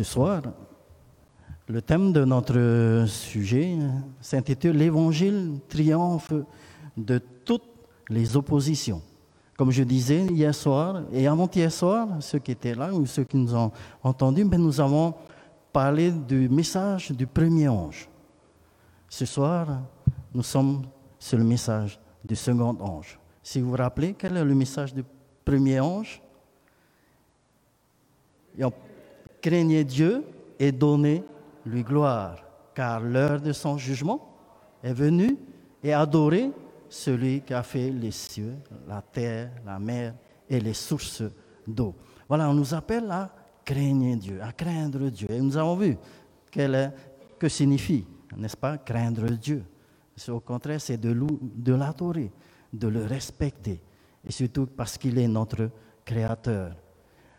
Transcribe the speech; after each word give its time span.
Ce 0.00 0.04
soir, 0.04 0.40
le 1.68 1.82
thème 1.82 2.10
de 2.10 2.24
notre 2.24 3.04
sujet 3.06 3.76
s'intitule 4.18 4.78
L'Évangile 4.78 5.58
triomphe 5.68 6.32
de 6.96 7.18
toutes 7.44 7.68
les 8.08 8.34
oppositions. 8.34 9.02
Comme 9.58 9.70
je 9.70 9.82
disais 9.82 10.24
hier 10.24 10.54
soir 10.54 11.02
et 11.12 11.26
avant-hier 11.26 11.70
soir, 11.70 12.08
ceux 12.20 12.38
qui 12.38 12.52
étaient 12.52 12.74
là 12.74 12.94
ou 12.94 13.04
ceux 13.04 13.24
qui 13.24 13.36
nous 13.36 13.54
ont 13.54 13.70
entendus, 14.02 14.46
ben, 14.46 14.58
nous 14.58 14.80
avons 14.80 15.12
parlé 15.70 16.10
du 16.10 16.48
message 16.48 17.10
du 17.10 17.26
premier 17.26 17.68
ange. 17.68 18.08
Ce 19.06 19.26
soir, 19.26 19.82
nous 20.32 20.42
sommes 20.42 20.86
sur 21.18 21.36
le 21.36 21.44
message 21.44 22.00
du 22.24 22.36
second 22.36 22.74
ange. 22.80 23.20
Si 23.42 23.60
vous 23.60 23.68
vous 23.68 23.76
rappelez, 23.76 24.14
quel 24.14 24.38
est 24.38 24.44
le 24.44 24.54
message 24.54 24.94
du 24.94 25.04
premier 25.44 25.78
ange? 25.78 26.22
Craignez 29.40 29.84
Dieu 29.84 30.24
et 30.58 30.72
donnez-lui 30.72 31.82
gloire, 31.82 32.36
car 32.74 33.00
l'heure 33.00 33.40
de 33.40 33.52
son 33.52 33.78
jugement 33.78 34.26
est 34.82 34.92
venue 34.92 35.36
et 35.82 35.92
adorez 35.92 36.50
celui 36.88 37.40
qui 37.40 37.54
a 37.54 37.62
fait 37.62 37.90
les 37.90 38.10
cieux, 38.10 38.56
la 38.86 39.00
terre, 39.00 39.50
la 39.64 39.78
mer 39.78 40.14
et 40.48 40.60
les 40.60 40.74
sources 40.74 41.22
d'eau. 41.66 41.94
Voilà, 42.28 42.50
on 42.50 42.54
nous 42.54 42.74
appelle 42.74 43.10
à 43.10 43.30
craindre 43.64 44.16
Dieu, 44.16 44.40
à 44.42 44.52
craindre 44.52 45.08
Dieu. 45.08 45.30
Et 45.30 45.40
nous 45.40 45.56
avons 45.56 45.76
vu 45.76 45.96
que 46.52 47.48
signifie, 47.48 48.04
n'est-ce 48.36 48.56
pas, 48.56 48.76
craindre 48.78 49.30
Dieu. 49.30 49.64
Au 50.28 50.40
contraire, 50.40 50.80
c'est 50.80 50.98
de 50.98 51.72
l'adorer, 51.72 52.30
de 52.72 52.88
le 52.88 53.04
respecter, 53.04 53.80
et 54.22 54.32
surtout 54.32 54.66
parce 54.66 54.98
qu'il 54.98 55.18
est 55.18 55.28
notre 55.28 55.70
Créateur. 56.04 56.72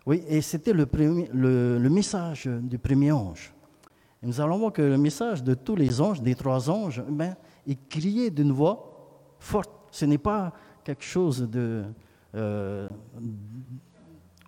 Oui, 0.06 0.24
et 0.28 0.42
c'était 0.42 0.74
le, 0.74 1.90
message 1.90 2.48
du 2.48 2.78
premier 2.80 3.12
ange. 3.12 3.54
Et 4.22 4.28
nous 4.28 4.42
allons 4.42 4.58
voir 4.58 4.74
que 4.74 4.82
le 4.82 4.98
message 4.98 5.44
de 5.44 5.54
tous 5.54 5.76
les 5.76 6.02
anges, 6.02 6.22
des 6.22 6.36
trois 6.36 6.70
anges, 6.70 7.04
eh 7.08 7.12
ben, 7.12 7.36
il 7.68 7.78
criait 7.88 8.32
d'une 8.32 8.52
voix 8.52 9.36
forte. 9.40 9.72
Ce 9.92 10.06
n'est 10.06 10.18
pas 10.18 10.54
quelque 10.84 11.04
chose 11.04 11.48
de, 11.50 11.84
euh, 12.36 12.88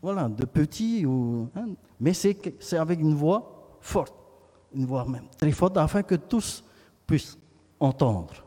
voilà, 0.02 0.28
de 0.28 0.46
petit, 0.46 1.06
hein, 1.56 1.70
mais 2.00 2.14
c'est 2.14 2.78
avec 2.78 3.00
une 3.00 3.14
voix 3.14 3.78
forte, 3.80 4.16
une 4.74 4.86
voix 4.86 5.06
même 5.06 5.28
très 5.38 5.52
forte, 5.52 5.78
afin 5.78 6.02
que 6.02 6.16
tous 6.16 6.64
puissent 7.06 7.38
entendre. 7.80 8.44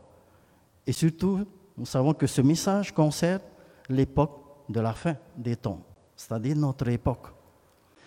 Et 0.85 0.91
surtout, 0.91 1.45
nous 1.77 1.85
savons 1.85 2.13
que 2.13 2.27
ce 2.27 2.41
message 2.41 2.93
concerne 2.93 3.41
l'époque 3.87 4.41
de 4.67 4.79
la 4.81 4.93
fin 4.93 5.15
des 5.37 5.55
temps 5.55 5.86
c'est-à-dire 6.17 6.57
notre 6.57 6.89
époque. 6.89 7.27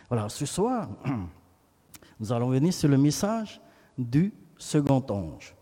Voilà, 0.08 0.28
ce 0.28 0.44
soir, 0.44 0.88
nous 2.20 2.32
allons 2.32 2.50
venir 2.50 2.74
sur 2.74 2.88
le 2.88 2.98
message 2.98 3.60
du 3.96 4.34
second 4.58 5.04
ange. 5.08 5.54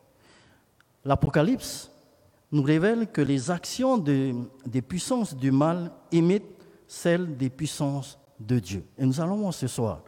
L'Apocalypse 1.04 1.92
nous 2.50 2.62
révèle 2.62 3.12
que 3.12 3.20
les 3.20 3.50
actions 3.50 3.98
des 3.98 4.82
puissances 4.82 5.36
du 5.36 5.52
mal 5.52 5.92
imitent 6.10 6.44
celles 6.86 7.36
des 7.36 7.50
puissances 7.50 8.18
de 8.40 8.58
Dieu. 8.58 8.84
Et 8.96 9.04
nous 9.04 9.20
allons 9.20 9.36
voir 9.36 9.52
ce 9.52 9.66
soir, 9.66 10.00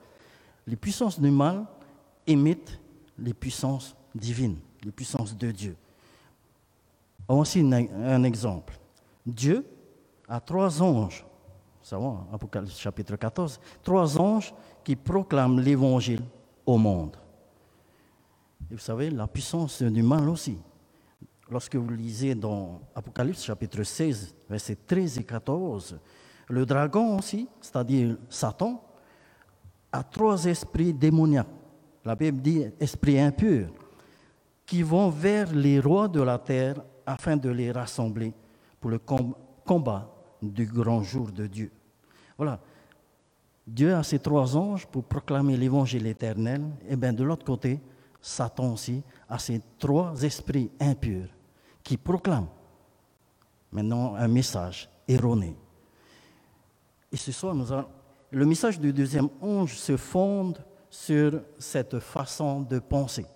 les 0.67 0.77
puissances 0.77 1.21
du 1.21 1.31
mal 1.31 1.67
imitent 2.27 2.81
les 3.19 3.35
puissances 3.35 3.95
divines, 4.15 4.57
les 4.83 4.91
puissances 4.91 5.37
de 5.37 5.51
Dieu. 5.51 5.77
Voici 7.29 7.61
un 7.61 8.23
exemple. 8.25 8.79
Dieu 9.27 9.67
a 10.27 10.41
trois 10.41 10.83
anges 10.83 11.25
savons, 11.91 12.19
Apocalypse 12.33 12.79
chapitre 12.79 13.17
14, 13.17 13.59
trois 13.83 14.19
anges 14.19 14.55
qui 14.85 14.95
proclament 14.95 15.59
l'évangile 15.59 16.23
au 16.65 16.79
monde. 16.79 17.17
Et 18.71 18.75
vous 18.75 18.81
savez, 18.81 19.11
la 19.11 19.27
puissance 19.27 19.83
du 19.83 20.03
mal 20.03 20.29
aussi. 20.29 20.57
Lorsque 21.51 21.75
vous 21.75 21.91
lisez 21.91 22.37
dans 22.37 22.81
Apocalypse 22.95 23.43
chapitre 23.43 23.83
16, 23.83 24.37
versets 24.49 24.77
13 24.87 25.19
et 25.19 25.25
14, 25.25 25.99
le 26.49 26.65
dragon 26.65 27.19
aussi, 27.19 27.49
c'est-à-dire 27.61 28.17
Satan, 28.29 28.81
a 29.91 30.05
trois 30.05 30.45
esprits 30.45 30.95
démoniaques. 30.95 31.49
La 32.05 32.15
Bible 32.15 32.41
dit 32.41 32.67
esprits 32.79 33.19
impurs, 33.19 33.69
qui 34.65 34.85
vont 34.85 35.11
vers 35.11 35.53
les 35.53 35.81
rois 35.81 36.07
de 36.07 36.23
la 36.23 36.39
terre 36.39 36.77
afin 37.05 37.37
de 37.37 37.51
les 37.51 37.73
rassembler 37.73 38.33
pour 38.79 38.91
le 38.91 39.01
combat 39.67 40.09
du 40.41 40.67
grand 40.67 41.03
jour 41.03 41.33
de 41.33 41.49
Dieu. 41.49 41.73
Voilà. 42.41 42.59
Dieu 43.67 43.95
a 43.95 44.03
ses 44.03 44.19
trois 44.19 44.57
anges 44.57 44.87
pour 44.87 45.05
proclamer 45.05 45.59
l'évangile 45.59 46.07
éternel. 46.07 46.63
Et 46.89 46.97
bien 46.97 47.13
de 47.13 47.23
l'autre 47.23 47.45
côté, 47.45 47.79
Satan 48.19 48.73
aussi 48.73 49.03
a 49.29 49.39
ses 49.39 49.61
trois 49.79 50.15
esprits 50.23 50.71
impurs 50.81 51.29
qui 51.83 51.99
proclament 51.99 52.49
maintenant 53.71 54.15
un 54.15 54.27
message 54.27 54.89
erroné. 55.07 55.55
Et 57.13 57.19
ce 57.19 57.31
soir, 57.31 57.55
nous 57.55 57.67
le 58.31 58.47
message 58.47 58.81
du 58.81 58.91
deuxième 58.91 59.29
ange 59.43 59.77
se 59.77 59.99
fonde 59.99 60.65
sur 60.89 61.43
cette 61.59 61.99
façon 61.99 62.63
de 62.63 62.79
penser. 62.79 63.27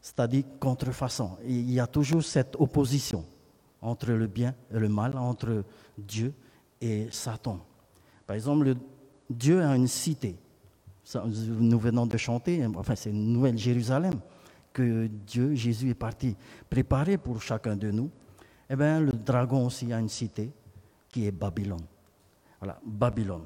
C'est-à-dire 0.00 0.42
contrefaçon. 0.58 1.38
il 1.46 1.70
y 1.70 1.78
a 1.78 1.86
toujours 1.86 2.24
cette 2.24 2.56
opposition 2.56 3.24
entre 3.84 4.12
le 4.12 4.26
bien 4.26 4.54
et 4.72 4.78
le 4.78 4.88
mal, 4.88 5.16
entre 5.16 5.64
Dieu 5.96 6.32
et 6.80 7.08
Satan. 7.10 7.60
Par 8.26 8.34
exemple, 8.34 8.74
Dieu 9.28 9.62
a 9.62 9.76
une 9.76 9.86
cité. 9.86 10.36
nous 11.14 11.78
venons 11.78 12.06
de 12.06 12.16
chanter, 12.16 12.66
enfin 12.74 12.94
c'est 12.94 13.10
une 13.10 13.32
nouvelle 13.32 13.58
Jérusalem 13.58 14.14
que 14.72 15.06
Dieu, 15.06 15.54
Jésus 15.54 15.90
est 15.90 15.94
parti 15.94 16.34
préparer 16.68 17.18
pour 17.18 17.40
chacun 17.40 17.76
de 17.76 17.90
nous. 17.90 18.10
Eh 18.68 18.74
bien, 18.74 19.00
le 19.00 19.12
dragon 19.12 19.66
aussi 19.66 19.92
a 19.92 20.00
une 20.00 20.08
cité 20.08 20.50
qui 21.10 21.26
est 21.26 21.30
Babylone. 21.30 21.84
Voilà, 22.58 22.80
Babylone. 22.84 23.44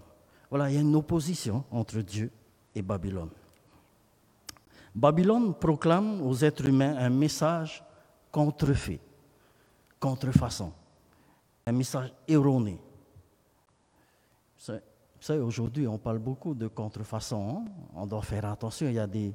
Voilà, 0.49 0.71
il 0.71 0.77
y 0.77 0.79
a 0.79 0.81
une 0.81 0.95
opposition 0.95 1.65
entre 1.71 1.99
Dieu 1.99 2.31
et 2.75 2.81
Babylone. 2.81 3.31
Babylone 4.95 5.55
proclame 5.55 6.23
aux 6.23 6.37
êtres 6.37 6.67
humains 6.67 6.97
un 6.97 7.11
message 7.11 7.85
contrefait 8.31 9.01
contrefaçon, 9.99 10.73
un 11.67 11.73
message 11.73 12.13
erroné. 12.27 12.81
Vous 14.67 15.25
savez, 15.25 15.41
aujourd'hui, 15.41 15.87
on 15.87 15.99
parle 15.99 16.19
beaucoup 16.19 16.55
de 16.55 16.69
contrefaçon. 16.69 17.49
Hein. 17.51 17.65
On 17.95 18.07
doit 18.07 18.23
faire 18.23 18.45
attention. 18.45 18.87
Il 18.87 18.95
y 18.95 18.99
a 18.99 19.07
des, 19.07 19.35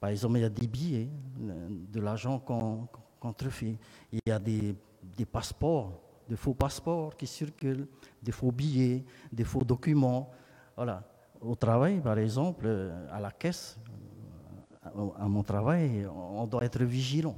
par 0.00 0.10
exemple, 0.10 0.38
il 0.38 0.42
y 0.42 0.44
a 0.44 0.48
des 0.48 0.66
billets, 0.66 1.08
de 1.38 2.00
l'argent 2.00 2.38
qu'on 2.38 2.88
contrefait. 3.20 3.78
Il 4.10 4.20
y 4.26 4.30
a 4.30 4.38
des, 4.38 4.74
des 5.16 5.26
passeports, 5.26 6.00
de 6.28 6.36
faux 6.36 6.54
passeports 6.54 7.14
qui 7.14 7.26
circulent, 7.26 7.86
des 8.22 8.32
faux 8.32 8.52
billets, 8.52 9.04
des 9.30 9.44
faux 9.44 9.62
documents. 9.64 10.30
Voilà. 10.76 11.02
Au 11.40 11.54
travail, 11.56 12.00
par 12.00 12.18
exemple, 12.18 12.66
à 13.10 13.20
la 13.20 13.30
caisse, 13.30 13.78
à 14.82 15.28
mon 15.28 15.42
travail, 15.42 16.06
on 16.06 16.46
doit 16.46 16.64
être 16.64 16.82
vigilant. 16.82 17.36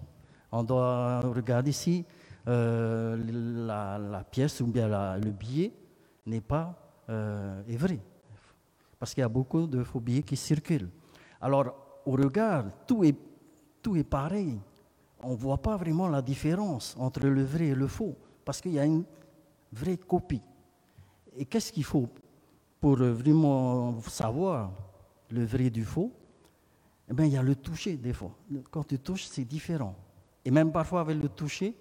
On 0.52 0.62
doit 0.62 1.20
regarder 1.20 1.72
si 1.72 2.04
euh, 2.46 3.16
la, 3.66 4.24
pièce 4.24 4.60
ou 4.60 4.66
bien 4.66 5.16
le 5.16 5.30
billet 5.30 5.72
n'est 6.26 6.40
pas 6.40 6.78
euh, 7.08 7.62
vrai. 7.68 8.00
Parce 8.98 9.14
qu'il 9.14 9.22
y 9.22 9.24
a 9.24 9.28
beaucoup 9.28 9.66
de 9.66 9.82
faux 9.82 10.00
billets 10.00 10.22
qui 10.22 10.36
circulent. 10.36 10.90
Alors, 11.40 12.00
au 12.06 12.12
regard, 12.12 12.64
tout 12.86 13.04
est, 13.04 13.16
tout 13.82 13.96
est 13.96 14.04
pareil. 14.04 14.58
On 15.22 15.30
ne 15.30 15.36
voit 15.36 15.58
pas 15.58 15.76
vraiment 15.76 16.08
la 16.08 16.22
différence 16.22 16.94
entre 16.98 17.26
le 17.26 17.44
vrai 17.44 17.68
et 17.68 17.74
le 17.74 17.86
faux, 17.86 18.16
parce 18.44 18.60
qu'il 18.60 18.72
y 18.72 18.78
a 18.78 18.84
une 18.84 19.04
vraie 19.72 19.96
copie. 19.96 20.42
Et 21.36 21.46
qu'est-ce 21.46 21.72
qu'il 21.72 21.84
faut 21.84 22.08
pour 22.80 22.96
vraiment 22.96 23.98
savoir 24.02 24.70
le 25.30 25.44
vrai 25.44 25.70
du 25.70 25.84
faux? 25.84 26.12
Eh 27.10 27.14
bien, 27.14 27.26
il 27.26 27.32
y 27.32 27.36
a 27.36 27.42
le 27.42 27.56
toucher 27.56 27.96
des 27.96 28.12
fois. 28.12 28.30
Quand 28.70 28.84
tu 28.84 28.98
touches, 28.98 29.24
c'est 29.24 29.44
différent. 29.44 29.94
Et 30.44 30.50
même 30.50 30.72
parfois 30.72 31.00
avec 31.00 31.20
le 31.20 31.28
toucher, 31.28 31.74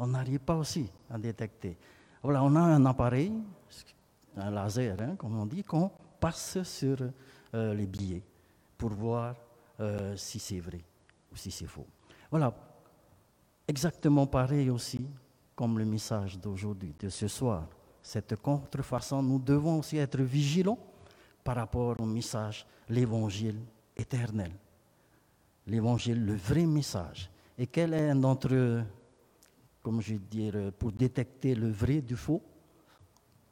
on 0.00 0.06
n'arrive 0.06 0.40
pas 0.40 0.56
aussi 0.56 0.90
à 1.10 1.18
détecter. 1.18 1.76
Voilà, 2.22 2.42
on 2.42 2.56
a 2.56 2.60
un 2.60 2.84
appareil, 2.86 3.32
un 4.34 4.50
laser, 4.50 4.96
hein, 4.98 5.14
comme 5.16 5.38
on 5.38 5.44
dit, 5.44 5.62
qu'on 5.62 5.90
passe 6.18 6.62
sur 6.62 6.96
euh, 7.54 7.74
les 7.74 7.86
billets 7.86 8.22
pour 8.78 8.90
voir 8.90 9.34
euh, 9.78 10.16
si 10.16 10.38
c'est 10.38 10.58
vrai 10.58 10.82
ou 11.30 11.36
si 11.36 11.50
c'est 11.50 11.66
faux. 11.66 11.86
Voilà, 12.30 12.54
exactement 13.68 14.26
pareil 14.26 14.70
aussi 14.70 15.06
comme 15.54 15.78
le 15.78 15.84
message 15.84 16.38
d'aujourd'hui, 16.38 16.94
de 16.98 17.10
ce 17.10 17.28
soir. 17.28 17.66
Cette 18.02 18.36
contrefaçon, 18.36 19.22
nous 19.22 19.38
devons 19.38 19.80
aussi 19.80 19.98
être 19.98 20.22
vigilants 20.22 20.78
par 21.44 21.56
rapport 21.56 22.00
au 22.00 22.06
message, 22.06 22.66
l'évangile 22.88 23.60
éternel. 23.94 24.52
L'évangile, 25.66 26.24
le 26.24 26.36
vrai 26.36 26.64
message. 26.64 27.30
Et 27.58 27.66
quel 27.66 27.92
est 27.92 28.14
notre 28.14 28.82
comme 29.82 30.00
je 30.00 30.14
veux 30.14 30.20
dire, 30.20 30.72
pour 30.78 30.92
détecter 30.92 31.54
le 31.54 31.70
vrai 31.70 32.00
du 32.00 32.16
faux, 32.16 32.42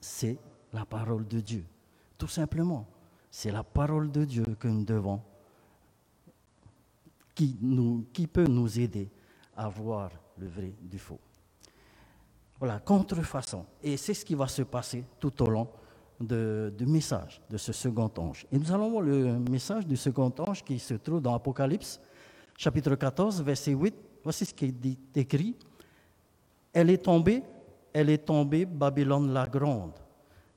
c'est 0.00 0.38
la 0.72 0.84
parole 0.84 1.26
de 1.26 1.40
Dieu. 1.40 1.64
Tout 2.16 2.28
simplement, 2.28 2.86
c'est 3.30 3.50
la 3.50 3.62
parole 3.62 4.10
de 4.10 4.24
Dieu 4.24 4.44
que 4.58 4.68
nous 4.68 4.84
devons, 4.84 5.20
qui, 7.34 7.56
nous, 7.60 8.06
qui 8.12 8.26
peut 8.26 8.46
nous 8.46 8.78
aider 8.78 9.08
à 9.56 9.68
voir 9.68 10.10
le 10.38 10.48
vrai 10.48 10.72
du 10.80 10.98
faux. 10.98 11.20
Voilà, 12.58 12.80
contrefaçon. 12.80 13.64
Et 13.82 13.96
c'est 13.96 14.14
ce 14.14 14.24
qui 14.24 14.34
va 14.34 14.48
se 14.48 14.62
passer 14.62 15.04
tout 15.20 15.42
au 15.42 15.48
long 15.48 15.68
du 16.20 16.86
message 16.86 17.40
de 17.48 17.56
ce 17.56 17.72
second 17.72 18.10
ange. 18.18 18.44
Et 18.50 18.58
nous 18.58 18.72
allons 18.72 18.90
voir 18.90 19.02
le 19.02 19.38
message 19.38 19.86
du 19.86 19.96
second 19.96 20.32
ange 20.38 20.64
qui 20.64 20.78
se 20.78 20.94
trouve 20.94 21.20
dans 21.20 21.34
Apocalypse, 21.34 22.00
chapitre 22.56 22.96
14, 22.96 23.40
verset 23.42 23.72
8. 23.72 23.94
Voici 24.24 24.44
ce 24.44 24.52
qui 24.52 24.64
est 24.64 25.16
écrit. 25.16 25.56
Elle 26.72 26.90
est 26.90 27.04
tombée, 27.04 27.42
elle 27.92 28.10
est 28.10 28.24
tombée, 28.24 28.64
Babylone 28.64 29.32
la 29.32 29.46
grande, 29.46 29.94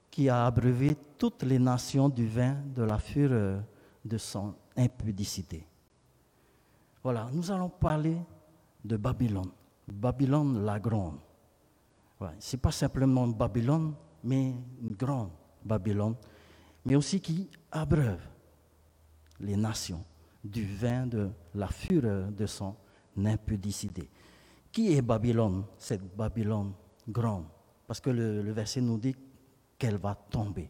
qui 0.09 0.29
a 0.29 0.45
abreuvé 0.45 0.95
toutes 1.17 1.43
les 1.43 1.59
nations 1.59 2.09
du 2.09 2.27
vin 2.27 2.57
de 2.75 2.83
la 2.83 2.97
fureur 2.97 3.63
de 4.03 4.17
son 4.17 4.53
impudicité. 4.75 5.65
Voilà, 7.03 7.29
nous 7.31 7.49
allons 7.51 7.69
parler 7.69 8.17
de 8.83 8.97
Babylone, 8.97 9.51
Babylone 9.87 10.63
la 10.65 10.79
grande. 10.79 11.19
Ce 12.39 12.55
n'est 12.55 12.61
pas 12.61 12.71
simplement 12.71 13.27
Babylone, 13.27 13.93
mais 14.23 14.53
une 14.81 14.95
grande 14.95 15.31
Babylone, 15.63 16.15
mais 16.85 16.95
aussi 16.95 17.19
qui 17.19 17.49
abreuve 17.71 18.21
les 19.39 19.55
nations 19.55 20.03
du 20.43 20.65
vin 20.65 21.07
de 21.07 21.29
la 21.55 21.67
fureur 21.67 22.31
de 22.31 22.45
son 22.45 22.75
impudicité. 23.17 24.09
Qui 24.71 24.93
est 24.93 25.01
Babylone, 25.01 25.65
cette 25.77 26.15
Babylone 26.15 26.71
grande 27.07 27.45
Parce 27.85 27.99
que 27.99 28.09
le, 28.09 28.51
verset 28.51 28.81
nous 28.81 28.97
dit 28.97 29.15
qu'elle 29.77 29.97
va 29.97 30.15
tomber. 30.15 30.69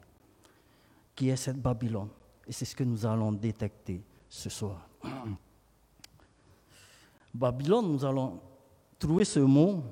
Qui 1.16 1.30
est 1.30 1.36
cette 1.36 1.62
Babylone? 1.62 2.10
Et 2.48 2.52
c'est 2.52 2.66
ce 2.66 2.76
que 2.76 2.84
nous 2.84 3.06
allons 3.06 3.32
détecter 3.32 4.02
ce 4.28 4.50
soir. 4.50 4.90
Babylone, 7.34 7.92
nous 7.92 8.04
allons 8.04 8.42
trouver 8.98 9.26
ce 9.26 9.40
mot 9.40 9.84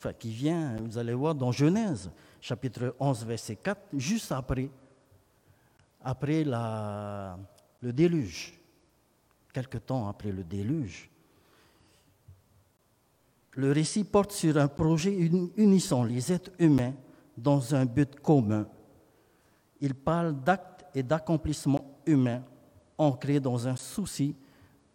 enfin, 0.00 0.12
qui 0.14 0.30
vient, 0.30 0.76
vous 0.76 0.96
allez 0.96 1.14
voir, 1.14 1.34
dans 1.34 1.52
Genèse, 1.52 2.10
chapitre 2.40 2.94
11, 2.98 3.24
verset 3.26 3.56
4, 3.56 3.80
juste 3.96 4.32
après, 4.32 4.70
après 6.02 6.42
la, 6.42 7.38
le 7.80 7.92
déluge, 7.92 8.58
quelque 9.52 9.78
temps 9.78 10.08
après 10.08 10.32
le 10.32 10.42
déluge. 10.42 11.10
Le 13.52 13.72
récit 13.72 14.04
porte 14.04 14.32
sur 14.32 14.56
un 14.56 14.68
projet 14.68 15.12
unissant 15.56 16.04
les 16.04 16.32
êtres 16.32 16.52
humains 16.58 16.94
dans 17.36 17.74
un 17.74 17.84
but 17.84 18.20
commun. 18.20 18.66
Il 19.80 19.94
parle 19.94 20.40
d'actes 20.42 20.84
et 20.94 21.02
d'accomplissements 21.02 22.00
humains 22.06 22.44
ancrés 22.96 23.40
dans 23.40 23.66
un 23.66 23.76
souci 23.76 24.36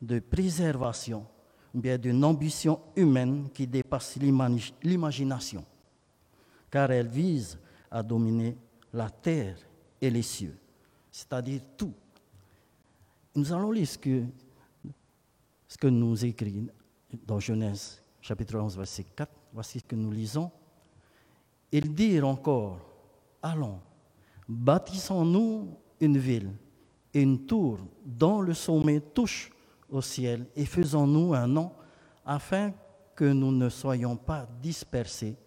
de 0.01 0.19
préservation 0.19 1.25
bien 1.73 1.97
d'une 1.97 2.23
ambition 2.23 2.79
humaine 2.95 3.49
qui 3.53 3.67
dépasse 3.67 4.17
l'imagination, 4.81 5.65
car 6.71 6.89
elle 6.91 7.07
vise 7.07 7.59
à 7.91 8.01
dominer 8.01 8.57
la 8.93 9.09
terre 9.09 9.57
et 10.01 10.09
les 10.09 10.21
cieux, 10.21 10.57
c'est-à-dire 11.11 11.61
tout. 11.75 11.93
Nous 13.35 13.51
allons 13.51 13.71
lire 13.71 13.87
ce 13.87 13.97
que, 13.97 14.23
ce 15.67 15.77
que 15.77 15.87
nous 15.87 16.23
écrit 16.23 16.67
dans 17.25 17.39
Genèse 17.39 18.01
chapitre 18.25 18.57
11, 18.57 18.75
verset 18.75 19.05
4. 19.15 19.29
Voici 19.53 19.79
ce 19.79 19.83
que 19.83 19.95
nous 19.95 20.11
lisons. 20.11 20.49
Ils 21.71 21.93
dirent 21.93 22.27
encore, 22.27 22.79
allons, 23.41 23.79
bâtissons-nous 24.49 25.77
une 25.99 26.17
ville 26.17 26.51
et 27.13 27.21
une 27.21 27.45
tour 27.45 27.77
dont 28.03 28.41
le 28.41 28.55
sommet 28.55 28.99
touche 28.99 29.51
au 29.89 30.01
ciel 30.01 30.47
et 30.55 30.65
faisons-nous 30.65 31.35
un 31.35 31.45
nom 31.45 31.71
afin 32.25 32.73
que 33.15 33.25
nous 33.25 33.51
ne 33.51 33.69
soyons 33.69 34.17
pas 34.17 34.47
dispersés 34.59 35.37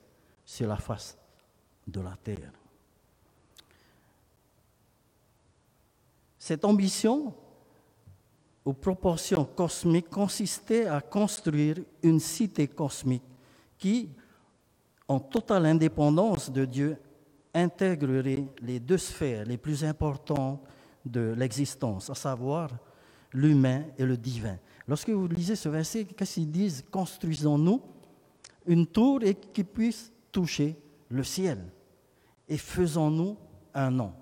sur 0.45 0.69
la 0.69 0.77
face 0.77 1.19
de 1.87 2.01
la 2.01 2.17
terre. 2.23 2.53
Cette 6.39 6.65
ambition, 6.65 7.35
aux 8.65 8.73
proportions 8.73 9.45
cosmiques, 9.45 10.11
consistait 10.11 10.87
à 10.87 11.01
construire 11.01 11.77
une 12.03 12.21
cité 12.21 12.69
cosmique 12.69 13.23
qui, 13.79 14.11
en 15.07 15.21
totale 15.21 15.67
indépendance 15.67 16.51
de 16.51 16.65
Dieu, 16.65 16.97
intégrerait 17.55 18.47
les 18.61 18.81
deux 18.81 18.99
sphères 18.99 19.47
les 19.47 19.57
plus 19.57 19.85
importantes 19.85 20.61
de 21.05 21.35
l'existence, 21.37 22.11
à 22.11 22.15
savoir 22.15 22.71
l'humain 23.33 23.85
et 23.97 24.05
le 24.05 24.17
divin. 24.17 24.59
Lorsque 24.87 25.11
vous 25.11 25.29
lisez 25.29 25.57
ce 25.57 25.69
verset, 25.69 26.05
qu'est-ce 26.05 26.35
qu'ils 26.35 26.51
disent? 26.51 26.85
Construisons-nous 26.91 27.81
une 28.67 28.87
tour 28.87 29.23
et 29.23 29.35
qui 29.35 29.65
puisse 29.65 30.13
toucher 30.31 30.77
le 31.09 31.25
ciel. 31.25 31.59
Et 32.49 32.59
faisons-nous 32.59 33.37
un 33.75 33.91
nom. 33.91 34.13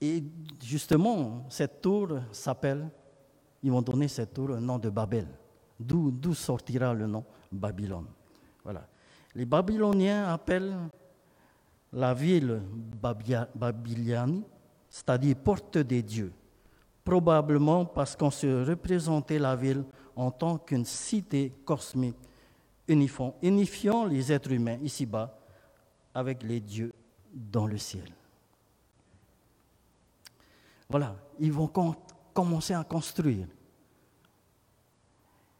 Et 0.00 0.22
justement, 0.62 1.46
cette 1.48 1.80
tour 1.80 2.18
s'appelle, 2.32 2.88
ils 3.62 3.70
vont 3.70 3.82
donner 3.82 4.08
cette 4.08 4.34
tour 4.34 4.50
un 4.50 4.60
nom 4.60 4.78
de 4.78 4.90
Babel. 4.90 5.26
D'où 5.78 6.34
sortira 6.34 6.92
le 6.92 7.06
nom 7.06 7.24
Babylone. 7.50 8.06
Voilà. 8.62 8.86
Les 9.34 9.44
Babyloniens 9.44 10.32
appellent 10.32 10.76
la 11.92 12.14
ville 12.14 12.62
Babyliani 13.54 14.44
c'est-à-dire 14.94 15.34
porte 15.34 15.78
des 15.78 16.04
dieux, 16.04 16.32
probablement 17.04 17.84
parce 17.84 18.14
qu'on 18.14 18.30
se 18.30 18.64
représentait 18.64 19.40
la 19.40 19.56
ville 19.56 19.82
en 20.14 20.30
tant 20.30 20.56
qu'une 20.56 20.84
cité 20.84 21.52
cosmique, 21.64 22.16
unifiant 22.86 24.04
les 24.04 24.32
êtres 24.32 24.52
humains 24.52 24.78
ici-bas 24.84 25.36
avec 26.14 26.44
les 26.44 26.60
dieux 26.60 26.92
dans 27.32 27.66
le 27.66 27.76
ciel. 27.76 28.08
Voilà, 30.88 31.16
ils 31.38 31.52
vont 31.52 31.70
commencer 32.32 32.74
à 32.74 32.84
construire. 32.84 33.46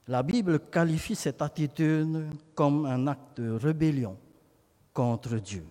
La 0.06 0.22
Bible 0.22 0.60
qualifie 0.70 1.14
cette 1.14 1.40
attitude 1.40 2.28
comme 2.54 2.84
un 2.86 3.06
acte 3.06 3.40
de 3.40 3.50
rébellion 3.52 4.16
contre 4.92 5.36
Dieu 5.36 5.64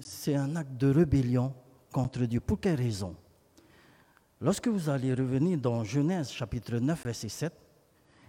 c'est 0.00 0.34
un 0.34 0.56
acte 0.56 0.76
de 0.76 0.90
rébellion 0.90 1.52
contre 1.92 2.24
Dieu. 2.24 2.40
Pour 2.40 2.60
quelle 2.60 2.76
raison? 2.76 3.14
Lorsque 4.40 4.68
vous 4.68 4.88
allez 4.88 5.14
revenir 5.14 5.58
dans 5.58 5.82
Genèse 5.84 6.30
chapitre 6.30 6.76
9, 6.78 7.04
verset 7.04 7.28
7, 7.28 7.52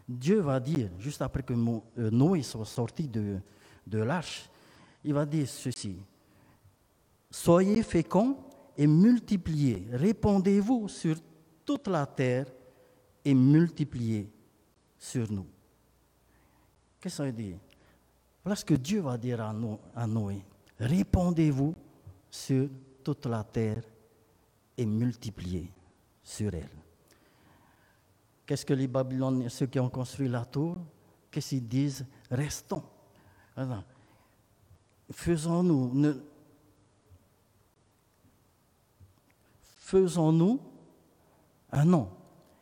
Dieu 0.07 0.39
va 0.39 0.59
dire, 0.59 0.89
juste 1.00 1.21
après 1.21 1.43
que 1.43 1.53
euh, 1.53 2.09
Noé 2.12 2.41
soit 2.43 2.65
sorti 2.65 3.07
de, 3.07 3.39
de 3.86 4.00
l'arche, 4.00 4.50
il 5.03 5.13
va 5.13 5.25
dire 5.25 5.47
ceci. 5.47 5.97
Soyez 7.29 7.84
féconds 7.84 8.38
et 8.77 8.88
multipliez, 8.88 9.88
répondez-vous 9.91 10.88
sur 10.88 11.17
toute 11.65 11.88
la 11.88 12.05
terre 12.05 12.46
et 13.25 13.34
multipliez 13.34 14.29
sur 14.98 15.31
nous. 15.31 15.48
Qu'est-ce 17.00 17.24
dire 17.29 17.57
Voilà 18.43 18.55
ce 18.55 18.65
que 18.65 18.75
Dieu 18.75 19.01
va 19.01 19.17
dire 19.17 19.41
à 19.41 20.07
Noé 20.07 20.43
répandez-vous 20.79 21.75
sur 22.29 22.69
toute 23.03 23.25
la 23.25 23.43
terre 23.43 23.84
et 24.77 24.86
multipliez 24.86 25.72
sur 26.24 26.53
elle. 26.53 26.69
Qu'est-ce 28.46 28.65
que 28.65 28.74
les 28.74 28.88
Babyloniens, 28.88 29.50
ceux 29.50 29.65
qui 29.65 29.79
ont 29.79 29.89
construit 29.89 30.29
la 30.29 30.46
tour, 30.46 30.77
qu'est-ce 31.31 31.50
qu'ils 31.50 31.67
disent? 31.67 32.05
Restons. 32.29 32.84
Faisons-nous, 35.12 36.22
faisons-nous 39.88 40.60
un 41.72 41.86
nom. 41.86 42.10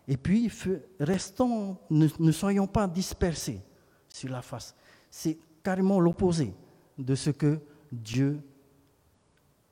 Et 0.08 0.15
puis, 0.15 0.51
restons, 1.00 1.77
ne 1.89 2.32
soyons 2.32 2.67
pas 2.67 2.88
dispersés 2.88 3.62
sur 4.08 4.29
la 4.29 4.44
face. 4.44 4.75
C'est 5.10 5.39
carrément 5.63 6.00
l'opposé 6.00 6.53
de 6.98 7.15
ce 7.15 7.32
que 7.32 7.60
Dieu 7.91 8.39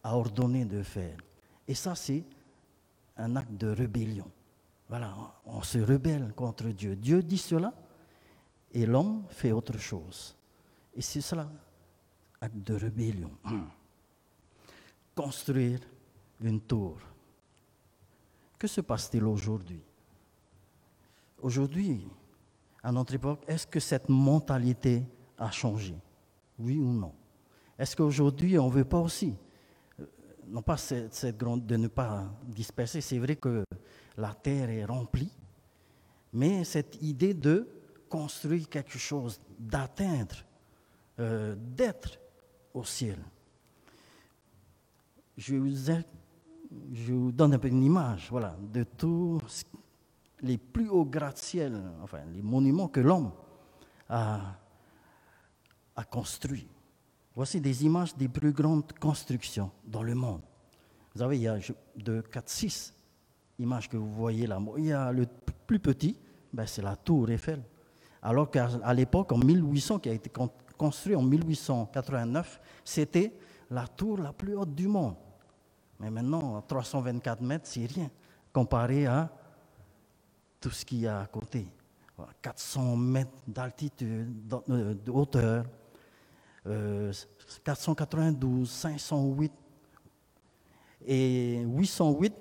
a 0.01 0.17
ordonné 0.17 0.65
de 0.65 0.81
faire. 0.81 1.17
Et 1.67 1.75
ça, 1.75 1.93
c'est 1.93 2.24
un 3.17 3.36
acte 3.36 3.53
de 3.53 3.67
rébellion. 3.67 4.29
Voilà, 4.89 5.15
on 5.45 5.62
se 5.62 5.77
rebelle 5.77 6.33
contre 6.36 6.69
Dieu. 6.69 6.95
Dieu 6.95 7.22
dit 7.22 7.38
cela 7.38 7.72
et 8.72 8.88
l'homme 8.88 9.25
fait 9.29 9.51
autre 9.51 9.77
chose. 9.77 10.36
Et 10.95 11.01
c'est 11.01 11.22
cela, 11.22 11.48
acte 12.41 12.57
de 12.57 12.74
rébellion. 12.74 13.31
Construire 15.15 15.79
une 16.41 16.60
tour. 16.60 16.98
Que 18.63 18.67
se 18.70 18.79
passe-t-il 18.79 19.25
aujourd'hui? 19.25 19.82
Aujourd'hui, 21.41 22.08
à 22.82 22.93
notre 22.93 23.13
époque, 23.13 23.43
est-ce 23.46 23.67
que 23.67 23.82
cette 23.82 24.08
mentalité 24.08 25.03
a 25.38 25.51
changé? 25.51 25.98
Oui 26.58 26.77
ou 26.77 26.93
non? 26.93 27.13
Est-ce 27.77 27.93
qu'aujourd'hui, 27.93 28.58
on 28.58 28.70
ne 28.70 28.74
veut 28.74 28.86
pas 28.86 29.01
aussi? 29.01 29.36
Euh, 30.00 30.05
Non 30.48 30.62
pas 30.62 30.77
cette, 30.77 31.38
grande, 31.38 31.65
de 31.65 31.75
ne 31.75 31.89
pas 31.89 32.24
disperser, 32.46 33.01
c'est 33.01 33.20
vrai 33.20 33.36
que 33.36 33.65
la 34.15 34.34
terre 34.34 34.70
est 34.70 34.86
remplie, 34.86 35.34
mais 36.32 36.63
cette 36.63 37.01
idée 37.01 37.34
de 37.34 37.67
construire 38.08 38.70
quelque 38.70 38.98
chose, 38.98 39.41
d'atteindre, 39.60 40.38
euh, 41.20 41.53
d'être 41.58 42.17
au 42.74 42.86
ciel. 42.86 43.20
Je 45.36 45.55
vous, 45.55 45.89
je 46.93 47.13
vous, 47.13 47.31
donne 47.31 47.53
un 47.53 47.59
peu 47.59 47.67
une 47.67 47.83
image 47.83 48.27
voilà, 48.29 48.55
de 48.71 48.83
tous 48.83 49.41
les 50.41 50.57
plus 50.57 50.89
hauts 50.89 51.05
gratte-ciel, 51.05 51.81
enfin 52.01 52.19
les 52.33 52.41
monuments 52.41 52.87
que 52.87 52.99
l'homme 52.99 53.31
a, 54.09 54.57
construits. 56.09 56.67
Voici 57.35 57.59
des 57.59 57.85
images 57.85 58.15
des 58.15 58.27
plus 58.27 58.51
grandes 58.51 58.91
constructions 58.99 59.71
dans 59.85 60.03
le 60.03 60.13
monde. 60.13 60.41
Vous 61.13 61.19
savez, 61.19 61.37
il 61.37 61.43
y 61.43 61.47
a 61.47 61.57
de 61.95 62.21
4, 62.21 62.49
6 62.49 62.93
images 63.59 63.89
que 63.89 63.97
vous 63.97 64.11
voyez 64.11 64.45
là. 64.45 64.59
Il 64.77 64.85
y 64.85 64.91
a 64.91 65.11
le 65.11 65.27
plus 65.65 65.79
petit, 65.79 66.19
ben 66.51 66.65
c'est 66.65 66.81
la 66.81 66.95
tour 66.95 67.29
Eiffel. 67.29 67.63
Alors 68.21 68.49
qu'à 68.49 68.93
l'époque, 68.93 69.31
en 69.31 69.37
1800, 69.37 69.99
qui 69.99 70.09
a 70.09 70.13
été 70.13 70.31
construit 70.77 71.15
en 71.15 71.23
1889, 71.23 72.61
c'était 72.83 73.33
la 73.69 73.87
tour 73.87 74.17
la 74.17 74.33
plus 74.33 74.55
haute 74.55 74.73
du 74.73 74.87
monde. 74.87 75.15
Mais 76.03 76.12
maintenant, 76.12 76.62
324 76.67 77.41
mètres, 77.41 77.65
c'est 77.65 77.86
rien 77.86 78.12
comparé 78.51 79.05
à 79.05 79.31
tout 80.60 80.69
ce 80.69 80.83
qu'il 80.83 81.00
y 81.00 81.07
a 81.07 81.22
à 81.22 81.25
côté. 81.27 81.65
400 82.41 82.98
mètres 82.98 83.31
d'altitude, 83.48 84.53
euh, 84.69 84.93
de 84.93 85.12
hauteur, 85.12 85.65
492, 87.63 88.69
508 88.69 89.51
et 91.05 91.62
808. 91.62 92.33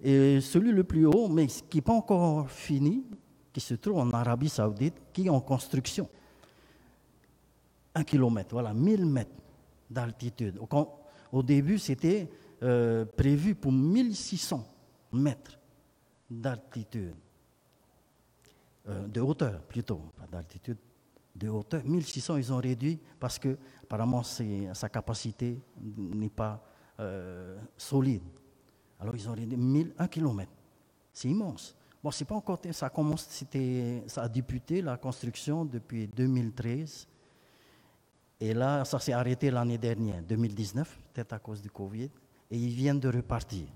Et 0.00 0.40
celui 0.40 0.72
le 0.72 0.82
plus 0.82 1.06
haut, 1.06 1.28
mais 1.28 1.46
qui 1.46 1.76
n'est 1.76 1.82
pas 1.82 1.92
encore 1.92 2.50
fini, 2.50 3.04
qui 3.52 3.60
se 3.60 3.74
trouve 3.74 3.98
en 3.98 4.10
Arabie 4.10 4.48
Saoudite, 4.48 5.00
qui 5.12 5.26
est 5.26 5.30
en 5.30 5.40
construction. 5.40 6.08
Un 7.94 8.02
kilomètre, 8.02 8.50
voilà, 8.52 8.74
1000 8.74 9.06
mètres 9.06 9.30
d'altitude. 9.88 10.58
Au 11.32 11.42
début, 11.42 11.78
c'était 11.78 12.28
euh, 12.62 13.04
prévu 13.04 13.54
pour 13.54 13.72
1600 13.72 14.66
mètres 15.12 15.58
d'altitude, 16.30 17.14
euh, 18.88 19.06
de 19.06 19.20
hauteur 19.20 19.60
plutôt, 19.62 20.00
pas 20.16 20.26
d'altitude, 20.30 20.78
de 21.34 21.48
hauteur. 21.48 21.84
1600, 21.84 22.36
ils 22.36 22.52
ont 22.52 22.58
réduit 22.58 22.98
parce 23.18 23.38
que 23.38 23.56
apparemment 23.82 24.22
sa 24.22 24.88
capacité 24.88 25.60
n'est 25.80 26.28
pas 26.28 26.64
euh, 27.00 27.58
solide. 27.76 28.22
Alors 29.00 29.14
ils 29.16 29.28
ont 29.28 29.34
réduit 29.34 29.56
1000, 29.56 29.94
1 29.98 30.08
km. 30.08 30.50
C'est 31.12 31.28
immense. 31.28 31.76
Bon, 32.02 32.10
c'est 32.10 32.24
pas 32.24 32.34
encore, 32.34 32.60
ça 32.72 32.90
commence, 32.90 33.26
c'était, 33.30 34.02
ça 34.06 34.22
a 34.22 34.28
débuté 34.28 34.82
la 34.82 34.96
construction 34.96 35.64
depuis 35.64 36.06
2013. 36.06 37.08
Et 38.40 38.52
là, 38.52 38.84
ça 38.84 38.98
s'est 38.98 39.12
arrêté 39.12 39.50
l'année 39.50 39.78
dernière, 39.78 40.22
2019, 40.22 40.98
peut-être 41.12 41.32
à 41.32 41.38
cause 41.38 41.62
du 41.62 41.70
Covid. 41.70 42.10
Et 42.54 42.56
ils 42.56 42.72
viennent 42.72 43.00
de 43.00 43.08
repartir. 43.08 43.66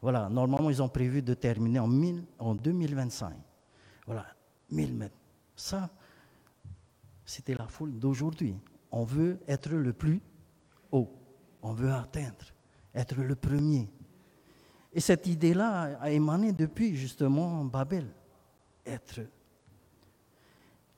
Voilà, 0.00 0.30
normalement, 0.30 0.70
ils 0.70 0.80
ont 0.80 0.88
prévu 0.88 1.20
de 1.20 1.34
terminer 1.34 1.80
en, 1.80 1.90
en 2.38 2.54
2025. 2.54 3.34
Voilà, 4.06 4.24
1000 4.70 4.94
mètres. 4.94 5.14
Ça, 5.54 5.90
c'était 7.26 7.54
la 7.54 7.66
foule 7.66 7.98
d'aujourd'hui. 7.98 8.56
On 8.90 9.04
veut 9.04 9.38
être 9.46 9.68
le 9.68 9.92
plus 9.92 10.22
haut. 10.90 11.10
On 11.60 11.74
veut 11.74 11.92
atteindre, 11.92 12.46
être 12.94 13.16
le 13.16 13.34
premier. 13.34 13.90
Et 14.94 15.00
cette 15.00 15.26
idée-là 15.26 15.98
a 16.00 16.10
émané 16.10 16.52
depuis 16.52 16.96
justement 16.96 17.66
Babel, 17.66 18.06
être. 18.86 19.20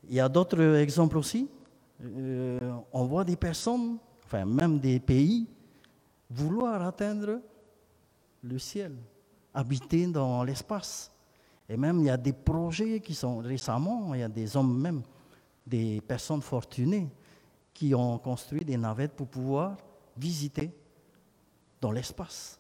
Il 0.09 0.14
y 0.14 0.21
a 0.21 0.28
d'autres 0.28 0.76
exemples 0.76 1.18
aussi. 1.18 1.49
Euh, 2.00 2.76
on 2.92 3.06
voit 3.06 3.25
des 3.25 3.37
personnes, 3.37 3.99
enfin 4.25 4.44
même 4.44 4.78
des 4.78 5.00
pays, 5.00 5.49
vouloir 6.35 6.83
atteindre 6.83 7.41
le 8.43 8.59
ciel, 8.59 8.97
habiter 9.55 10.07
dans 10.07 10.43
l'espace. 10.43 11.12
Et 11.69 11.77
même 11.77 12.01
il 12.01 12.07
y 12.07 12.11
a 12.11 12.17
des 12.17 12.33
projets 12.33 13.01
qui 13.01 13.15
sont 13.15 13.39
récemment, 13.39 14.15
il 14.15 14.21
y 14.21 14.25
a 14.25 14.29
des 14.29 14.57
hommes 14.57 14.81
même, 14.81 15.03
des 15.67 16.01
personnes 16.01 16.43
fortunées, 16.43 17.09
qui 17.73 17.95
ont 17.95 18.19
construit 18.19 18.65
des 18.65 18.77
navettes 18.77 19.12
pour 19.12 19.29
pouvoir 19.29 19.77
visiter 20.17 20.75
dans 21.81 21.91
l'espace. 21.91 22.59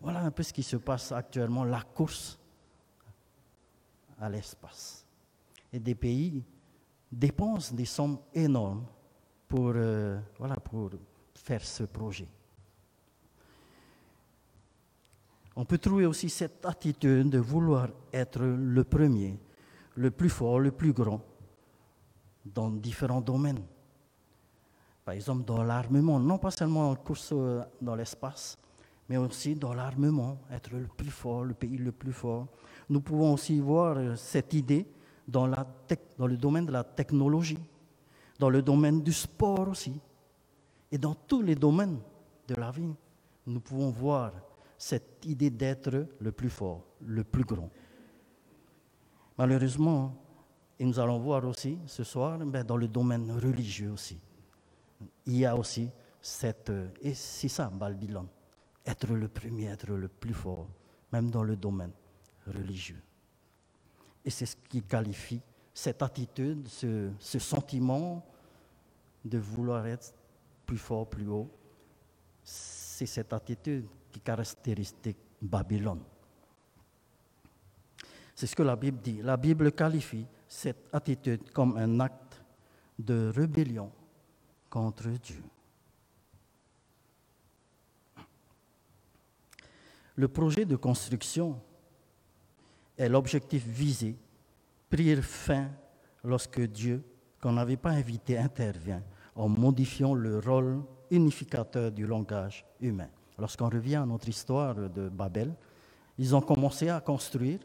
Voilà 0.00 0.20
un 0.20 0.30
peu 0.30 0.42
ce 0.42 0.52
qui 0.52 0.62
se 0.62 0.76
passe 0.76 1.12
actuellement, 1.12 1.64
la 1.64 1.82
course 1.82 2.38
à 4.20 4.28
l'espace. 4.28 5.04
Et 5.72 5.78
des 5.78 5.94
pays 5.94 6.44
dépensent 7.10 7.74
des 7.74 7.84
sommes 7.84 8.18
énormes 8.32 8.86
pour, 9.48 9.72
euh, 9.74 10.18
voilà, 10.38 10.56
pour 10.56 10.90
faire 11.48 11.64
ce 11.64 11.84
projet. 11.84 12.28
On 15.56 15.64
peut 15.64 15.78
trouver 15.78 16.04
aussi 16.04 16.28
cette 16.28 16.64
attitude 16.66 17.30
de 17.30 17.38
vouloir 17.38 17.88
être 18.12 18.42
le 18.42 18.84
premier, 18.84 19.40
le 19.94 20.10
plus 20.10 20.28
fort, 20.28 20.60
le 20.60 20.72
plus 20.72 20.92
grand 20.92 21.22
dans 22.44 22.70
différents 22.70 23.22
domaines. 23.22 23.64
Par 25.06 25.14
exemple, 25.14 25.44
dans 25.44 25.62
l'armement, 25.62 26.20
non 26.20 26.36
pas 26.36 26.50
seulement 26.50 26.90
en 26.90 26.96
course 26.96 27.30
euh, 27.32 27.62
dans 27.80 27.94
l'espace, 27.94 28.58
mais 29.08 29.16
aussi 29.16 29.54
dans 29.54 29.72
l'armement, 29.72 30.36
être 30.52 30.70
le 30.74 30.86
plus 30.86 31.10
fort, 31.10 31.44
le 31.44 31.54
pays 31.54 31.78
le 31.78 31.92
plus 31.92 32.12
fort. 32.12 32.46
Nous 32.90 33.00
pouvons 33.00 33.32
aussi 33.32 33.58
voir 33.58 33.96
euh, 33.96 34.16
cette 34.16 34.52
idée 34.52 34.86
dans, 35.26 35.48
dans 35.48 36.26
le 36.26 36.36
domaine 36.36 36.66
de 36.66 36.72
la 36.72 36.84
technologie, 36.84 37.58
dans 38.38 38.50
le 38.50 38.60
domaine 38.60 39.02
du 39.02 39.14
sport 39.14 39.66
aussi, 39.68 39.98
et 40.90 40.98
dans 40.98 41.14
tous 41.14 41.42
les 41.42 41.54
domaines 41.54 42.00
de 42.46 42.54
la 42.54 42.70
vie. 42.70 42.94
Nous 43.46 43.60
pouvons 43.60 43.90
voir 43.90 44.32
cette 44.76 45.24
idée 45.24 45.50
d'être 45.50 46.06
le 46.20 46.32
plus 46.32 46.50
fort, 46.50 46.84
le 47.00 47.24
plus 47.24 47.44
grand. 47.44 47.70
Malheureusement, 49.36 50.14
et 50.78 50.84
nous 50.84 50.98
allons 50.98 51.18
voir 51.18 51.44
aussi 51.44 51.78
ce 51.86 52.04
soir, 52.04 52.38
ben, 52.38 52.64
dans 52.64 52.76
le 52.76 52.88
domaine 52.88 53.30
religieux 53.32 53.90
aussi, 53.90 54.18
il 55.26 55.36
y 55.36 55.46
a 55.46 55.56
aussi 55.56 55.90
cette... 56.20 56.70
Et 57.00 57.14
c'est 57.14 57.48
ça, 57.48 57.70
Babylone 57.70 58.28
être 58.88 59.12
le 59.12 59.28
premier, 59.28 59.66
être 59.66 59.92
le 59.92 60.08
plus 60.08 60.32
fort, 60.32 60.66
même 61.12 61.30
dans 61.30 61.42
le 61.42 61.56
domaine 61.56 61.92
religieux. 62.46 63.02
Et 64.24 64.30
c'est 64.30 64.46
ce 64.46 64.56
qui 64.56 64.82
qualifie 64.82 65.40
cette 65.74 66.02
attitude, 66.02 66.66
ce, 66.68 67.10
sentiment 67.20 68.24
de 69.24 69.38
vouloir 69.38 69.86
être 69.86 70.14
plus 70.68 70.76
fort, 70.76 71.08
plus 71.08 71.26
haut. 71.26 71.50
C'est 72.44 73.06
cette 73.06 73.32
attitude 73.32 73.86
qui 74.12 74.20
caractérise 74.20 74.94
Babylone. 75.40 76.02
C'est 78.34 78.46
ce 78.46 78.54
que 78.54 78.62
la 78.62 78.76
Bible 78.76 79.00
dit. 79.00 79.22
La 79.22 79.38
Bible 79.38 79.72
qualifie 79.72 80.26
cette 80.46 80.88
attitude 80.92 81.50
comme 81.52 81.76
un 81.78 82.00
acte 82.00 82.42
de 82.98 83.32
rébellion 83.34 83.90
contre 84.68 85.08
Dieu. 85.08 85.42
Le 90.16 90.28
projet 90.28 90.66
de 90.66 90.76
construction 90.76 91.58
et 92.98 93.08
l'objectif 93.08 93.64
visé 93.64 94.16
prirent 94.90 95.24
fin 95.24 95.70
lorsque 96.24 96.60
Dieu, 96.60 97.02
qu'on 97.40 97.52
n'avait 97.52 97.76
pas 97.76 97.90
invité, 97.92 98.36
intervient 98.36 99.02
en 99.38 99.48
modifiant 99.48 100.14
le 100.14 100.40
rôle 100.40 100.82
unificateur 101.10 101.92
du 101.92 102.06
langage 102.06 102.66
humain. 102.80 103.08
Lorsqu'on 103.38 103.68
revient 103.68 103.94
à 103.94 104.04
notre 104.04 104.28
histoire 104.28 104.74
de 104.74 105.08
Babel, 105.08 105.54
ils 106.18 106.34
ont 106.34 106.40
commencé 106.40 106.88
à 106.88 107.00
construire 107.00 107.60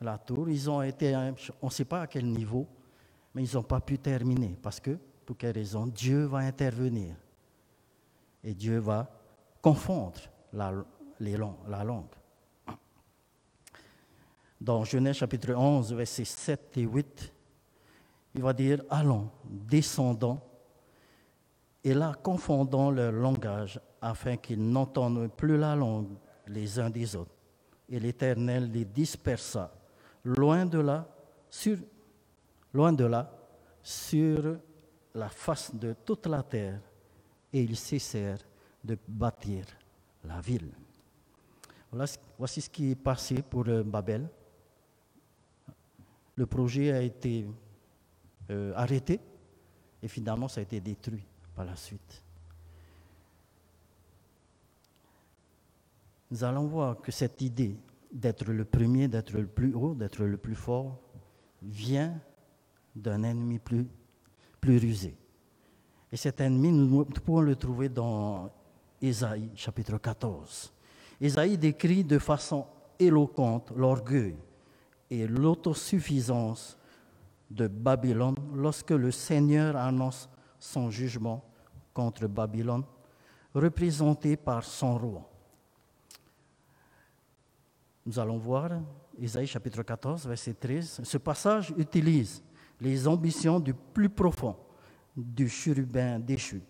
la 0.00 0.16
tour. 0.16 0.48
Ils 0.48 0.70
ont 0.70 0.80
été, 0.80 1.16
on 1.60 1.66
ne 1.66 1.72
sait 1.72 1.84
pas 1.84 2.02
à 2.02 2.06
quel 2.06 2.24
niveau, 2.24 2.66
mais 3.34 3.42
ils 3.42 3.56
n'ont 3.56 3.64
pas 3.64 3.80
pu 3.80 3.98
terminer 3.98 4.56
parce 4.62 4.78
que, 4.78 4.96
pour 5.26 5.36
quelle 5.36 5.56
raison 5.56 5.86
Dieu 5.86 6.24
va 6.24 6.38
intervenir 6.38 7.16
et 8.44 8.54
Dieu 8.54 8.78
va 8.78 9.10
confondre 9.60 10.20
la, 10.52 10.72
la 11.18 11.84
langue. 11.84 12.06
Dans 14.60 14.84
Genèse 14.84 15.16
chapitre 15.16 15.52
11, 15.52 15.92
versets 15.94 16.24
7 16.24 16.78
et 16.78 16.82
8, 16.82 17.34
il 18.36 18.42
va 18.42 18.52
dire 18.52 18.82
Allons, 18.88 19.28
descendons, 19.44 20.40
et 21.88 21.94
là, 21.94 22.12
confondons 22.22 22.90
leur 22.90 23.12
langage, 23.12 23.80
afin 24.02 24.36
qu'ils 24.36 24.62
n'entendent 24.62 25.30
plus 25.34 25.56
la 25.56 25.74
langue 25.74 26.18
les 26.46 26.78
uns 26.78 26.90
des 26.90 27.16
autres. 27.16 27.34
Et 27.88 27.98
l'Éternel 27.98 28.70
les 28.70 28.84
dispersa, 28.84 29.72
loin 30.22 30.66
de 30.66 30.80
là, 30.80 31.08
sur, 31.48 31.78
loin 32.74 32.92
de 32.92 33.06
là, 33.06 33.32
sur 33.82 34.58
la 35.14 35.30
face 35.30 35.74
de 35.74 35.94
toute 36.04 36.26
la 36.26 36.42
terre 36.42 36.78
et 37.54 37.62
ils 37.62 37.76
cessèrent 37.76 38.44
de 38.84 38.98
bâtir 39.08 39.64
la 40.24 40.42
ville. 40.42 40.70
voici 42.38 42.60
ce 42.60 42.68
qui 42.68 42.90
est 42.90 42.96
passé 43.02 43.40
pour 43.40 43.66
euh, 43.66 43.82
Babel. 43.82 44.28
Le 46.34 46.44
projet 46.44 46.92
a 46.92 47.00
été 47.00 47.46
euh, 48.50 48.74
arrêté 48.76 49.18
et 50.02 50.08
finalement 50.08 50.48
ça 50.48 50.60
a 50.60 50.64
été 50.64 50.82
détruit 50.82 51.24
la 51.64 51.76
suite. 51.76 52.22
Nous 56.30 56.44
allons 56.44 56.66
voir 56.66 57.00
que 57.00 57.10
cette 57.10 57.40
idée 57.40 57.76
d'être 58.12 58.50
le 58.50 58.64
premier, 58.64 59.08
d'être 59.08 59.32
le 59.32 59.46
plus 59.46 59.74
haut, 59.74 59.94
d'être 59.94 60.22
le 60.22 60.36
plus 60.36 60.54
fort, 60.54 60.98
vient 61.62 62.20
d'un 62.94 63.22
ennemi 63.22 63.58
plus, 63.58 63.86
plus 64.60 64.78
rusé. 64.78 65.16
Et 66.12 66.16
cet 66.16 66.40
ennemi, 66.40 66.72
nous 66.72 67.04
pouvons 67.04 67.40
le 67.40 67.56
trouver 67.56 67.88
dans 67.88 68.50
Ésaïe 69.00 69.50
chapitre 69.54 69.98
14. 69.98 70.72
Ésaïe 71.20 71.58
décrit 71.58 72.04
de 72.04 72.18
façon 72.18 72.66
éloquente 72.98 73.72
l'orgueil 73.76 74.36
et 75.10 75.26
l'autosuffisance 75.26 76.78
de 77.50 77.66
Babylone 77.66 78.34
lorsque 78.54 78.90
le 78.90 79.10
Seigneur 79.10 79.76
annonce 79.76 80.28
son 80.58 80.90
jugement 80.90 81.44
contre 81.92 82.26
Babylone, 82.26 82.84
représenté 83.54 84.36
par 84.36 84.64
son 84.64 84.98
roi. 84.98 85.30
Nous 88.06 88.18
allons 88.18 88.38
voir 88.38 88.70
Isaïe 89.18 89.46
chapitre 89.46 89.82
14, 89.82 90.26
verset 90.26 90.54
13. 90.54 91.00
Ce 91.04 91.18
passage 91.18 91.74
utilise 91.76 92.42
les 92.80 93.06
ambitions 93.06 93.60
du 93.60 93.74
plus 93.74 94.08
profond 94.08 94.56
du 95.16 95.48
chérubin 95.48 96.18
déchu 96.18 96.62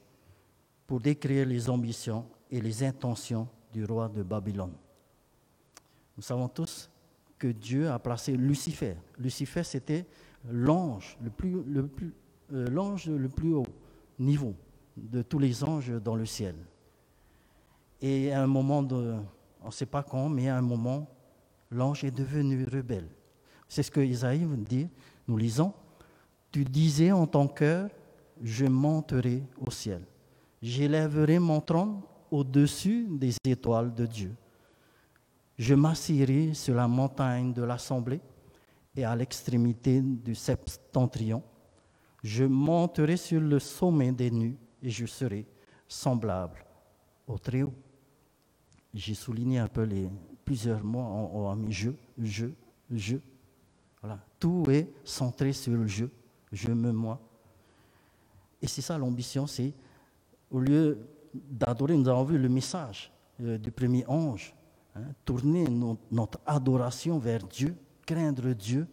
pour 0.87 1.01
décrire 1.01 1.47
les 1.47 1.69
ambitions 1.69 2.27
et 2.51 2.61
les 2.61 2.83
intentions 2.83 3.47
du 3.73 3.85
roi 3.85 4.09
de 4.09 4.23
Babylone. 4.23 4.73
Nous 6.17 6.23
savons 6.23 6.49
tous 6.49 6.91
que 7.39 7.49
Dieu 7.49 7.91
a 7.91 7.99
placé 7.99 8.37
Lucifer. 8.37 8.97
Lucifer, 9.19 9.63
c'était 9.63 10.07
l'ange 10.51 11.17
le 11.23 11.31
plus, 11.31 11.63
le, 11.63 11.87
plus, 11.87 12.13
l'ange 12.51 13.09
le 13.09 13.29
plus 13.29 13.55
haut 13.55 13.67
niveau 14.19 14.55
de 14.97 15.23
tous 15.23 15.39
les 15.39 15.63
anges 15.65 15.93
dans 16.03 16.17
le 16.17 16.27
ciel. 16.27 16.55
Et 18.01 18.33
à 18.33 18.43
un 18.43 18.47
moment, 18.47 18.79
on 18.79 19.67
ne 19.67 19.71
sait 19.71 19.87
pas 19.87 20.03
quand, 20.03 20.29
mais 20.29 20.49
à 20.49 20.57
un 20.57 20.63
moment, 20.63 21.09
l'ange 21.71 22.05
est 22.05 22.11
devenu 22.11 22.65
rebelle. 22.65 23.09
C'est 23.69 23.83
ce 23.83 23.91
que 23.91 24.01
Isaïe 24.01 24.47
dit. 24.57 24.89
Nous 25.27 25.37
lisons 25.37 25.73
Tu 26.51 26.65
disais 26.65 27.13
en 27.13 27.27
ton 27.27 27.47
cœur 27.47 27.91
Je 28.43 28.67
monterai 28.67 29.43
au 29.59 29.71
ciel. 29.71 30.03
J'élèverai 30.63 31.39
mon 31.39 31.61
trône 31.61 32.01
au-dessus 32.31 33.07
des 33.11 33.35
étoiles 33.45 33.95
de 33.95 34.07
Dieu. 34.07 34.35
Je 35.59 35.75
m'assierai 35.75 36.55
sur 36.55 36.75
la 36.75 36.89
montagne 36.89 37.53
de 37.53 37.63
l'assemblée 37.63 38.21
et 38.97 39.05
à 39.05 39.15
l'extrémité 39.15 40.01
du 40.01 40.35
septentrion. 40.35 41.43
Je 42.23 42.45
monterai 42.45 43.17
sur 43.17 43.41
le 43.41 43.59
sommet 43.59 44.13
des 44.13 44.31
nues 44.31 44.57
et 44.83 44.91
je 44.91 45.07
serai 45.07 45.47
semblable 45.87 46.65
au 47.27 47.39
Très-Haut. 47.39 47.75
J'ai 48.93 49.15
souligné 49.15 49.59
un 49.59 49.69
peu 49.69 49.83
les 49.83 50.09
plusieurs 50.45 50.83
mots 50.83 51.01
en, 51.01 51.55
mis 51.55 51.73
je, 51.73 51.91
je, 52.19 52.47
je. 52.91 53.17
Voilà. 54.01 54.19
Tout 54.39 54.65
est 54.71 54.89
centré 55.05 55.53
sur 55.53 55.73
le 55.73 55.87
je, 55.87 56.07
je 56.53 56.71
me, 56.71 56.91
moi. 56.91 57.21
Et 58.61 58.67
c'est 58.67 58.83
ça 58.83 58.99
l'ambition, 58.99 59.47
c'est 59.47 59.73
au 60.51 60.59
lieu 60.59 60.99
d'adorer, 61.35 61.97
nous 61.97 62.09
avons 62.09 62.25
vu 62.25 62.39
le 62.39 62.49
message 62.49 63.13
euh, 63.41 63.59
du 63.59 63.71
premier 63.71 64.05
ange, 64.07 64.55
hein, 64.97 65.03
tourner 65.25 65.67
notre 66.11 66.41
adoration 66.47 67.19
vers 67.19 67.47
Dieu, 67.47 67.77
craindre 68.07 68.53
Dieu. 68.53 68.87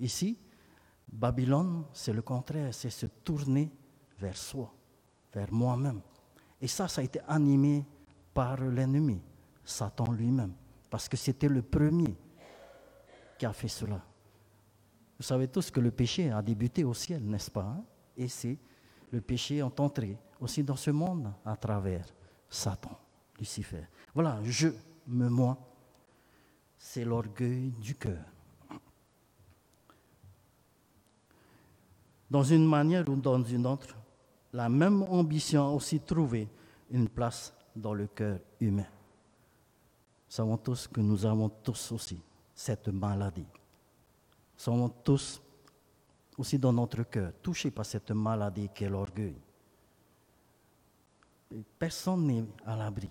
Ici, 0.00 0.36
Babylone, 1.10 1.84
c'est 1.92 2.12
le 2.12 2.22
contraire, 2.22 2.72
c'est 2.74 2.90
se 2.90 3.06
tourner 3.06 3.70
vers 4.18 4.36
soi, 4.36 4.72
vers 5.32 5.52
moi-même. 5.52 6.00
Et 6.60 6.68
ça, 6.68 6.88
ça 6.88 7.00
a 7.00 7.04
été 7.04 7.20
animé 7.26 7.84
par 8.34 8.60
l'ennemi, 8.60 9.20
Satan 9.64 10.12
lui-même, 10.12 10.52
parce 10.90 11.08
que 11.08 11.16
c'était 11.16 11.48
le 11.48 11.62
premier 11.62 12.16
qui 13.38 13.46
a 13.46 13.52
fait 13.52 13.68
cela. 13.68 14.02
Vous 15.18 15.24
savez 15.24 15.48
tous 15.48 15.70
que 15.70 15.80
le 15.80 15.90
péché 15.90 16.30
a 16.30 16.42
débuté 16.42 16.84
au 16.84 16.94
ciel, 16.94 17.24
n'est-ce 17.24 17.50
pas 17.50 17.62
hein? 17.62 17.84
Et 18.16 18.28
c'est 18.28 18.58
le 19.10 19.20
péché 19.20 19.56
est 19.56 19.80
entré 19.80 20.18
aussi 20.40 20.62
dans 20.62 20.76
ce 20.76 20.90
monde 20.90 21.32
à 21.44 21.56
travers 21.56 22.06
Satan, 22.48 22.98
Lucifer. 23.38 23.86
Voilà, 24.14 24.40
je, 24.42 24.68
me, 25.06 25.28
moi, 25.28 25.58
c'est 26.76 27.04
l'orgueil 27.04 27.72
du 27.72 27.94
cœur. 27.94 28.24
Dans 32.30 32.42
une 32.42 32.66
manière 32.66 33.08
ou 33.08 33.16
dans 33.16 33.42
une 33.42 33.66
autre, 33.66 33.96
la 34.52 34.68
même 34.68 35.02
ambition 35.02 35.66
a 35.66 35.70
aussi 35.70 36.00
trouvé 36.00 36.48
une 36.90 37.08
place 37.08 37.54
dans 37.74 37.94
le 37.94 38.06
cœur 38.06 38.38
humain. 38.60 38.82
Nous 38.82 40.34
savons 40.34 40.56
tous 40.58 40.88
que 40.88 41.00
nous 41.00 41.24
avons 41.24 41.48
tous 41.48 41.92
aussi 41.92 42.20
cette 42.54 42.88
maladie. 42.88 43.46
Nous 43.46 44.58
sommes 44.64 44.90
tous 45.02 45.40
aussi 46.36 46.58
dans 46.58 46.72
notre 46.72 47.02
cœur 47.04 47.32
touchés 47.42 47.70
par 47.70 47.86
cette 47.86 48.10
maladie 48.10 48.68
qu'est 48.74 48.88
l'orgueil. 48.88 49.36
Personne 51.78 52.26
n'est 52.26 52.44
à 52.66 52.76
l'abri. 52.76 53.08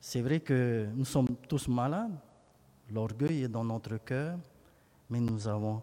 C'est 0.00 0.22
vrai 0.22 0.40
que 0.40 0.88
nous 0.94 1.04
sommes 1.04 1.36
tous 1.48 1.68
malades, 1.68 2.16
l'orgueil 2.90 3.42
est 3.42 3.48
dans 3.48 3.64
notre 3.64 3.96
cœur, 3.98 4.38
mais 5.10 5.20
nous 5.20 5.46
avons 5.48 5.82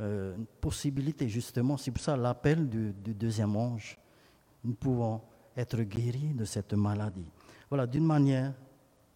euh, 0.00 0.36
une 0.36 0.46
possibilité 0.46 1.28
justement, 1.28 1.76
c'est 1.76 1.90
pour 1.90 2.02
ça 2.02 2.16
l'appel 2.16 2.68
du, 2.68 2.92
deuxième 2.92 3.56
ange. 3.56 3.98
Nous 4.62 4.74
pouvons 4.74 5.20
être 5.56 5.80
guéris 5.82 6.34
de 6.34 6.44
cette 6.44 6.72
maladie. 6.74 7.28
Voilà, 7.68 7.86
d'une 7.86 8.06
manière, 8.06 8.54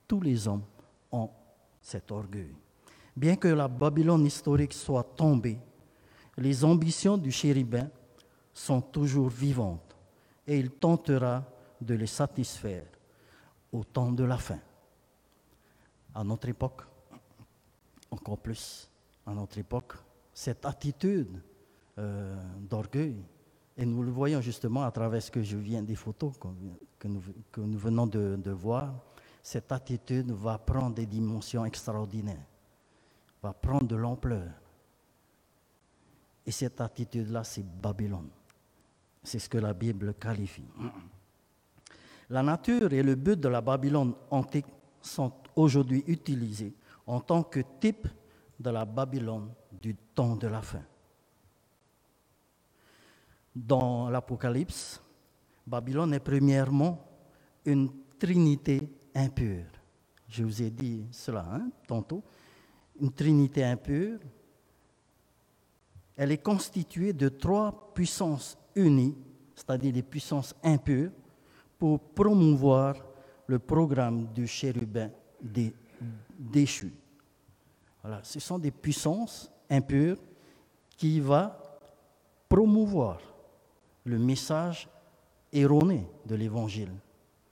tous 0.09 0.21
les 0.21 0.49
hommes 0.49 0.65
ont 1.11 1.31
cet 1.81 2.11
orgueil. 2.11 2.55
Bien 3.17 3.37
que 3.37 3.49
la 3.49 3.69
Babylone 3.69 4.27
historique 4.27 4.73
soit 4.73 5.05
tombée, 5.05 5.59
les 6.37 6.65
ambitions 6.65 7.17
du 7.17 7.31
chérubin 7.31 7.89
sont 8.53 8.81
toujours 8.81 9.29
vivantes 9.29 9.97
et 10.47 10.59
il 10.59 10.71
tentera 10.71 11.45
de 11.81 11.95
les 11.95 12.07
satisfaire 12.07 12.87
au 13.73 13.85
temps 13.85 14.13
de 14.13 14.25
la 14.25 14.39
fin. 14.39 14.59
À 16.15 16.25
notre 16.25 16.49
époque, 16.49 16.83
encore 18.11 18.39
plus, 18.39 18.91
à 19.27 19.33
notre 19.33 19.59
époque, 19.59 19.95
cette 20.33 20.65
attitude 20.65 21.43
euh, 21.99 22.37
d'orgueil, 22.69 23.17
et 23.77 23.87
nous 23.87 24.03
le 24.03 24.11
voyons 24.11 24.41
justement 24.41 24.85
à 24.85 24.91
travers 24.91 25.23
ce 25.23 25.31
que 25.31 25.43
je 25.43 25.57
viens 25.57 25.83
des 25.83 25.95
photos 25.95 26.33
que 26.99 27.09
nous, 27.09 27.79
venons 27.79 28.07
de, 28.07 28.37
de, 28.37 28.51
voir, 28.51 28.95
cette 29.43 29.73
attitude 29.73 30.31
va 30.31 30.59
prendre 30.59 30.95
des 30.95 31.07
dimensions 31.07 31.65
extraordinaires, 31.65 32.47
va 33.43 33.53
prendre 33.53 33.87
de 33.87 33.97
l'ampleur. 33.97 34.49
Et 36.45 36.51
cette 36.51 36.81
attitude-là, 36.81 37.45
c'est 37.45 37.65
Babylone. 37.65 38.29
C'est 39.23 39.39
ce 39.39 39.49
que 39.49 39.59
la 39.59 39.73
Bible 39.73 40.15
qualifie. 40.15 40.67
La 42.29 42.43
nature 42.43 42.93
et 42.93 43.03
le 43.03 43.15
but 43.15 43.39
de 43.39 43.49
la 43.49 43.61
Babylone 43.61 44.15
antique 44.31 44.67
sont 45.01 45.33
aujourd'hui 45.55 46.03
utilisés 46.07 46.75
en 47.07 47.21
tant 47.21 47.43
que 47.43 47.61
type 47.81 48.09
de 48.59 48.71
la 48.71 48.85
Babylone 48.85 49.51
du 49.81 49.95
temps 50.15 50.37
de 50.37 50.47
la 50.47 50.63
fin. 50.63 50.83
Dans 53.55 54.09
l'Apocalypse, 54.09 55.01
Babylone 55.67 56.15
est 56.15 56.21
premièrement 56.21 56.99
une 57.65 57.91
trinité 58.19 58.89
impure. 59.15 59.67
Je 60.29 60.45
vous 60.45 60.63
ai 60.63 60.71
dit 60.71 61.07
cela 61.11 61.47
hein, 61.53 61.71
tantôt. 61.87 62.23
Une 63.01 63.13
trinité 63.13 63.65
impure. 63.65 64.19
Elle 66.17 66.33
est 66.33 66.43
constituée 66.43 67.13
de 67.13 67.29
trois 67.29 67.93
puissances 67.95 68.57
unies, 68.75 69.17
c'est-à-dire 69.55 69.93
des 69.93 70.03
puissances 70.03 70.55
impures, 70.63 71.11
pour 71.79 72.01
promouvoir 72.01 72.95
le 73.47 73.59
programme 73.59 74.33
du 74.33 74.47
chérubin 74.47 75.11
déchu. 76.39 76.93
Ce 78.23 78.41
sont 78.41 78.59
des 78.59 78.71
puissances 78.71 79.51
impures 79.71 80.19
qui 80.97 81.21
vont 81.21 81.51
promouvoir 82.49 83.21
le 84.05 84.19
message 84.19 84.89
erroné 85.53 86.07
de 86.27 86.35
l'Évangile. 86.35 86.93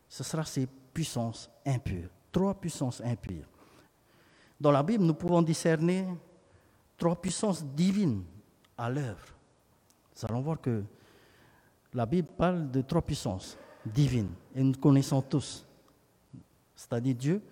Ce 0.08 0.24
sera 0.24 0.44
ces 0.44 0.66
puissances 0.92 1.50
impures, 1.64 2.10
trois 2.32 2.54
puissances 2.54 3.00
impures. 3.00 3.46
Dans 4.60 4.72
la 4.72 4.82
Bible, 4.82 5.04
nous 5.04 5.14
pouvons 5.14 5.40
discerner 5.40 6.06
trois 6.98 7.16
puissances 7.16 7.64
divines 7.64 8.24
à 8.76 8.90
l'œuvre. 8.90 9.26
Nous 10.16 10.28
allons 10.28 10.40
voir 10.40 10.60
que 10.60 10.82
La 11.94 12.06
Bible 12.06 12.28
parle 12.36 12.70
de 12.70 12.82
trois 12.82 13.02
puissances 13.02 13.56
divines, 13.84 14.32
et 14.54 14.62
nous 14.62 14.74
connaissons 14.74 15.22
tous. 15.22 15.66
C'est-à-dire 16.74 17.14
Dieu 17.14 17.42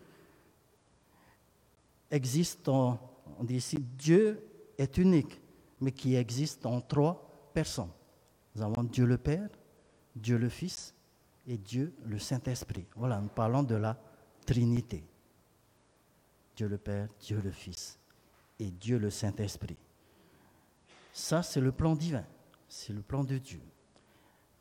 existe 2.10 2.68
en, 2.68 2.98
on 3.38 3.44
dit 3.44 3.56
ici, 3.56 3.78
Dieu 3.96 4.42
est 4.76 4.98
unique, 4.98 5.40
mais 5.80 5.92
qui 5.92 6.14
existe 6.14 6.66
en 6.66 6.80
trois 6.80 7.50
personnes. 7.54 7.90
Nous 8.54 8.62
avons 8.62 8.82
Dieu 8.82 9.04
le 9.04 9.18
Père, 9.18 9.48
Dieu 10.16 10.38
le 10.38 10.48
Fils 10.48 10.94
et 11.46 11.56
Dieu 11.56 11.94
le 12.04 12.18
Saint-Esprit. 12.18 12.86
Voilà, 12.96 13.20
nous 13.20 13.28
parlons 13.28 13.62
de 13.62 13.74
la 13.74 13.98
Trinité. 14.44 15.04
Dieu 16.56 16.68
le 16.68 16.78
Père, 16.78 17.08
Dieu 17.20 17.40
le 17.42 17.50
Fils 17.50 17.98
et 18.58 18.70
Dieu 18.70 18.98
le 18.98 19.10
Saint-Esprit. 19.10 19.76
Ça, 21.12 21.42
c'est 21.42 21.60
le 21.60 21.72
plan 21.72 21.94
divin, 21.94 22.24
c'est 22.68 22.92
le 22.92 23.02
plan 23.02 23.24
de 23.24 23.38
Dieu. 23.38 23.60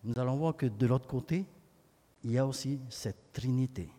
Nous 0.04 0.14
allons 0.18 0.38
voir 0.38 0.56
que 0.56 0.66
de 0.66 0.86
l'autre 0.86 1.08
côté, 1.08 1.46
il 2.24 2.32
y 2.32 2.38
a 2.38 2.46
aussi 2.46 2.80
cette 2.90 3.32
Trinité. 3.32 3.90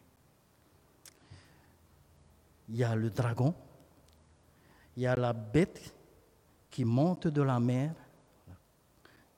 Il 2.68 2.76
y 2.76 2.84
a 2.84 2.94
le 2.94 3.10
dragon, 3.10 3.54
il 4.96 5.02
y 5.02 5.06
a 5.06 5.16
la 5.16 5.32
bête 5.32 5.94
qui 6.70 6.84
monte 6.84 7.28
de 7.28 7.42
la 7.42 7.58
mer 7.58 7.94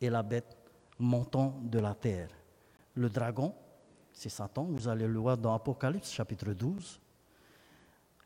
et 0.01 0.11
la 0.11 0.23
bête 0.23 0.57
montant 0.99 1.61
de 1.63 1.79
la 1.79 1.95
terre. 1.95 2.29
Le 2.95 3.09
dragon, 3.09 3.55
c'est 4.13 4.29
Satan, 4.29 4.65
vous 4.65 4.89
allez 4.89 5.07
le 5.07 5.19
voir 5.19 5.39
dans 5.39 5.55
Apocalypse 5.55 6.11
chapitre 6.11 6.53
12. 6.53 7.01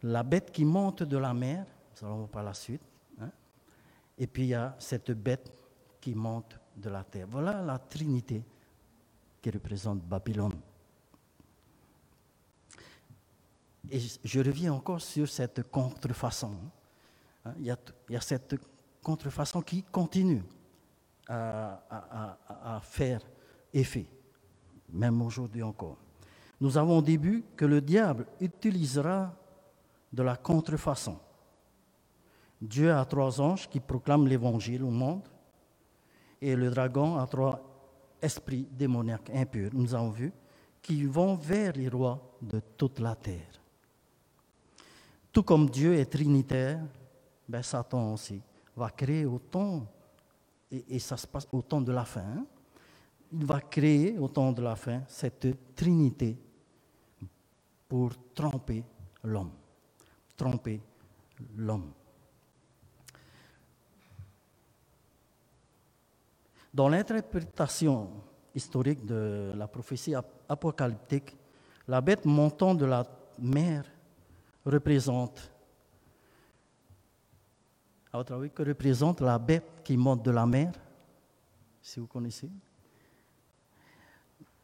La 0.05 0.23
bête 0.23 0.51
qui 0.51 0.65
monte 0.65 1.03
de 1.03 1.17
la 1.17 1.35
mer, 1.35 1.65
nous 1.93 2.07
allons 2.07 2.17
voir 2.19 2.29
par 2.29 2.43
la 2.43 2.55
suite. 2.55 2.83
Hein. 3.21 3.31
Et 4.19 4.27
puis 4.27 4.45
il 4.45 4.49
y 4.49 4.55
a 4.55 4.75
cette 4.79 5.13
bête 5.13 5.53
qui 6.01 6.15
monte 6.15 6.59
de 6.77 6.91
la 6.91 7.05
terre. 7.05 7.27
Voilà 7.31 7.63
la 7.63 7.79
Trinité 7.79 8.45
qui 9.41 9.51
représente 9.51 10.01
Babylone. 10.01 10.55
Et 13.91 14.01
je 14.25 14.41
reviens 14.41 14.73
encore 14.73 15.01
sur 15.01 15.29
cette 15.29 15.71
contrefaçon. 15.71 16.53
Hein. 17.45 17.53
Il 17.59 17.67
y, 17.67 17.71
a, 17.71 17.77
il 18.09 18.15
y 18.15 18.17
a 18.17 18.21
cette 18.21 18.57
contrefaçon 19.03 19.61
qui 19.61 19.83
continue 19.83 20.43
à, 21.29 22.81
faire 22.83 23.21
effet, 23.73 24.07
même 24.93 25.21
aujourd'hui 25.23 25.63
encore. 25.63 25.99
Nous 26.61 26.77
avons 26.77 26.99
au 26.99 27.03
début 27.03 27.45
que 27.57 27.65
le 27.65 27.81
diable 27.81 28.27
utilisera 28.41 29.35
de 30.13 30.23
la 30.23 30.37
contrefaçon. 30.37 31.19
Dieu 32.61 32.93
a 32.93 33.05
trois 33.05 33.41
anges 33.41 33.69
qui 33.69 33.81
proclament 33.81 34.27
l'évangile 34.27 34.83
au 34.85 34.91
monde 34.91 35.29
et 36.41 36.57
le 36.57 36.71
dragon 36.71 37.17
a 37.19 37.27
trois 37.27 37.61
esprits 38.23 38.67
démoniaques 38.71 39.31
impurs, 39.35 39.71
nous 39.75 39.95
avons 39.95 40.11
vu, 40.11 40.33
qui 40.81 41.05
vont 41.05 41.35
vers 41.35 41.73
les 41.75 41.89
rois 41.89 42.37
de 42.41 42.61
toute 42.77 43.01
la 43.01 43.15
terre. 43.17 43.64
Tout 45.35 45.43
comme 45.43 45.69
Dieu 45.69 45.97
est 45.97 46.07
trinitaire, 46.07 46.81
ben 47.49 47.61
Satan 47.61 48.13
aussi 48.13 48.41
va 48.77 48.89
créer 48.91 49.25
autant 49.25 49.85
et, 50.71 51.01
ça 51.01 51.17
se 51.17 51.27
passe 51.27 51.49
au 51.51 51.61
temps 51.61 51.81
de 51.81 51.91
la 51.91 52.05
fin, 52.05 52.21
hein. 52.21 52.47
il 53.33 53.45
va 53.45 53.61
créer 53.61 54.17
au 54.17 54.29
temps 54.29 54.53
de 54.53 54.63
la 54.63 54.77
fin 54.77 55.03
cette 55.09 55.75
trinité 55.75 56.39
pour 57.89 58.13
tromper 58.33 58.85
l'homme. 59.25 59.51
Tromper 60.37 60.81
l'homme. 61.57 61.91
Dans 66.73 66.89
l'interprétation 66.89 68.09
historique 68.55 69.05
de 69.05 69.53
la 69.57 69.67
prophétie 69.67 70.15
apocalyptique, 70.49 71.37
la 71.89 72.01
bête 72.01 72.25
montant 72.25 72.77
de 72.77 72.85
la 72.85 73.05
mer 73.41 73.85
représente 74.65 75.51
que 78.55 78.63
représente 78.63 79.21
la 79.21 79.39
bête 79.39 79.83
qui 79.83 79.97
monte 79.97 80.23
de 80.23 80.31
la 80.31 80.47
mer, 80.47 80.73
si 81.83 81.99
vous 81.99 82.07
connaissez 82.07 82.49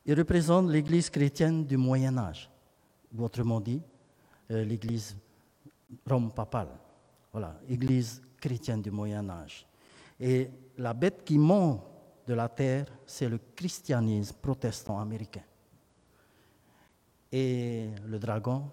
Il 0.06 0.14
représente 0.14 0.70
l'Église 0.70 1.10
chrétienne 1.10 1.66
du 1.66 1.76
Moyen 1.76 2.16
Âge, 2.16 2.48
ou 3.12 3.24
autrement 3.24 3.60
dit, 3.60 3.82
euh, 4.50 4.64
l'Église 4.64 5.16
Rome 6.08 6.32
papale. 6.32 6.68
Voilà, 7.32 7.60
Église 7.68 8.22
chrétienne 8.40 8.82
du 8.82 8.90
Moyen 8.90 9.28
Âge. 9.28 9.66
Et 10.18 10.50
la 10.78 10.94
bête 10.94 11.24
qui 11.24 11.38
monte 11.38 11.82
de 12.26 12.34
la 12.34 12.48
terre, 12.48 12.86
c'est 13.04 13.28
le 13.28 13.40
christianisme 13.56 14.36
protestant 14.40 15.00
américain. 15.00 15.42
Et 17.32 17.90
le 18.06 18.18
dragon, 18.18 18.70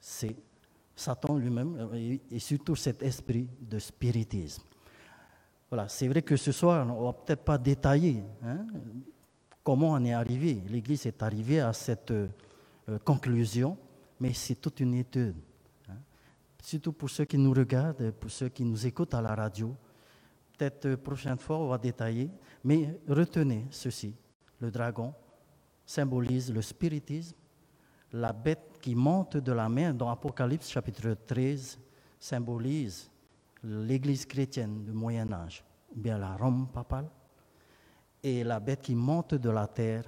c'est 0.00 0.36
Satan 0.96 1.36
lui-même 1.36 1.88
et 2.30 2.38
surtout 2.38 2.76
cet 2.76 3.02
esprit 3.02 3.48
de 3.60 3.78
spiritisme. 3.78 4.62
Voilà, 5.70 5.88
c'est 5.88 6.08
vrai 6.08 6.22
que 6.22 6.36
ce 6.36 6.50
soir, 6.50 6.86
on 6.86 7.00
ne 7.00 7.06
va 7.06 7.12
peut-être 7.12 7.44
pas 7.44 7.56
détailler 7.56 8.24
hein, 8.42 8.66
comment 9.62 9.92
on 9.92 10.04
est 10.04 10.12
arrivé. 10.12 10.62
L'Église 10.68 11.06
est 11.06 11.22
arrivée 11.22 11.60
à 11.60 11.72
cette 11.72 12.10
euh, 12.10 12.28
conclusion, 13.04 13.78
mais 14.18 14.32
c'est 14.32 14.56
toute 14.56 14.80
une 14.80 14.94
étude. 14.94 15.36
Hein. 15.88 15.94
Surtout 16.60 16.92
pour 16.92 17.08
ceux 17.08 17.24
qui 17.24 17.38
nous 17.38 17.52
regardent, 17.52 18.10
pour 18.12 18.30
ceux 18.30 18.48
qui 18.48 18.64
nous 18.64 18.84
écoutent 18.84 19.14
à 19.14 19.22
la 19.22 19.34
radio. 19.34 19.76
Peut-être 20.58 20.86
euh, 20.86 20.96
prochaine 20.96 21.38
fois, 21.38 21.58
on 21.58 21.68
va 21.68 21.78
détailler, 21.78 22.30
mais 22.64 23.00
retenez 23.06 23.66
ceci. 23.70 24.12
Le 24.60 24.72
dragon 24.72 25.14
symbolise 25.86 26.52
le 26.52 26.62
spiritisme, 26.62 27.36
la 28.12 28.32
bête 28.32 28.69
qui 28.80 28.94
monte 28.94 29.36
de 29.36 29.52
la 29.52 29.68
mer 29.68 29.94
dans 29.94 30.10
Apocalypse 30.10 30.70
chapitre 30.70 31.14
13 31.26 31.78
symbolise 32.18 33.10
l'Église 33.62 34.26
chrétienne 34.26 34.84
du 34.84 34.92
Moyen 34.92 35.30
Âge, 35.32 35.64
ou 35.94 36.00
bien 36.00 36.18
la 36.18 36.36
Rome 36.36 36.68
papale. 36.72 37.08
Et 38.22 38.44
la 38.44 38.60
bête 38.60 38.82
qui 38.82 38.94
monte 38.94 39.34
de 39.34 39.50
la 39.50 39.66
terre, 39.66 40.04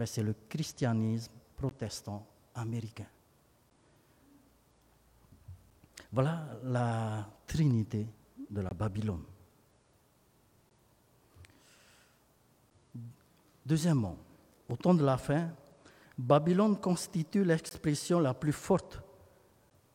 eh 0.00 0.06
c'est 0.06 0.22
le 0.22 0.34
christianisme 0.48 1.32
protestant 1.56 2.26
américain. 2.54 3.06
Voilà 6.12 6.46
la 6.64 7.26
trinité 7.46 8.06
de 8.50 8.60
la 8.60 8.70
Babylone. 8.70 9.24
Deuxièmement, 13.64 14.16
au 14.68 14.76
temps 14.76 14.94
de 14.94 15.04
la 15.04 15.16
fin, 15.16 15.50
Babylone 16.22 16.78
constitue 16.78 17.42
l'expression 17.42 18.20
la 18.20 18.32
plus 18.32 18.52
forte 18.52 19.02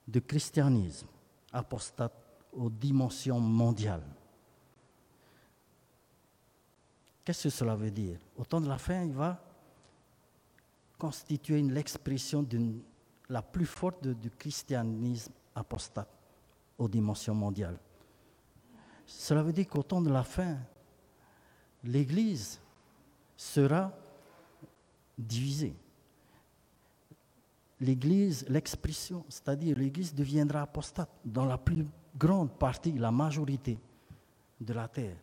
du 0.05 0.21
christianisme 0.21 1.07
apostate 1.53 2.13
aux 2.51 2.69
dimensions 2.69 3.39
mondiales. 3.39 4.03
Qu'est-ce 7.23 7.43
que 7.43 7.49
cela 7.49 7.75
veut 7.77 7.91
dire? 7.91 8.19
Au 8.35 8.43
temps 8.43 8.59
de 8.59 8.67
la 8.67 8.77
fin, 8.77 9.03
il 9.03 9.13
va 9.13 9.41
constituer 10.97 11.61
l'expression 11.61 12.45
la 13.29 13.41
plus 13.41 13.65
forte 13.65 14.05
du 14.05 14.29
christianisme 14.29 15.31
apostate 15.55 16.09
aux 16.77 16.89
dimensions 16.89 17.35
mondiales. 17.35 17.79
Cela 19.05 19.43
veut 19.43 19.53
dire 19.53 19.67
qu'au 19.67 19.83
temps 19.83 20.01
de 20.01 20.09
la 20.09 20.23
fin, 20.23 20.57
l'Église 21.85 22.59
sera 23.37 23.93
divisée 25.17 25.73
l'Église, 27.79 28.45
l'expression, 28.49 29.23
c'est-à-dire 29.29 29.77
l'Église 29.77 30.13
deviendra 30.13 30.61
apostate 30.61 31.09
dans 31.23 31.45
la 31.45 31.57
plus 31.57 31.85
grande 32.15 32.51
partie, 32.51 32.93
la 32.93 33.11
majorité 33.11 33.77
de 34.59 34.73
la 34.73 34.87
terre. 34.87 35.17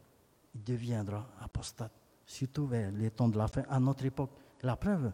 Il 0.55 0.63
deviendra 0.63 1.29
apostate, 1.41 1.93
surtout 2.25 2.67
vers 2.67 2.93
les 2.93 3.11
temps 3.11 3.29
de 3.29 3.37
la 3.37 3.49
fin, 3.49 3.63
à 3.69 3.81
notre 3.81 4.05
époque. 4.05 4.31
La 4.63 4.77
preuve, 4.77 5.13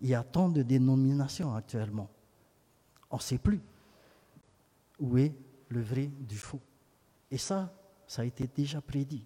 il 0.00 0.08
y 0.08 0.14
a 0.14 0.22
tant 0.22 0.48
de 0.48 0.62
dénominations 0.62 1.54
actuellement. 1.54 2.08
On 3.10 3.16
ne 3.16 3.22
sait 3.22 3.38
plus 3.38 3.60
où 5.00 5.16
est 5.16 5.34
le 5.68 5.80
vrai 5.80 6.06
du 6.06 6.36
faux. 6.36 6.60
Et 7.30 7.38
ça, 7.38 7.72
ça 8.06 8.22
a 8.22 8.24
été 8.24 8.48
déjà 8.54 8.80
prédit. 8.80 9.24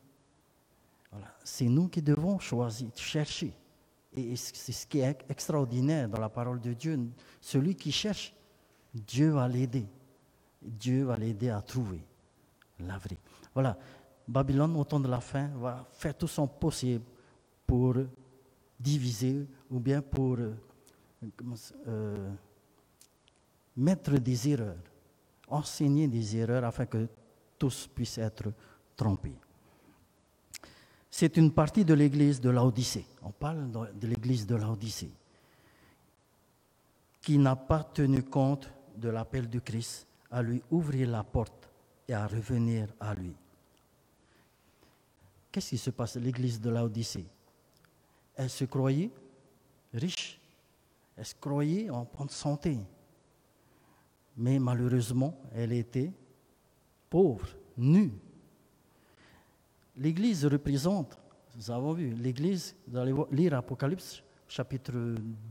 C'est 1.43 1.69
nous 1.69 1.89
qui 1.89 2.01
devons 2.01 2.39
choisir, 2.39 2.91
chercher 2.95 3.53
et 4.17 4.37
c'est 4.37 4.73
ce 4.73 4.87
qui 4.87 5.01
est 5.01 5.25
extraordinaire 5.29 6.09
dans 6.09 6.21
la 6.21 6.29
parole 6.29 6.61
de 6.61 6.73
Dieu. 6.73 6.99
Celui 7.41 7.75
qui 7.75 7.93
cherche, 7.93 8.35
Dieu 8.95 9.31
va 9.31 9.47
l'aider. 9.47 9.87
Dieu 10.61 11.05
va 11.05 11.17
l'aider 11.17 11.51
à 11.51 11.61
trouver 11.61 12.03
la 12.81 12.99
vraie. 12.99 13.19
Voilà. 13.55 13.77
Babylone, 14.27 14.77
au 14.77 14.85
temps 14.85 15.01
de 15.01 15.09
la 15.09 15.21
fin, 15.21 15.49
va 15.57 15.87
faire 15.93 16.17
tout 16.17 16.27
son 16.27 16.47
possible 16.47 17.05
pour 17.67 17.95
diviser 18.79 19.47
ou 19.71 19.81
bien 19.81 20.03
pour 20.03 20.37
euh, 20.39 20.55
euh, 21.87 22.31
mettre 23.77 24.13
des 24.19 24.49
erreurs, 24.51 24.77
enseigner 25.49 26.09
des 26.09 26.37
erreurs 26.37 26.65
afin 26.65 26.87
que 26.87 27.09
tous 27.59 27.89
puissent 27.89 28.19
être 28.19 28.53
trompés. 28.97 29.37
C'est 31.11 31.37
une 31.37 31.53
partie 31.53 31.85
de 31.85 31.95
l'église 31.95 32.41
de 32.41 32.51
l'Odyssée. 32.51 33.07
On 33.23 33.31
parle 33.31 33.71
de 33.71 34.07
l'église 34.07 34.47
de 34.47 34.57
l'Odyssée 34.57 35.11
qui 37.23 37.39
n'a 37.39 37.57
pas 37.57 37.85
tenu 37.85 38.23
compte 38.23 38.71
de 38.97 39.09
l'appel 39.09 39.49
du 39.49 39.61
Christ 39.61 40.07
à 40.31 40.43
lui 40.43 40.63
ouvrir 40.71 41.11
la 41.11 41.25
porte 41.25 41.69
et 42.09 42.15
à 42.15 42.27
revenir 42.27 42.89
à 43.01 43.15
lui. 43.15 43.35
Qu'est-ce 45.51 45.71
qui 45.71 45.79
se 45.79 45.91
passe 45.91 46.17
à 46.17 46.21
l'église 46.21 46.61
de 46.61 46.71
l'Odyssée 46.71 47.27
Elle 48.37 48.51
se 48.51 48.65
croyait 48.65 49.11
riche, 49.93 50.41
elle 51.17 51.25
se 51.25 51.35
croyait 51.35 51.91
en 51.91 52.07
bonne 52.17 52.29
santé, 52.29 52.79
mais 54.37 54.59
malheureusement, 54.59 55.39
elle 55.55 55.73
était 55.73 56.13
pauvre, 57.11 57.49
nue. 57.77 58.13
L'Église 59.99 60.47
représente, 60.47 61.19
nous 61.57 61.71
avons 61.71 61.93
vu, 61.93 62.11
l'Église, 62.11 62.77
vous 62.87 62.97
allez 62.97 63.13
lire 63.33 63.55
Apocalypse 63.55 64.23
chapitre 64.47 64.93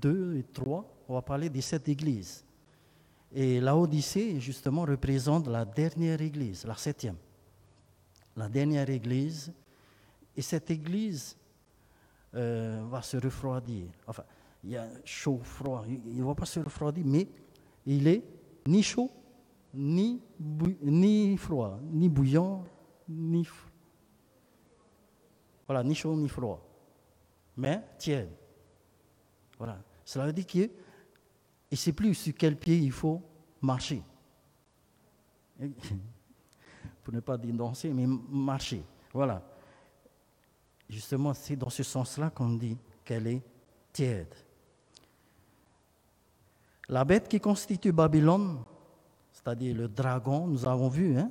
2 0.02 0.38
et 0.38 0.44
3, 0.54 1.04
on 1.10 1.14
va 1.14 1.22
parler 1.22 1.50
de 1.50 1.62
cette 1.62 1.88
Église. 1.90 2.44
Et 3.34 3.60
l'Odyssée, 3.60 4.40
justement, 4.40 4.84
représente 4.84 5.48
la 5.48 5.66
dernière 5.66 6.22
Église, 6.22 6.66
la 6.66 6.76
septième. 6.76 7.18
La 8.36 8.48
dernière 8.48 8.90
Église. 8.90 9.52
Et 10.36 10.42
cette 10.42 10.72
Église 10.72 11.36
euh, 12.34 12.84
va 12.90 13.02
se 13.02 13.18
refroidir. 13.18 13.88
Enfin, 14.08 14.24
il 14.64 14.72
y 14.72 14.78
a 14.78 14.88
chaud, 15.04 15.40
froid. 15.44 15.84
Il 15.88 16.16
ne 16.16 16.24
va 16.24 16.36
pas 16.36 16.46
se 16.46 16.60
refroidir, 16.60 17.04
mais 17.06 17.28
il 17.86 18.08
est 18.08 18.24
ni 18.66 18.82
chaud, 18.82 19.12
ni, 19.74 20.22
ni 20.82 21.38
froid, 21.38 21.80
ni 21.92 22.08
bouillant, 22.10 22.64
ni 23.10 23.46
voilà, 25.68 25.84
ni 25.84 25.94
chaud 25.94 26.16
ni 26.16 26.30
froid, 26.30 26.66
mais 27.58 27.82
tiède. 27.98 28.30
Voilà. 29.58 29.78
Cela 30.06 30.28
veut 30.28 30.34
dire 30.34 30.48
que 30.48 30.70
et 31.70 31.76
c'est 31.76 31.92
plus 31.92 32.14
sur 32.16 32.34
quel 32.34 32.56
pied 32.56 32.78
il 32.78 32.92
faut 32.92 33.22
marcher. 33.62 34.02
Pour 37.04 37.14
ne 37.14 37.20
pas 37.20 37.38
dire 37.38 37.54
danser, 37.54 37.92
mais 37.92 38.06
marcher. 38.08 38.84
Voilà. 39.14 39.42
Justement, 40.90 41.34
c'est 41.34 41.56
dans 41.58 41.70
ce 41.70 41.84
sens-là 41.84 42.30
qu'on 42.30 42.54
dit 42.54 42.78
qu'elle 43.04 43.28
est 43.28 43.42
tiède. 43.92 44.34
La 46.88 47.04
bête 47.04 47.28
qui 47.28 47.40
constitue 47.40 47.92
Babylone, 47.92 48.64
c'est-à-dire 49.34 49.76
le 49.76 49.90
dragon, 49.90 50.48
nous 50.48 50.66
avons 50.66 50.88
vu, 50.88 51.18
hein, 51.18 51.30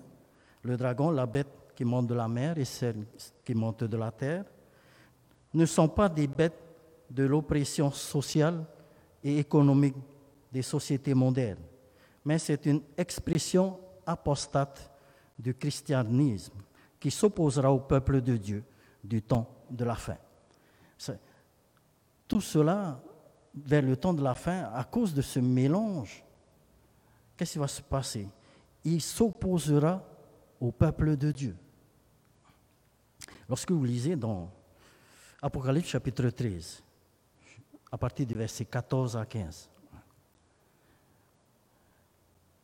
le 0.62 0.76
dragon, 0.76 1.10
la 1.10 1.24
bête 1.24 1.55
qui 1.76 1.84
monte 1.84 2.06
de 2.06 2.14
la 2.14 2.26
mer 2.26 2.58
et 2.58 2.64
celle 2.64 3.06
qui 3.44 3.54
monte 3.54 3.84
de 3.84 3.96
la 3.96 4.10
terre, 4.10 4.44
ne 5.54 5.66
sont 5.66 5.88
pas 5.88 6.08
des 6.08 6.26
bêtes 6.26 6.58
de 7.10 7.24
l'oppression 7.24 7.90
sociale 7.92 8.64
et 9.22 9.38
économique 9.38 9.96
des 10.52 10.62
sociétés 10.62 11.14
modernes, 11.14 11.62
mais 12.24 12.38
c'est 12.38 12.66
une 12.66 12.82
expression 12.96 13.78
apostate 14.04 14.90
du 15.38 15.54
christianisme 15.54 16.54
qui 16.98 17.10
s'opposera 17.10 17.70
au 17.70 17.80
peuple 17.80 18.20
de 18.20 18.36
Dieu 18.36 18.64
du 19.04 19.22
temps 19.22 19.48
de 19.70 19.84
la 19.84 19.94
fin. 19.94 20.16
Tout 22.26 22.40
cela 22.40 23.00
vers 23.54 23.82
le 23.82 23.96
temps 23.96 24.14
de 24.14 24.22
la 24.22 24.34
fin, 24.34 24.64
à 24.72 24.84
cause 24.84 25.14
de 25.14 25.22
ce 25.22 25.40
mélange, 25.40 26.24
qu'est-ce 27.36 27.52
qui 27.52 27.58
va 27.58 27.68
se 27.68 27.82
passer? 27.82 28.28
Il 28.84 29.00
s'opposera 29.00 30.02
au 30.60 30.72
peuple 30.72 31.16
de 31.16 31.30
Dieu. 31.32 31.56
Lorsque 33.48 33.70
vous 33.70 33.84
lisez 33.84 34.16
dans 34.16 34.50
Apocalypse 35.40 35.88
chapitre 35.88 36.28
13, 36.30 36.82
à 37.92 37.98
partir 37.98 38.26
du 38.26 38.34
verset 38.34 38.64
14 38.64 39.16
à 39.16 39.24
15, 39.24 39.70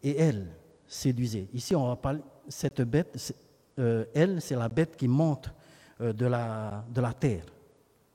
et 0.02 0.16
elle 0.18 0.48
séduisait. 0.86 1.48
Ici, 1.52 1.76
on 1.76 1.86
va 1.86 1.96
parler, 1.96 2.20
cette 2.48 2.82
bête, 2.82 3.34
euh, 3.78 4.04
elle, 4.12 4.42
c'est 4.42 4.56
la 4.56 4.68
bête 4.68 4.96
qui 4.96 5.06
monte 5.06 5.52
euh, 6.00 6.12
de, 6.12 6.26
la, 6.26 7.14
terre. 7.18 7.44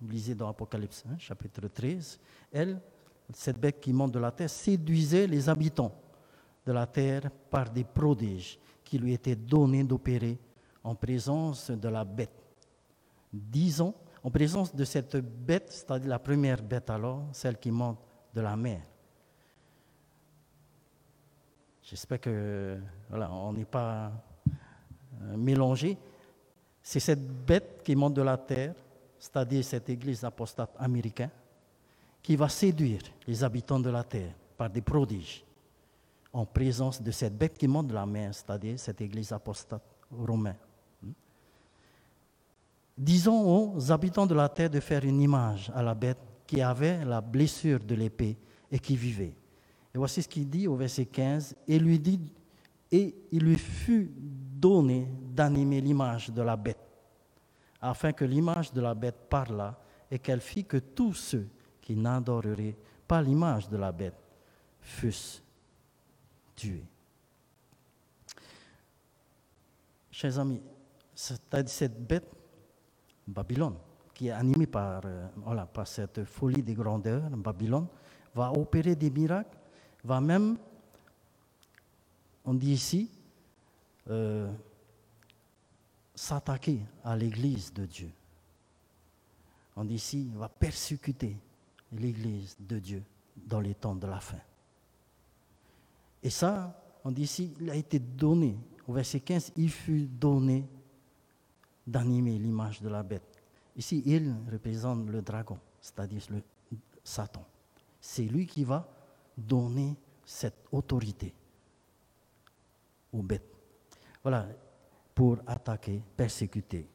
Vous 0.01 0.09
lisez 0.09 0.35
dans 0.35 0.49
Apocalypse, 0.49 1.05
hein, 1.09 1.15
chapitre 1.17 1.67
13. 1.69 2.19
Elle, 2.51 2.81
cette 3.33 3.59
bête 3.59 3.79
qui 3.79 3.93
monte 3.93 4.11
de 4.11 4.19
la 4.19 4.31
terre, 4.31 4.49
séduisait 4.49 5.27
les 5.27 5.47
habitants 5.47 5.95
de 6.65 6.73
la 6.73 6.85
terre 6.85 7.31
par 7.49 7.69
des 7.69 7.85
prodiges 7.85 8.59
qui 8.83 8.97
lui 8.97 9.13
étaient 9.13 9.35
donnés 9.35 9.85
d'opérer 9.85 10.37
en 10.83 10.95
présence 10.95 11.71
de 11.71 11.87
la 11.87 12.03
bête. 12.03 12.46
Disons, 13.31 13.93
en 14.23 14.31
présence 14.31 14.75
de 14.75 14.83
cette 14.83 15.17
bête, 15.17 15.71
c'est-à-dire 15.71 16.09
la 16.09 16.19
première 16.19 16.61
bête 16.61 16.89
alors, 16.89 17.23
celle 17.31 17.57
qui 17.57 17.71
monte 17.71 17.99
de 18.33 18.41
la 18.41 18.55
mer. 18.55 18.81
J'espère 21.83 22.19
que 22.19 22.77
voilà, 23.09 23.29
n'est 23.53 23.65
pas 23.65 24.11
euh, 25.21 25.37
mélangé. 25.37 25.97
C'est 26.81 26.99
cette 26.99 27.25
bête 27.45 27.81
qui 27.83 27.95
monte 27.95 28.13
de 28.13 28.21
la 28.21 28.37
terre 28.37 28.73
c'est-à-dire 29.19 29.63
cette 29.63 29.89
église 29.89 30.23
apostate 30.23 30.71
américaine, 30.77 31.31
qui 32.21 32.35
va 32.35 32.49
séduire 32.49 33.01
les 33.25 33.43
habitants 33.43 33.79
de 33.79 33.89
la 33.89 34.03
terre 34.03 34.33
par 34.55 34.69
des 34.69 34.81
prodiges 34.81 35.43
en 36.33 36.45
présence 36.45 37.01
de 37.01 37.11
cette 37.11 37.37
bête 37.37 37.57
qui 37.57 37.67
monte 37.67 37.87
de 37.87 37.93
la 37.93 38.05
mer, 38.05 38.33
c'est-à-dire 38.33 38.79
cette 38.79 39.01
église 39.01 39.31
apostate 39.31 39.81
romaine. 40.11 40.57
Disons 42.97 43.75
aux 43.75 43.91
habitants 43.91 44.25
de 44.25 44.33
la 44.33 44.49
terre 44.49 44.69
de 44.69 44.79
faire 44.79 45.05
une 45.05 45.21
image 45.21 45.71
à 45.75 45.83
la 45.83 45.93
bête 45.93 46.17
qui 46.47 46.61
avait 46.61 47.05
la 47.05 47.21
blessure 47.21 47.79
de 47.79 47.93
l'épée 47.93 48.37
et 48.71 48.79
qui 48.79 48.95
vivait. 48.95 49.35
Et 49.93 49.97
voici 49.97 50.23
ce 50.23 50.27
qu'il 50.27 50.49
dit 50.49 50.67
au 50.67 50.75
verset 50.75 51.05
15, 51.05 51.55
et 51.67 51.77
lui 51.77 51.99
dit, 51.99 52.19
et 52.91 53.15
il 53.31 53.43
lui 53.43 53.57
fut 53.57 54.11
donné 54.15 55.07
d'animer 55.35 55.81
l'image 55.81 56.31
de 56.31 56.41
la 56.41 56.55
bête 56.55 56.79
afin 57.81 58.11
que 58.11 58.25
l'image 58.25 58.71
de 58.73 58.81
la 58.81 58.93
bête 58.93 59.29
parlât 59.29 59.79
et 60.09 60.19
qu'elle 60.19 60.41
fit 60.41 60.65
que 60.65 60.77
tous 60.77 61.13
ceux 61.13 61.47
qui 61.81 61.95
n'adoreraient 61.95 62.75
pas 63.07 63.21
l'image 63.21 63.69
de 63.69 63.77
la 63.77 63.91
bête 63.91 64.17
fussent 64.81 65.43
tués. 66.55 66.85
Chers 70.11 70.39
amis, 70.39 70.61
cette 71.13 72.07
bête, 72.07 72.36
Babylone, 73.27 73.75
qui 74.13 74.27
est 74.27 74.31
animée 74.31 74.67
par, 74.67 75.01
euh, 75.05 75.65
par 75.73 75.87
cette 75.87 76.23
folie 76.25 76.63
des 76.63 76.73
grandeurs, 76.73 77.29
Babylone, 77.29 77.87
va 78.33 78.51
opérer 78.51 78.95
des 78.95 79.09
miracles, 79.09 79.57
va 80.03 80.21
même, 80.21 80.57
on 82.45 82.53
dit 82.53 82.71
ici, 82.71 83.09
euh, 84.09 84.51
s'attaquer 86.15 86.79
à 87.03 87.15
l'Église 87.15 87.73
de 87.73 87.85
Dieu. 87.85 88.11
On 89.75 89.83
dit 89.83 89.95
ici, 89.95 90.31
va 90.35 90.49
persécuter 90.49 91.37
l'Église 91.91 92.55
de 92.59 92.79
Dieu 92.79 93.03
dans 93.35 93.59
les 93.59 93.75
temps 93.75 93.95
de 93.95 94.07
la 94.07 94.19
fin. 94.19 94.39
Et 96.23 96.29
ça, 96.29 96.75
on 97.03 97.11
dit 97.11 97.23
ici, 97.23 97.53
il 97.61 97.69
a 97.69 97.75
été 97.75 97.99
donné, 97.99 98.57
au 98.87 98.93
verset 98.93 99.19
15, 99.19 99.53
il 99.57 99.69
fut 99.69 100.07
donné 100.07 100.67
d'animer 101.87 102.37
l'image 102.37 102.81
de 102.81 102.89
la 102.89 103.01
bête. 103.01 103.41
Ici, 103.75 104.03
il 104.05 104.35
représente 104.51 105.07
le 105.07 105.21
dragon, 105.21 105.57
c'est-à-dire 105.79 106.21
le 106.29 106.41
Satan. 107.03 107.45
C'est 108.01 108.25
lui 108.25 108.45
qui 108.45 108.65
va 108.65 108.87
donner 109.37 109.95
cette 110.25 110.65
autorité 110.71 111.33
aux 113.13 113.21
bêtes. 113.23 113.55
Voilà, 114.21 114.47
pour 115.15 115.37
attaquer, 115.47 116.01
persécuter 116.15 116.87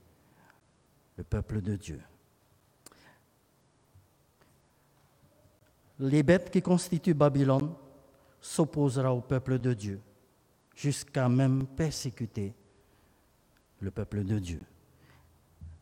le 1.16 1.24
peuple 1.24 1.62
de 1.62 1.76
Dieu. 1.76 2.00
Les 5.98 6.22
bêtes 6.22 6.50
qui 6.50 6.60
constituent 6.60 7.14
Babylone 7.14 7.72
s'opposera 8.40 9.14
au 9.14 9.20
peuple 9.20 9.58
de 9.58 9.72
Dieu, 9.72 10.00
jusqu'à 10.74 11.28
même 11.28 11.66
persécuter 11.66 12.52
le 13.80 13.90
peuple 13.90 14.24
de 14.24 14.38
Dieu. 14.38 14.60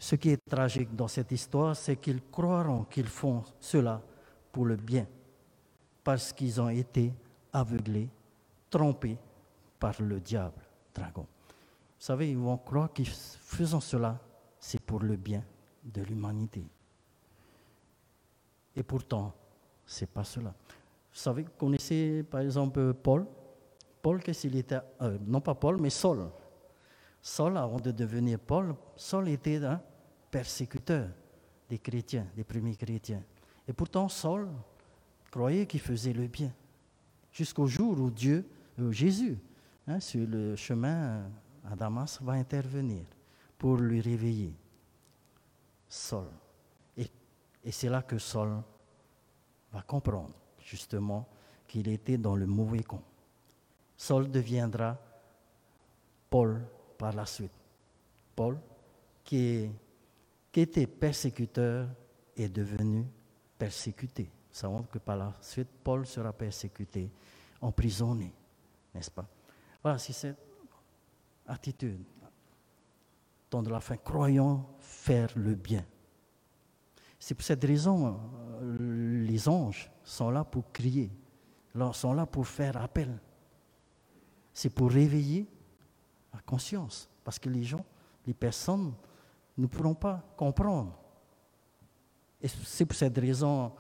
Ce 0.02 0.16
qui 0.16 0.30
est 0.30 0.48
tragique 0.48 0.96
dans 0.96 1.08
cette 1.08 1.30
histoire, 1.30 1.76
c'est 1.76 1.96
qu'ils 1.96 2.22
croiront 2.32 2.84
qu'ils 2.84 3.06
font 3.06 3.44
cela 3.60 4.00
pour 4.50 4.64
le 4.64 4.76
bien, 4.76 5.06
parce 6.02 6.32
qu'ils 6.32 6.58
ont 6.58 6.70
été 6.70 7.12
aveuglés, 7.52 8.08
trompés 8.70 9.18
par 9.78 10.00
le 10.00 10.18
diable, 10.18 10.62
dragon. 10.94 11.26
Vous 11.98 12.06
savez, 12.06 12.30
ils 12.30 12.38
vont 12.38 12.56
croire 12.56 12.88
qu'en 12.94 13.04
faisant 13.04 13.80
cela, 13.80 14.18
c'est 14.58 14.80
pour 14.80 15.00
le 15.00 15.16
bien 15.16 15.44
de 15.84 16.00
l'humanité. 16.00 16.64
Et 18.74 18.82
pourtant, 18.82 19.34
ce 19.84 20.04
n'est 20.04 20.08
pas 20.08 20.24
cela. 20.24 20.54
Vous 21.12 21.18
savez, 21.18 21.42
vous 21.42 21.50
connaissez 21.58 22.22
par 22.22 22.40
exemple 22.40 22.94
Paul? 22.94 23.26
Paul, 24.00 24.22
qu'est-ce 24.22 24.42
qu'il 24.42 24.56
était? 24.56 24.78
Euh, 25.02 25.18
Non 25.26 25.42
pas 25.42 25.54
Paul, 25.54 25.76
mais 25.78 25.90
Saul. 25.90 26.30
Saul, 27.20 27.58
avant 27.58 27.78
de 27.80 27.90
devenir 27.90 28.38
Paul, 28.38 28.74
Saul 28.96 29.28
était 29.28 29.60
persécuteur 30.30 31.08
des 31.68 31.78
chrétiens, 31.78 32.26
des 32.36 32.44
premiers 32.44 32.76
chrétiens. 32.76 33.22
Et 33.66 33.72
pourtant, 33.72 34.08
Saul 34.08 34.48
croyait 35.30 35.66
qu'il 35.66 35.80
faisait 35.80 36.12
le 36.12 36.26
bien, 36.26 36.52
jusqu'au 37.32 37.66
jour 37.66 37.98
où 37.98 38.10
Dieu, 38.10 38.44
où 38.78 38.90
Jésus, 38.92 39.38
hein, 39.86 40.00
sur 40.00 40.26
le 40.26 40.56
chemin 40.56 41.30
à 41.64 41.76
Damas, 41.76 42.20
va 42.22 42.32
intervenir 42.32 43.04
pour 43.56 43.76
lui 43.76 44.00
réveiller. 44.00 44.54
Saul. 45.88 46.26
Et, 46.96 47.08
et 47.64 47.72
c'est 47.72 47.88
là 47.88 48.02
que 48.02 48.18
Saul 48.18 48.62
va 49.72 49.82
comprendre 49.82 50.34
justement 50.58 51.28
qu'il 51.66 51.88
était 51.88 52.18
dans 52.18 52.36
le 52.36 52.46
mauvais 52.46 52.82
camp. 52.82 53.02
Saul 53.96 54.30
deviendra 54.30 54.98
Paul 56.28 56.62
par 56.96 57.12
la 57.12 57.26
suite. 57.26 57.52
Paul, 58.34 58.58
qui, 59.24 59.70
qui 60.52 60.60
était 60.60 60.86
persécuteur, 60.86 61.88
est 62.36 62.48
devenu 62.48 63.06
persécuté. 63.58 64.24
Nous 64.24 64.54
savons 64.56 64.82
que 64.82 64.98
par 64.98 65.16
la 65.16 65.34
suite, 65.40 65.68
Paul 65.84 66.06
sera 66.06 66.32
persécuté, 66.32 67.10
emprisonné, 67.60 68.32
n'est-ce 68.94 69.10
pas? 69.10 69.26
Voilà, 69.82 69.98
c'est 69.98 70.12
cette 70.12 70.38
attitude. 71.46 72.02
Dans 73.50 73.62
de 73.62 73.70
la 73.70 73.80
fin, 73.80 73.96
croyons 73.96 74.64
faire 74.78 75.28
le 75.36 75.54
bien. 75.54 75.84
C'est 77.18 77.34
pour 77.34 77.44
cette 77.44 77.64
raison, 77.64 78.18
euh, 78.62 79.24
les 79.26 79.48
anges 79.48 79.90
sont 80.02 80.30
là 80.30 80.44
pour 80.44 80.72
crier, 80.72 81.10
sont 81.92 82.12
là 82.14 82.26
pour 82.26 82.46
faire 82.46 82.76
appel. 82.76 83.20
C'est 84.52 84.70
pour 84.70 84.90
réveiller 84.90 85.46
la 86.32 86.40
conscience. 86.40 87.08
Parce 87.22 87.38
que 87.38 87.48
les 87.48 87.62
gens, 87.62 87.84
les 88.26 88.34
personnes 88.34 88.94
ne 89.60 89.66
pourront 89.66 89.94
pas 89.94 90.22
comprendre. 90.36 90.98
Et 92.40 92.48
c'est 92.48 92.86
pour 92.86 92.96
cette 92.96 93.18
raison 93.18 93.72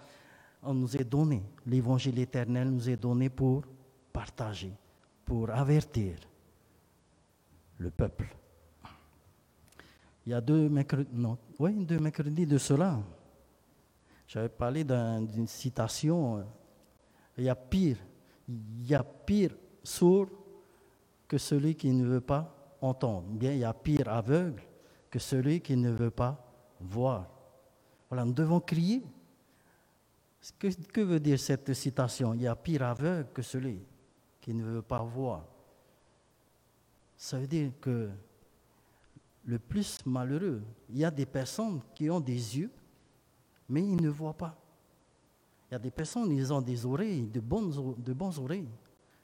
on 0.62 0.74
nous 0.74 0.96
est 0.96 1.04
donné, 1.04 1.42
l'évangile 1.66 2.18
éternel 2.18 2.68
nous 2.70 2.88
est 2.88 2.96
donné 2.96 3.30
pour 3.30 3.64
partager, 4.12 4.72
pour 5.24 5.50
avertir 5.50 6.16
le 7.78 7.90
peuple. 7.90 8.26
Il 10.26 10.30
y 10.30 10.34
a 10.34 10.40
deux 10.40 10.68
mercredis, 10.68 11.08
non, 11.12 11.38
oui, 11.58 11.72
deux 11.86 11.98
mercredis 11.98 12.46
de 12.46 12.58
cela, 12.58 13.00
j'avais 14.26 14.50
parlé 14.50 14.84
d'une 14.84 15.46
citation, 15.46 16.44
il 17.38 17.44
y 17.44 17.48
a 17.48 17.56
pire, 17.56 17.96
il 18.48 18.86
y 18.86 18.94
a 18.94 19.02
pire 19.02 19.56
sourd 19.82 20.28
que 21.26 21.38
celui 21.38 21.74
qui 21.74 21.90
ne 21.90 22.04
veut 22.04 22.20
pas 22.20 22.76
entendre. 22.82 23.28
Bien, 23.28 23.52
il 23.52 23.60
y 23.60 23.64
a 23.64 23.72
pire 23.72 24.08
aveugle 24.08 24.62
que 25.10 25.18
celui 25.18 25.60
qui 25.60 25.76
ne 25.76 25.90
veut 25.90 26.10
pas 26.10 26.42
voir. 26.80 27.28
Voilà, 28.08 28.24
nous 28.24 28.32
devons 28.32 28.60
crier. 28.60 29.02
Que, 30.58 30.68
que 30.68 31.00
veut 31.00 31.20
dire 31.20 31.38
cette 31.38 31.74
citation? 31.74 32.32
Il 32.34 32.42
y 32.42 32.46
a 32.46 32.56
pire 32.56 32.82
aveugle 32.82 33.28
que 33.32 33.42
celui 33.42 33.82
qui 34.40 34.54
ne 34.54 34.64
veut 34.64 34.82
pas 34.82 35.02
voir. 35.02 35.44
Ça 37.16 37.38
veut 37.38 37.46
dire 37.46 37.72
que 37.80 38.10
le 39.44 39.58
plus 39.58 39.98
malheureux, 40.06 40.62
il 40.88 40.98
y 40.98 41.04
a 41.04 41.10
des 41.10 41.26
personnes 41.26 41.80
qui 41.94 42.08
ont 42.08 42.20
des 42.20 42.58
yeux, 42.58 42.70
mais 43.68 43.82
ils 43.82 44.00
ne 44.00 44.08
voient 44.08 44.36
pas. 44.36 44.56
Il 45.70 45.74
y 45.74 45.76
a 45.76 45.78
des 45.78 45.90
personnes, 45.90 46.30
ils 46.32 46.52
ont 46.52 46.60
des 46.60 46.84
oreilles, 46.84 47.26
de 47.26 47.40
bonnes, 47.40 48.38
oreilles, 48.38 48.68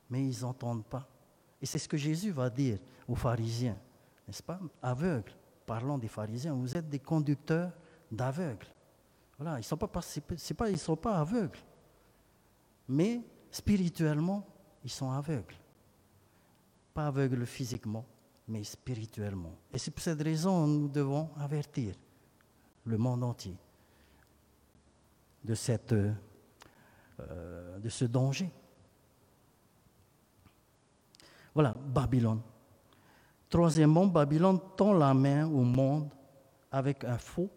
mais 0.09 0.27
ils 0.27 0.41
n'entendent 0.43 0.85
pas. 0.85 1.09
Et 1.61 1.67
c'est 1.67 1.79
ce 1.79 1.89
que 1.89 1.97
Jésus 1.97 2.31
va 2.31 2.51
dire 2.51 2.79
aux 3.09 3.15
pharisiens, 3.15 3.77
n'est-ce 4.27 4.43
pas? 4.43 4.61
Aveugles, 4.83 5.36
parlons 5.67 5.99
des 5.99 6.09
pharisiens, 6.09 6.55
vous 6.55 6.77
êtes 6.77 6.89
des 6.89 7.01
conducteurs 7.01 7.73
d'aveugles. 8.11 8.67
Voilà, 9.39 9.57
ils 9.57 9.59
ne 9.59 10.77
sont, 10.79 10.97
pas, 10.97 11.19
aveugles, 11.19 11.59
mais 12.89 13.21
spirituellement, 13.51 14.47
ils 14.83 14.91
sont 14.91 15.11
aveugles. 15.11 15.57
Pas 16.95 17.09
aveugles 17.09 17.45
physiquement, 17.45 18.07
mais 18.49 18.65
spirituellement. 18.65 19.53
Et 19.73 19.79
c'est 19.79 19.91
pour 19.91 20.03
cette 20.03 20.23
raison 20.23 20.65
que 20.65 20.71
nous 20.71 20.89
devons 20.89 21.29
avertir 21.37 21.95
le 22.85 22.97
monde 22.97 23.25
entier 23.25 23.57
de, 25.45 26.13
euh, 27.21 27.79
de 27.79 27.89
ce 27.89 28.05
danger. 28.05 28.51
Voilà, 31.55 31.75
Babylone. 31.75 32.41
Troisièmement, 33.49 34.07
Babylone 34.07 34.61
tend 34.77 34.93
la 34.93 35.15
main 35.15 35.47
au 35.47 35.63
monde 35.63 36.09
avec 36.71 37.05
un 37.05 37.19
faux 37.19 37.49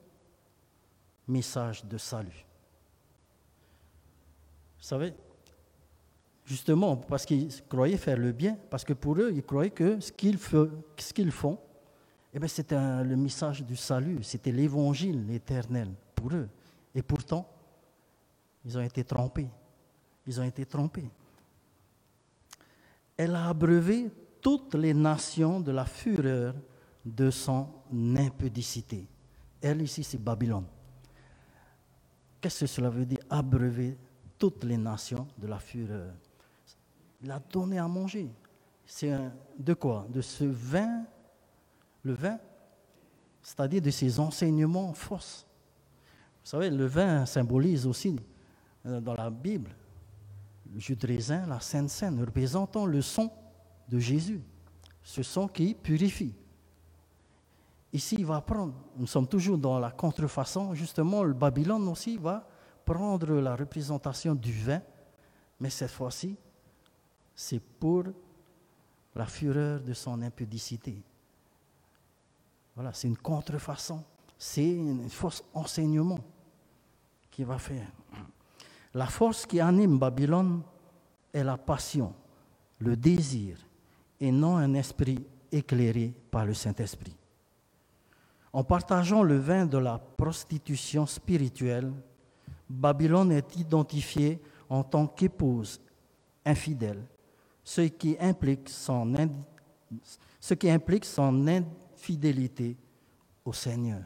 message 1.27 1.83
de 1.85 1.97
salut. 1.97 2.45
Vous 4.77 4.83
savez, 4.83 5.13
justement, 6.45 6.95
parce 6.95 7.25
qu'ils 7.25 7.49
croyaient 7.67 7.97
faire 7.97 8.17
le 8.17 8.31
bien, 8.31 8.57
parce 8.69 8.83
que 8.83 8.93
pour 8.93 9.17
eux, 9.19 9.31
ils 9.33 9.43
croyaient 9.43 9.71
que 9.71 9.99
ce 9.99 10.11
qu'ils, 10.11 10.37
font, 10.37 11.59
eh 12.33 12.47
c'était 12.47 13.03
le 13.03 13.15
message 13.15 13.63
du 13.63 13.75
salut, 13.75 14.23
c'était 14.23 14.51
l'évangile 14.51 15.29
éternel 15.31 15.89
pour 16.15 16.33
eux. 16.33 16.47
Et 16.95 17.01
pourtant, 17.01 17.47
ils 18.65 18.77
ont 18.77 18.81
été 18.81 19.03
trompés. 19.03 19.49
Ils 20.25 20.39
ont 20.39 20.43
été 20.43 20.65
trompés 20.65 21.09
elle 23.19 23.35
a 23.35 23.49
abreuvé 23.49 24.09
toutes 24.41 24.75
les 24.75 24.93
nations 24.93 25.59
de 25.59 25.71
la 25.71 25.85
fureur 25.85 26.53
de 27.05 27.29
son 27.29 27.67
impudicité. 28.17 29.07
Elle 29.61 29.81
ici, 29.81 30.03
c'est 30.03 30.21
Babylone. 30.21 30.65
Qu'est-ce 32.39 32.61
que 32.61 32.67
cela 32.67 32.89
veut 32.89 33.05
dire, 33.05 33.19
abreuver 33.29 33.97
toutes 34.37 34.63
les 34.63 34.77
nations 34.77 35.27
de 35.37 35.47
la 35.47 35.59
fureur 35.59 36.13
Il 37.21 37.29
a 37.31 37.39
donné 37.39 37.77
à 37.77 37.87
manger. 37.87 38.31
C'est 38.85 39.13
de 39.57 39.73
quoi? 39.73 40.07
De 40.09 40.21
ce 40.21 40.45
vin, 40.45 41.03
le 42.03 42.13
vin, 42.13 42.39
c'est-à-dire 43.41 43.81
de 43.81 43.89
ces 43.89 44.19
enseignements 44.19 44.93
fausses. 44.93 45.45
Vous 46.43 46.49
savez, 46.49 46.69
le 46.69 46.85
vin 46.85 47.25
symbolise 47.25 47.85
aussi, 47.85 48.19
euh, 48.85 49.01
dans 49.01 49.13
la 49.13 49.29
Bible, 49.29 49.71
le 50.73 50.79
jus 50.79 50.95
de 50.95 51.05
raisin, 51.05 51.45
la 51.45 51.59
Sainte 51.59 51.89
Seine, 51.89 52.19
représentant 52.19 52.85
le 52.85 53.01
son 53.01 53.29
de 53.89 53.99
Jésus, 53.99 54.41
ce 55.03 55.23
son 55.23 55.47
qui 55.47 55.73
purifie. 55.73 56.33
Ici, 57.91 58.17
il 58.19 58.25
va 58.25 58.39
prendre, 58.41 58.73
nous 58.95 59.07
sommes 59.07 59.27
toujours 59.27 59.57
dans 59.57 59.79
la 59.79 59.89
contrefaçon, 59.89 60.75
justement, 60.75 61.23
le 61.23 61.33
Babylone 61.33 61.87
aussi 61.87 62.17
va 62.17 62.47
prendre 62.85 63.33
la 63.35 63.55
représentation 63.55 64.35
du 64.35 64.51
vin, 64.51 64.81
mais 65.59 65.69
cette 65.69 65.89
fois-ci, 65.89 66.37
c'est 67.35 67.59
pour 67.59 68.03
la 69.15 69.25
fureur 69.25 69.79
de 69.79 69.93
son 69.93 70.21
impudicité. 70.21 71.01
Voilà, 72.75 72.93
c'est 72.93 73.07
une 73.07 73.17
contrefaçon, 73.17 74.03
c'est 74.37 74.79
un 74.79 75.09
faux 75.09 75.43
enseignement 75.53 76.19
qu'il 77.31 77.45
va 77.45 77.57
faire. 77.57 77.87
La 78.93 79.07
force 79.07 79.45
qui 79.45 79.59
anime 79.59 79.97
Babylone 79.97 80.61
est 81.33 81.43
la 81.43 81.57
passion, 81.57 82.13
le 82.79 82.95
désir, 82.95 83.57
et 84.19 84.31
non 84.31 84.57
un 84.57 84.73
esprit 84.73 85.19
éclairé 85.51 86.13
par 86.31 86.45
le 86.45 86.53
Saint-Esprit. 86.53 87.15
En 88.51 88.63
partageant 88.63 89.23
le 89.23 89.37
vin 89.37 89.65
de 89.65 89.77
la 89.77 89.97
prostitution 89.97 91.05
spirituelle, 91.05 91.91
Babylone 92.69 93.31
est 93.31 93.55
identifiée 93.57 94.39
en 94.69 94.83
tant 94.83 95.07
qu'épouse 95.07 95.79
infidèle, 96.45 97.03
ce 97.63 97.81
qui 97.81 98.17
implique 98.19 98.69
son, 98.69 99.15
infidélité 101.47 102.77
au 103.45 103.53
Seigneur. 103.53 104.01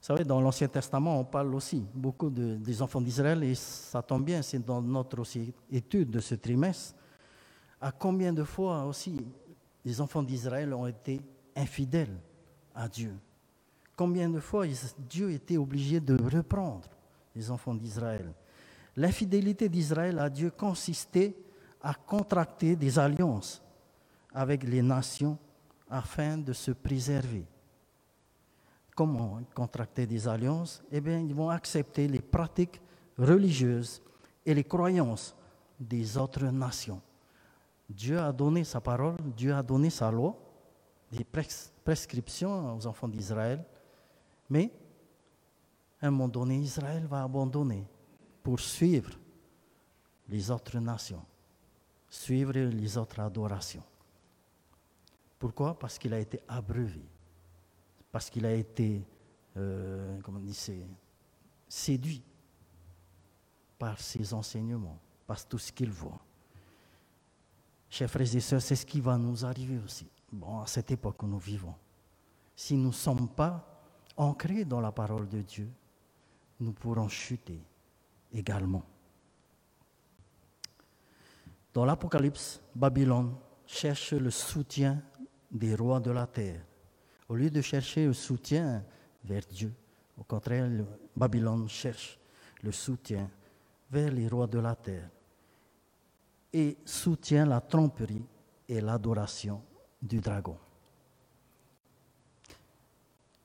Vous 0.00 0.06
savez, 0.06 0.24
dans 0.24 0.40
l'Ancien 0.40 0.68
Testament, 0.68 1.20
on 1.20 1.24
parle 1.24 1.54
aussi 1.54 1.84
beaucoup 1.94 2.30
des 2.30 2.82
enfants 2.82 3.00
d'Israël, 3.00 3.44
et 3.44 3.54
ça 3.54 4.02
tombe 4.02 4.24
bien, 4.24 4.40
c'est 4.42 4.64
dans 4.64 4.80
notre 4.80 5.22
étude 5.70 6.10
de 6.10 6.20
ce 6.20 6.36
trimestre, 6.36 6.94
à 7.80 7.92
combien 7.92 8.32
de 8.32 8.44
fois 8.44 8.84
aussi 8.84 9.16
les 9.84 10.00
enfants 10.00 10.22
d'Israël 10.22 10.72
ont 10.74 10.86
été 10.86 11.20
infidèles 11.56 12.18
à 12.74 12.88
Dieu? 12.88 13.14
Combien 13.96 14.28
de 14.28 14.40
fois 14.40 14.66
Dieu 14.98 15.30
était 15.30 15.56
obligé 15.56 16.00
de 16.00 16.16
reprendre 16.22 16.88
les 17.34 17.50
enfants 17.50 17.74
d'Israël? 17.74 18.32
L'infidélité 18.96 19.68
d'Israël 19.68 20.18
à 20.18 20.28
Dieu 20.28 20.50
consistait 20.50 21.34
à 21.82 21.94
contracter 21.94 22.76
des 22.76 22.98
alliances 22.98 23.62
avec 24.32 24.64
les 24.64 24.82
nations 24.82 25.38
afin 25.88 26.36
de 26.36 26.52
se 26.52 26.70
préserver 26.70 27.46
comment 29.00 29.40
contracter 29.54 30.06
des 30.06 30.28
alliances? 30.28 30.82
Eh 30.92 31.00
bien, 31.00 31.20
ils 31.20 31.34
vont 31.34 31.48
accepter 31.48 32.06
les 32.06 32.20
pratiques 32.20 32.82
religieuses 33.16 34.02
et 34.44 34.52
les 34.52 34.64
croyances 34.64 35.34
des 35.78 36.18
autres 36.18 36.44
nations. 36.44 37.00
Dieu 37.90 38.20
a 38.20 38.32
donné 38.32 38.62
sa 38.62 38.80
parole, 38.80 39.16
Dieu 39.36 39.52
a 39.52 39.62
donné 39.62 39.90
sa 39.90 40.10
loi, 40.12 40.36
des 41.10 41.24
prescriptions 41.84 42.76
aux 42.76 42.86
enfants 42.86 43.08
d'Israël, 43.08 43.64
mais 44.48 44.70
à 46.00 46.06
un 46.06 46.10
moment 46.12 46.28
donné, 46.28 46.56
Israël 46.58 47.04
va 47.06 47.24
abandonner 47.24 47.84
pour 48.44 48.60
suivre 48.60 49.10
les 50.28 50.50
autres 50.52 50.78
nations, 50.78 51.24
suivre 52.08 52.52
les 52.52 52.96
autres 52.96 53.18
adorations. 53.18 53.82
Pourquoi? 55.36 55.76
Parce 55.76 55.98
qu'il 55.98 56.14
a 56.14 56.20
été 56.20 56.40
abreuvé, 56.46 57.04
parce 58.12 58.30
qu'il 58.30 58.46
a 58.46 58.54
été, 58.54 59.04
euh, 59.56 60.20
comment 60.22 60.38
on 60.38 60.42
dit, 60.42 60.72
séduit 61.68 62.22
par 63.78 63.98
ses 63.98 64.32
enseignements, 64.32 64.98
par 65.26 65.44
tout 65.44 65.58
ce 65.58 65.72
qu'il 65.72 65.90
voit. 65.90 66.20
Chers 67.90 68.08
frères 68.08 68.36
et 68.36 68.40
sœurs, 68.40 68.62
c'est 68.62 68.76
ce 68.76 68.86
qui 68.86 69.00
va 69.00 69.18
nous 69.18 69.44
arriver 69.44 69.78
aussi, 69.84 70.06
bon, 70.30 70.60
à 70.60 70.66
cette 70.68 70.92
époque 70.92 71.20
où 71.24 71.26
nous 71.26 71.40
vivons. 71.40 71.74
Si 72.54 72.76
nous 72.76 72.88
ne 72.88 72.94
sommes 72.94 73.28
pas 73.28 73.82
ancrés 74.16 74.64
dans 74.64 74.80
la 74.80 74.92
parole 74.92 75.28
de 75.28 75.42
Dieu, 75.42 75.68
nous 76.60 76.72
pourrons 76.72 77.08
chuter 77.08 77.60
également. 78.32 78.84
Dans 81.74 81.84
l'Apocalypse, 81.84 82.60
Babylone 82.74 83.34
cherche 83.66 84.12
le 84.12 84.30
soutien 84.30 85.02
des 85.50 85.74
rois 85.74 85.98
de 85.98 86.12
la 86.12 86.28
terre. 86.28 86.64
Au 87.28 87.34
lieu 87.34 87.50
de 87.50 87.60
chercher 87.60 88.06
le 88.06 88.12
soutien 88.12 88.84
vers 89.24 89.42
Dieu, 89.50 89.72
au 90.16 90.22
contraire, 90.22 90.68
Babylone 91.16 91.68
cherche 91.68 92.20
le 92.62 92.70
soutien 92.70 93.28
vers 93.90 94.12
les 94.12 94.28
rois 94.28 94.46
de 94.46 94.58
la 94.60 94.76
terre 94.76 95.08
et 96.52 96.76
soutient 96.84 97.46
la 97.46 97.60
tromperie 97.60 98.24
et 98.68 98.80
l'adoration 98.80 99.62
du 100.00 100.20
dragon. 100.20 100.56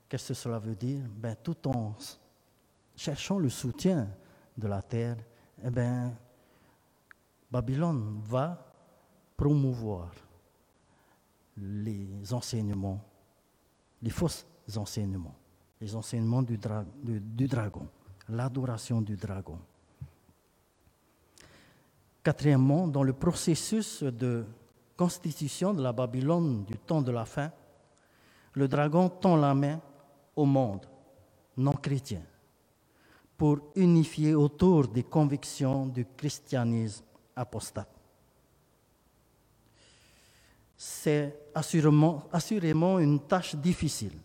Qu'est-ce 0.07 0.29
que 0.29 0.33
cela 0.33 0.59
veut 0.59 0.75
dire? 0.75 1.03
Ben, 1.09 1.35
Tout 1.41 1.67
en 1.67 1.95
cherchant 2.95 3.37
le 3.37 3.49
soutien 3.49 4.07
de 4.57 4.67
la 4.67 4.81
terre, 4.81 5.17
eh 5.63 5.69
ben, 5.69 6.15
Babylone 7.51 8.21
va 8.25 8.73
promouvoir 9.35 10.11
les 11.57 12.33
enseignements, 12.33 13.01
les 14.01 14.09
fausses 14.09 14.45
enseignements, 14.75 15.35
les 15.79 15.95
enseignements 15.95 16.41
du, 16.41 16.57
du 17.03 17.47
dragon, 17.47 17.87
l'adoration 18.29 19.01
du 19.01 19.15
dragon. 19.15 19.59
Quatrièmement, 22.25 22.87
dans 22.87 23.03
le 23.03 23.13
processus 23.13 24.01
de 24.01 24.47
constitution 24.97 25.75
de 25.75 25.83
la 25.83 25.93
Babylone 25.93 26.65
du 26.65 26.75
temps 26.75 27.03
de 27.03 27.11
la 27.11 27.23
fin, 27.23 27.51
le 28.53 28.67
dragon 28.67 29.09
tend 29.09 29.35
la 29.35 29.53
main 29.53 29.79
au 30.35 30.43
monde 30.45 30.87
non 31.55 31.73
chrétien 31.73 32.23
pour 33.37 33.59
unifier 33.75 34.33
autour 34.33 34.87
des 34.87 35.03
convictions 35.03 35.85
du 35.85 36.03
christianisme 36.17 37.05
apostate. 37.35 37.93
C'est 40.75 41.37
assurément, 41.53 42.23
assurément 42.31 42.97
une 42.97 43.19
tâche 43.19 43.55
difficile, 43.55 44.17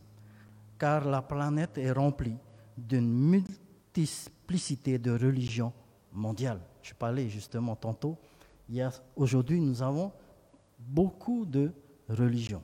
car 0.78 1.04
la 1.04 1.20
planète 1.20 1.76
est 1.76 1.92
remplie 1.92 2.38
d'une 2.78 3.12
multiplicité 3.12 4.98
de 4.98 5.10
religions 5.10 5.74
mondiales. 6.14 6.62
Je 6.82 6.94
parlais 6.94 7.28
justement 7.28 7.76
tantôt, 7.76 8.16
aujourd'hui 9.16 9.60
nous 9.60 9.82
avons 9.82 10.12
beaucoup 10.78 11.44
de 11.44 11.72
religions. 12.08 12.62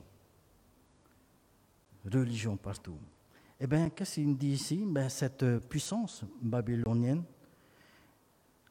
Religions 2.05 2.57
partout. 2.57 2.97
Eh 3.59 3.67
bien, 3.67 3.89
qu'est-ce 3.89 4.15
qu'il 4.15 4.37
dit 4.37 4.51
ici? 4.53 4.83
Ben, 4.85 5.09
Cette 5.09 5.59
puissance 5.67 6.23
babylonienne, 6.41 7.23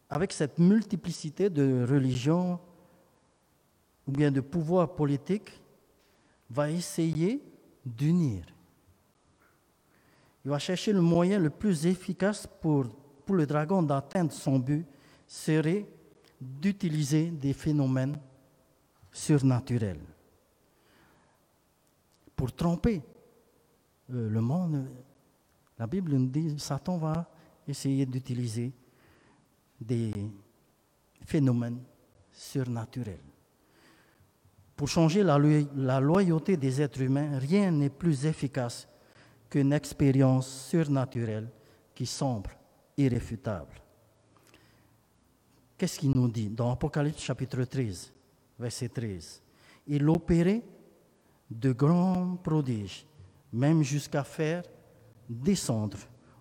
avec 0.09 0.33
cette 0.33 0.59
multiplicité 0.59 1.51
de 1.51 1.85
religions 1.89 2.61
ou 4.07 4.13
bien 4.13 4.31
de 4.31 4.41
pouvoirs 4.41 4.95
politiques, 4.95 5.61
va 6.49 6.71
essayer 6.71 7.43
d'unir. 7.85 8.45
Il 10.45 10.51
va 10.51 10.61
chercher 10.61 10.93
le 10.93 11.01
moyen 11.01 11.41
le 11.41 11.51
plus 11.51 11.87
efficace 11.87 12.47
pour, 12.47 12.87
pour 13.25 13.35
le 13.35 13.47
dragon 13.47 13.83
d'atteindre 13.83 14.31
son 14.31 14.61
but, 14.61 14.87
serait 15.27 15.87
d'utiliser 16.41 17.31
des 17.31 17.53
phénomènes 17.53 18.18
surnaturels 19.12 20.01
pour 22.37 22.53
tromper 22.53 23.03
euh, 24.12 24.29
le 24.29 24.41
monde, 24.41 24.87
la 25.79 25.87
Bible 25.87 26.12
nous 26.12 26.29
dit, 26.29 26.59
Satan 26.59 26.99
va 26.99 27.29
essayer 27.66 28.05
d'utiliser 28.05 28.72
des 29.81 30.12
phénomènes 31.24 31.83
surnaturels. 32.31 33.18
Pour 34.77 34.89
changer 34.89 35.22
la, 35.22 36.01
loyauté 36.01 36.59
des 36.59 36.83
êtres 36.83 37.01
humains, 37.01 37.39
rien 37.39 37.70
n'est 37.70 37.91
plus 37.91 38.27
efficace 38.27 38.87
qu'une 39.49 39.72
expérience 39.72 40.68
surnaturelle 40.68 41.49
qui 41.95 42.05
semble 42.05 42.51
irréfutable. 42.97 43.74
Qu'est-ce 45.77 45.99
qu'il 45.99 46.12
nous 46.12 46.29
dit 46.29 46.49
dans 46.49 46.72
Apocalypse 46.72 47.22
chapitre 47.22 47.62
13, 47.64 48.12
verset 48.59 48.89
13 48.89 49.43
Il 49.87 50.09
opérait 50.09 50.62
de 51.51 51.72
grands 51.72 52.37
prodiges 52.37 53.07
même 53.53 53.83
jusqu'à 53.83 54.24
faire 54.24 54.62
descendre 55.29 55.99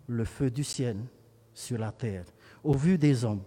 le 0.07 0.23
feu 0.25 0.49
du 0.49 0.63
ciel 0.63 0.97
sur 1.53 1.77
la 1.77 1.91
terre, 1.91 2.25
au 2.63 2.73
vu 2.73 2.97
des 2.97 3.23
hommes. 3.23 3.43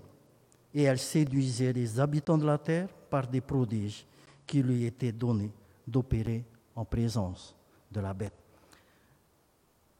Et 0.75 0.83
elle 0.83 0.99
séduisait 0.99 1.73
les 1.73 1.99
habitants 1.99 2.39
de 2.39 2.47
la 2.47 2.59
terre 2.59 2.89
par 3.11 3.27
des 3.27 3.41
prodiges 3.41 4.07
qui 4.47 4.63
lui 4.63 4.85
étaient 4.85 5.13
donnés 5.13 5.53
d'opérer 5.87 6.45
en 6.75 6.85
présence 6.85 7.55
de 7.91 8.01
la 8.01 8.13
bête. 8.13 8.35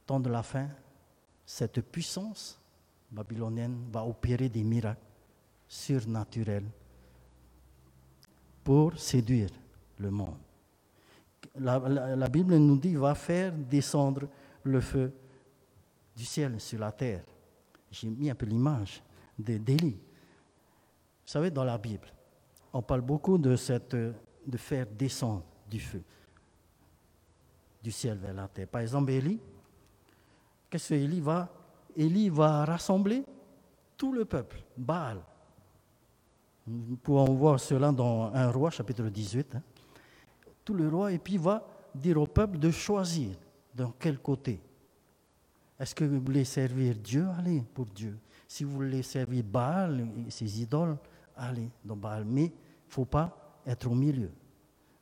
Tant 0.07 0.21
de 0.21 0.29
la 0.29 0.43
fin, 0.43 0.69
cette 1.45 1.81
puissance 1.81 2.61
babylonienne 3.11 3.87
va 3.91 4.05
opérer 4.05 4.49
des 4.49 4.63
miracles 4.63 5.08
surnaturels 5.69 6.71
pour 8.65 8.99
séduire 8.99 9.51
le 9.99 10.11
monde 10.11 10.39
la, 11.61 12.29
Bible 12.29 12.57
nous 12.57 12.77
dit 12.77 12.95
va 12.95 13.15
faire 13.15 13.53
descendre 13.53 14.29
le 14.63 14.81
feu 14.81 15.13
du 16.17 16.25
ciel 16.25 16.61
sur 16.61 16.79
la 16.79 16.93
terre. 16.93 17.25
J'ai 17.91 18.09
mis 18.09 18.31
un 18.31 18.35
peu 18.35 18.47
l'image 18.47 19.03
d'Élie. 19.39 19.99
Vous 19.99 21.33
savez, 21.33 21.51
dans 21.51 21.65
la 21.65 21.79
Bible, 21.79 22.09
on 22.73 22.83
parle 22.83 23.03
beaucoup 23.03 23.39
de, 23.39 23.57
faire 23.57 24.87
descendre 24.87 25.45
du 25.69 25.81
feu 25.81 26.03
du 27.83 27.91
ciel 27.93 28.19
vers 28.19 28.35
la 28.35 28.49
terre. 28.49 28.67
Par 28.67 28.81
exemple, 28.81 29.11
Élie, 29.13 29.41
qu'est-ce 30.69 30.91
que 30.91 30.95
Élie 30.95 31.21
va 31.21 31.49
Élie 31.97 32.29
va 32.29 32.65
rassembler 32.65 33.25
tout 33.97 34.13
le 34.13 34.25
peuple, 34.25 34.63
Baal. 34.77 35.21
Nous 36.69 36.97
pouvons 36.97 37.33
voir 37.35 37.59
cela 37.59 37.91
dans 37.93 38.31
un 38.35 38.51
roi, 38.51 38.71
chapitre 38.71 39.05
18 39.05 39.57
tout 40.69 40.75
le 40.75 40.87
roi, 40.87 41.13
et 41.13 41.19
puis 41.19 41.39
va 41.39 41.67
dire 41.95 42.21
au 42.21 42.27
peuple 42.27 42.59
de 42.59 42.71
choisir 42.71 43.35
dans 43.75 43.91
quel 43.99 44.19
côté. 44.19 44.61
Est-ce 45.81 45.95
que 45.95 46.05
vous 46.05 46.21
voulez 46.21 46.45
servir 46.45 46.95
Dieu? 46.95 47.27
Allez 47.39 47.63
pour 47.73 47.87
Dieu. 47.87 48.19
Si 48.47 48.65
vous 48.65 48.73
voulez 48.73 49.03
servir 49.03 49.45
Baal 49.45 50.07
et 50.27 50.31
ses 50.31 50.61
idoles, 50.61 50.99
allez 51.35 51.71
dans 51.83 51.97
Baal. 51.97 52.27
Mais 52.27 52.45
il 52.45 52.51
ne 52.51 52.93
faut 52.93 53.07
pas 53.07 53.61
être 53.65 53.91
au 53.91 53.95
milieu. 53.95 54.31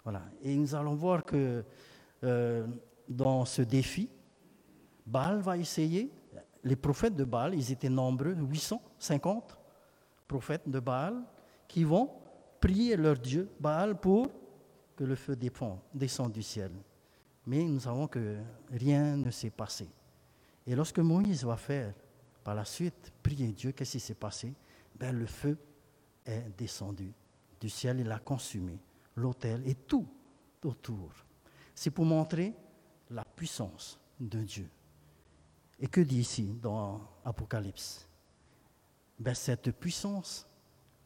Voilà. 0.05 0.23
Et 0.41 0.55
nous 0.55 0.73
allons 0.73 0.95
voir 0.95 1.25
que 1.25 1.65
euh, 2.23 2.67
dans 3.09 3.45
ce 3.45 3.63
défi, 3.63 4.09
Baal 5.05 5.41
va 5.41 5.57
essayer, 5.57 6.13
les 6.63 6.77
prophètes 6.77 7.17
de 7.17 7.25
Baal, 7.25 7.57
ils 7.57 7.73
étaient 7.73 7.89
nombreux, 7.89 8.35
850 8.35 9.59
prophètes 10.29 10.69
de 10.69 10.79
Baal, 10.79 11.25
qui 11.69 11.85
vont 11.85 12.11
prier 12.61 12.97
leur 12.97 13.19
Dieu, 13.19 13.49
Baal, 13.61 13.99
pour 13.99 14.31
que 14.97 15.05
le 15.05 15.15
feu 15.15 15.37
descend 15.37 16.33
du 16.33 16.43
ciel. 16.43 16.73
Mais 17.47 17.63
nous 17.65 17.81
savons 17.81 18.09
que 18.09 18.39
rien 18.73 19.17
ne 19.17 19.31
s'est 19.31 19.51
passé. 19.51 19.89
Et 20.67 20.75
lorsque 20.75 20.99
Moïse 20.99 21.45
va 21.45 21.57
faire 21.57 21.95
par 22.43 22.55
la 22.55 22.65
suite 22.65 23.13
prier 23.23 23.53
Dieu, 23.53 23.73
qu'est-ce 23.73 23.93
qui 23.93 24.01
s'est 24.01 24.15
passé? 24.15 24.53
Ben, 24.99 25.13
Le 25.13 25.27
feu 25.27 25.57
est 26.25 26.45
descendu 26.57 27.13
du 27.61 27.69
ciel, 27.69 28.01
il 28.01 28.11
a 28.11 28.19
consumé 28.19 28.79
l'autel 29.15 29.63
et 29.67 29.75
tout 29.75 30.07
autour. 30.65 31.13
C'est 31.75 31.91
pour 31.91 32.05
montrer 32.05 32.55
la 33.11 33.25
puissance 33.25 33.99
de 34.19 34.43
Dieu. 34.43 34.69
Et 35.79 35.87
que 35.87 36.01
dit 36.01 36.21
ici 36.21 36.59
dans 36.61 37.01
Apocalypse? 37.25 38.09
Ben, 39.19 39.35
Cette 39.35 39.71
puissance, 39.73 40.49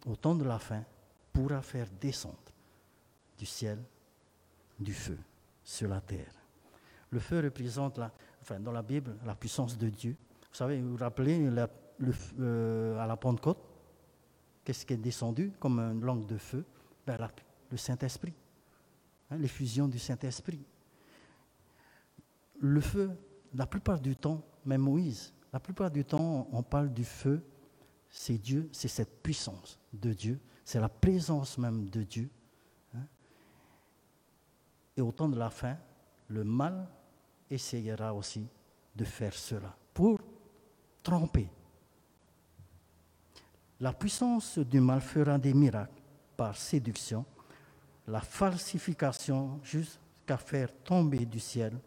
au 0.07 0.17
temps 0.17 0.35
de 0.35 0.45
la 0.45 0.59
fin, 0.59 0.85
pourra 1.33 1.63
faire 1.63 1.89
descendre 2.01 2.39
du 3.39 3.47
ciel 3.47 3.83
du 4.79 4.93
feu 4.93 5.19
sur 5.63 5.89
la 5.89 6.01
terre. 6.01 6.33
Le 7.11 7.19
feu 7.19 7.41
représente, 7.41 7.99
la, 7.99 8.13
enfin, 8.41 8.61
dans 8.61 8.73
la 8.73 8.83
Bible, 8.83 9.17
la 9.25 9.35
puissance 9.35 9.77
de 9.77 9.89
Dieu. 9.89 10.17
Vous 10.51 10.57
savez, 10.57 10.81
vous 10.81 10.93
vous 10.93 10.97
rappelez 10.97 11.39
le, 11.39 11.67
euh, 12.41 12.99
à 12.99 13.07
la 13.07 13.17
Pentecôte, 13.17 13.59
qu'est-ce 14.65 14.87
qui 14.87 14.95
est 14.95 14.99
descendu 14.99 15.53
comme 15.59 15.79
une 15.81 16.05
langue 16.05 16.27
de 16.27 16.39
feu? 16.39 16.65
Ben, 17.07 17.19
Le 17.71 17.77
Saint-Esprit, 17.77 18.35
hein, 19.31 19.37
l'effusion 19.37 19.89
du 19.89 19.99
Saint-Esprit. 19.99 20.65
Le 22.61 22.81
feu, 22.81 23.11
la 23.55 23.67
plupart 23.67 24.01
du 24.01 24.17
temps, 24.17 24.43
même 24.65 24.83
Moïse, 24.83 25.33
la 25.53 25.61
plupart 25.61 25.91
du 25.91 26.05
temps, 26.05 26.49
on 26.53 26.63
parle 26.63 26.93
du 26.93 27.05
feu, 27.05 27.43
c'est 28.11 28.39
Dieu, 28.39 28.69
c'est 28.73 28.89
cette 28.89 29.23
puissance 29.23 29.79
de 29.93 30.13
Dieu, 30.13 30.41
c'est 30.65 30.81
la 30.81 30.89
présence 30.89 31.57
même 31.59 31.89
de 31.89 32.03
Dieu. 32.03 32.29
Hein. 32.95 33.07
Et 34.97 35.01
au 35.01 35.13
temps 35.13 35.29
de 35.29 35.39
la 35.39 35.51
fin, 35.51 35.77
le 36.29 36.45
mal 36.45 36.89
essayera 37.49 38.13
aussi 38.13 38.47
de 38.95 39.05
faire 39.05 39.35
cela 39.35 39.75
pour 39.95 40.19
tromper. 41.03 41.49
La 43.81 43.93
puissance 43.93 44.59
du 44.59 44.81
mal 44.81 45.01
fera 45.01 45.39
des 45.39 45.55
miracles 45.55 46.03
par 46.37 46.57
séduction, 46.57 47.25
la 48.07 48.21
falsification 48.21 49.61
jusqu'à 49.63 50.37
faire 50.37 50.71
tomber 50.83 51.25
du 51.25 51.41
ciel 51.41 51.79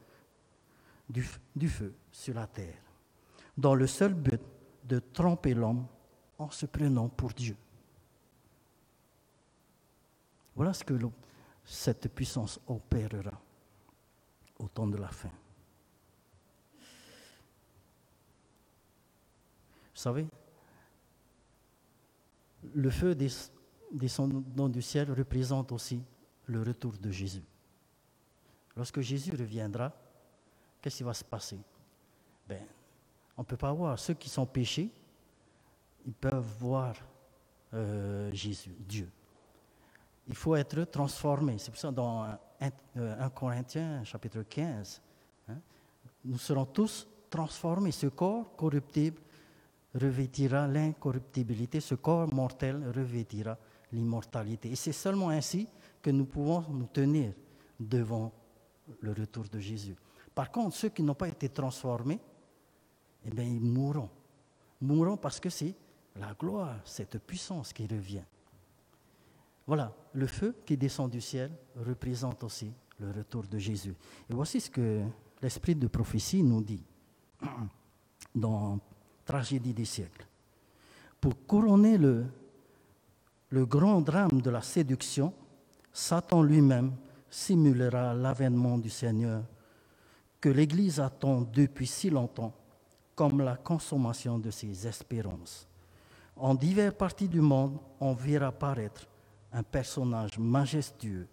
du, 1.08 1.28
du 1.56 1.70
feu 1.70 1.94
sur 2.12 2.34
la 2.34 2.48
terre, 2.48 2.82
dans 3.58 3.76
le 3.76 3.88
seul 3.88 4.14
but 4.14 4.42
de 4.84 5.00
tromper 5.00 5.54
l'homme 5.54 5.86
en 6.38 6.50
se 6.50 6.66
prenant 6.66 7.10
pour 7.10 7.32
Dieu. 7.32 7.56
Voilà 10.56 10.74
ce 10.74 10.84
que 10.84 10.94
cette 11.66 12.14
puissance 12.14 12.60
opérera 12.68 13.40
au 14.60 14.68
temps 14.68 14.88
de 14.88 14.98
la 14.98 15.08
fin. 15.08 15.32
Vous 19.94 20.00
savez, 20.00 20.28
le 22.74 22.90
feu 22.90 23.16
descendant 23.92 24.70
du 24.70 24.82
ciel 24.82 25.12
représente 25.12 25.72
aussi 25.72 26.02
le 26.46 26.62
retour 26.62 26.94
de 26.94 27.12
Jésus. 27.12 27.44
Lorsque 28.76 29.02
Jésus 29.02 29.32
reviendra, 29.32 29.94
qu'est-ce 30.82 30.98
qui 30.98 31.04
va 31.04 31.14
se 31.14 31.24
passer? 31.24 31.60
Ben, 32.48 32.66
On 33.38 33.42
ne 33.42 33.46
peut 33.46 33.58
pas 33.58 33.72
voir. 33.72 33.98
Ceux 34.00 34.16
qui 34.16 34.30
sont 34.30 34.46
péchés, 34.46 34.90
ils 36.06 36.14
peuvent 36.14 36.46
voir 36.60 36.96
euh, 37.74 38.32
Jésus, 38.32 38.76
Dieu. 38.80 39.10
Il 40.28 40.36
faut 40.36 40.56
être 40.56 40.84
transformé. 40.86 41.58
C'est 41.58 41.72
pour 41.72 41.80
ça 41.80 41.92
dans 41.92 42.24
1, 42.24 42.38
euh, 42.98 43.30
Corinthiens 43.30 44.04
chapitre 44.04 44.44
15, 44.44 45.02
hein, 45.50 45.58
nous 46.26 46.38
serons 46.38 46.66
tous 46.66 47.08
transformés. 47.30 47.92
Ce 47.92 48.08
corps 48.08 48.56
corruptible 48.56 49.20
revêtira 49.96 50.68
l'incorruptibilité, 50.68 51.80
ce 51.80 51.96
corps 51.96 52.34
mortel 52.34 52.92
revêtira 52.96 53.58
l'immortalité. 53.92 54.72
Et 54.72 54.76
c'est 54.76 54.94
seulement 54.94 55.30
ainsi 55.30 55.68
que 56.02 56.10
nous 56.10 56.26
pouvons 56.26 56.64
nous 56.70 56.88
tenir 56.88 57.34
devant 57.80 58.32
le 59.02 59.12
retour 59.12 59.46
de 59.50 59.60
Jésus. 59.60 59.96
Par 60.34 60.52
contre, 60.52 60.76
ceux 60.76 60.90
qui 60.90 61.04
n'ont 61.04 61.14
pas 61.14 61.28
été 61.28 61.50
transformés, 61.50 62.20
eh 63.26 63.30
bien, 63.30 63.44
ils 63.44 63.62
mourront. 63.62 64.10
Mourront 64.82 65.18
parce 65.18 65.40
que 65.40 65.50
c'est 65.50 65.76
la 66.16 66.34
gloire, 66.34 66.80
cette 66.86 67.18
puissance 67.20 67.74
qui 67.74 67.88
revient. 67.88 68.24
Voilà, 69.66 69.94
le 70.14 70.28
feu 70.28 70.56
qui 70.66 70.78
descend 70.78 71.10
du 71.10 71.22
ciel 71.22 71.52
représente 71.76 72.44
aussi 72.44 72.72
le 73.00 73.12
retour 73.12 73.44
de 73.46 73.58
Jésus. 73.58 73.96
Et 74.30 74.34
voici 74.34 74.60
ce 74.60 74.70
que 74.70 75.04
l'esprit 75.42 75.76
de 75.76 75.88
prophétie 75.88 76.44
nous 76.44 76.62
dit 76.62 76.84
dans 78.36 78.80
Tragédie 79.26 79.74
des 79.74 79.86
siècles. 79.86 80.28
Pour 81.22 81.46
couronner 81.48 81.98
le, 81.98 82.26
grand 83.52 84.02
drame 84.02 84.42
de 84.42 84.50
la 84.50 84.62
séduction, 84.62 85.34
Satan 85.92 86.44
lui-même 86.44 86.94
simulera 87.30 88.14
l'avènement 88.14 88.78
du 88.78 88.90
Seigneur 88.90 89.44
que 90.42 90.50
l'Église 90.50 91.00
attend 91.00 91.42
depuis 91.42 91.88
si 91.88 92.10
longtemps 92.10 92.54
comme 93.16 93.42
la 93.42 93.56
consommation 93.56 94.40
de 94.40 94.52
ses 94.52 94.86
espérances. 94.86 95.68
En 96.36 96.56
diverses 96.56 96.96
parties 96.96 97.28
du 97.28 97.42
monde, 97.42 97.78
on 98.00 98.14
verra 98.14 98.48
apparaître 98.48 99.08
un 99.52 99.64
personnage 99.64 100.38
majestueux, 100.40 101.28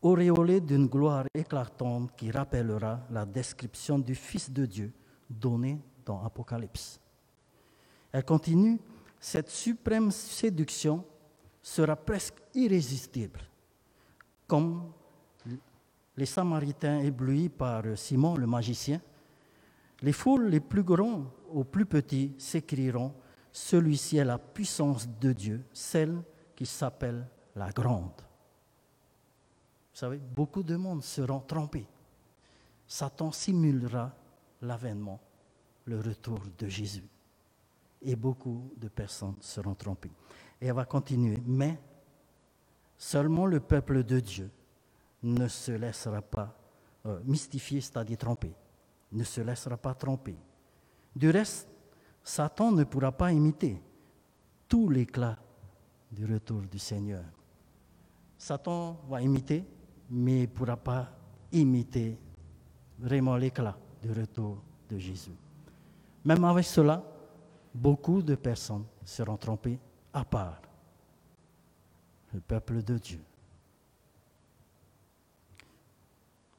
auréolé 0.00 0.60
d'une 0.60 0.86
gloire 0.86 1.24
éclatante 1.34 2.14
qui 2.16 2.30
rappellera 2.30 3.00
la 3.10 3.26
description 3.26 3.98
du 3.98 4.14
Fils 4.14 4.50
de 4.50 4.64
Dieu 4.64 4.92
donnée 5.28 5.80
dans 6.04 6.24
Apocalypse. 6.24 7.00
Elle 8.12 8.24
continue, 8.24 8.78
cette 9.20 9.50
suprême 9.50 10.10
séduction 10.10 11.04
sera 11.60 11.96
presque 11.96 12.36
irrésistible, 12.54 13.40
comme 14.46 14.92
les 16.16 16.26
Samaritains 16.26 17.00
éblouis 17.00 17.48
par 17.48 17.82
Simon 17.96 18.36
le 18.36 18.46
magicien. 18.46 19.00
Les 20.00 20.12
foules 20.12 20.48
les 20.48 20.60
plus 20.60 20.82
grands 20.84 21.24
aux 21.52 21.64
plus 21.64 21.86
petits 21.86 22.34
s'écrieront, 22.38 23.12
celui-ci 23.52 24.18
est 24.18 24.24
la 24.24 24.38
puissance 24.38 25.08
de 25.08 25.32
Dieu, 25.32 25.64
celle 25.72 26.22
qui 26.54 26.66
s'appelle 26.66 27.26
la 27.54 27.70
grande. 27.70 28.20
Vous 29.92 30.00
savez, 30.00 30.18
beaucoup 30.18 30.62
de 30.62 30.76
monde 30.76 31.02
seront 31.02 31.40
trompés. 31.40 31.86
Satan 32.86 33.32
simulera 33.32 34.14
l'avènement, 34.62 35.20
le 35.84 36.00
retour 36.00 36.40
de 36.56 36.68
Jésus. 36.68 37.06
Et 38.00 38.14
beaucoup 38.14 38.72
de 38.76 38.88
personnes 38.88 39.36
seront 39.40 39.74
trompées. 39.74 40.12
Et 40.60 40.66
elle 40.66 40.74
va 40.74 40.84
continuer. 40.84 41.38
Mais 41.44 41.78
seulement 42.96 43.46
le 43.46 43.60
peuple 43.60 44.04
de 44.04 44.20
Dieu 44.20 44.50
ne 45.22 45.48
se 45.48 45.72
laissera 45.72 46.22
pas 46.22 46.56
euh, 47.06 47.20
mystifier, 47.24 47.80
c'est-à-dire 47.80 48.18
tromper. 48.18 48.54
Ne 49.12 49.24
se 49.24 49.40
laissera 49.40 49.76
pas 49.76 49.94
tromper. 49.94 50.36
Du 51.14 51.30
reste, 51.30 51.68
Satan 52.22 52.72
ne 52.72 52.84
pourra 52.84 53.12
pas 53.12 53.32
imiter 53.32 53.80
tout 54.68 54.88
l'éclat 54.88 55.38
du 56.10 56.24
retour 56.24 56.62
du 56.62 56.78
Seigneur. 56.78 57.24
Satan 58.36 59.00
va 59.08 59.20
imiter, 59.22 59.64
mais 60.10 60.38
il 60.38 60.42
ne 60.42 60.46
pourra 60.46 60.76
pas 60.76 61.10
imiter 61.52 62.18
vraiment 62.98 63.36
l'éclat 63.36 63.76
du 64.02 64.12
retour 64.12 64.62
de 64.88 64.98
Jésus. 64.98 65.36
Même 66.24 66.44
avec 66.44 66.64
cela, 66.64 67.02
beaucoup 67.74 68.22
de 68.22 68.34
personnes 68.34 68.84
seront 69.04 69.36
trompées 69.36 69.78
à 70.12 70.24
part 70.24 70.60
le 72.32 72.40
peuple 72.40 72.82
de 72.82 72.98
Dieu. 72.98 73.20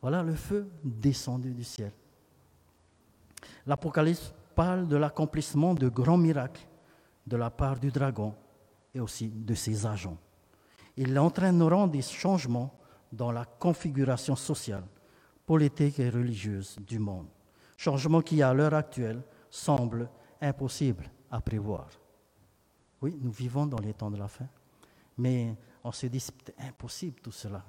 Voilà 0.02 0.24
le 0.24 0.34
feu 0.34 0.70
descendu 0.84 1.54
du 1.54 1.64
ciel. 1.64 1.92
L'Apocalypse 3.66 4.34
parle 4.60 4.90
de 4.90 4.98
l'accomplissement 4.98 5.74
de 5.74 5.88
grands 5.88 6.18
miracles 6.18 6.68
de 7.26 7.38
la 7.38 7.50
part 7.50 7.80
du 7.80 7.92
dragon 7.92 8.36
et 8.94 9.00
aussi 9.00 9.30
de 9.30 9.54
ses 9.54 9.86
agents. 9.86 10.18
Ils 10.98 11.18
entraîneront 11.18 11.88
des 11.88 12.02
changements 12.02 12.78
dans 13.10 13.32
la 13.32 13.46
configuration 13.46 14.36
sociale, 14.36 14.84
politique 15.46 16.00
et 16.00 16.10
religieuse 16.10 16.76
du 16.86 17.00
monde. 17.00 17.28
Changements 17.78 18.20
qui, 18.22 18.44
à 18.44 18.54
l'heure 18.54 18.74
actuelle, 18.74 19.22
semblent 19.50 20.10
impossibles 20.42 21.10
à 21.32 21.40
prévoir. 21.40 21.88
Oui, 23.02 23.18
nous 23.22 23.32
vivons 23.32 23.66
dans 23.66 23.80
les 23.80 23.94
temps 23.94 24.12
de 24.12 24.18
la 24.18 24.28
fin, 24.28 24.50
mais 25.18 25.56
on 25.86 25.94
se 25.94 26.08
dit 26.08 26.20
c'est 26.20 26.54
impossible 26.60 27.22
tout 27.22 27.32
cela. 27.32 27.64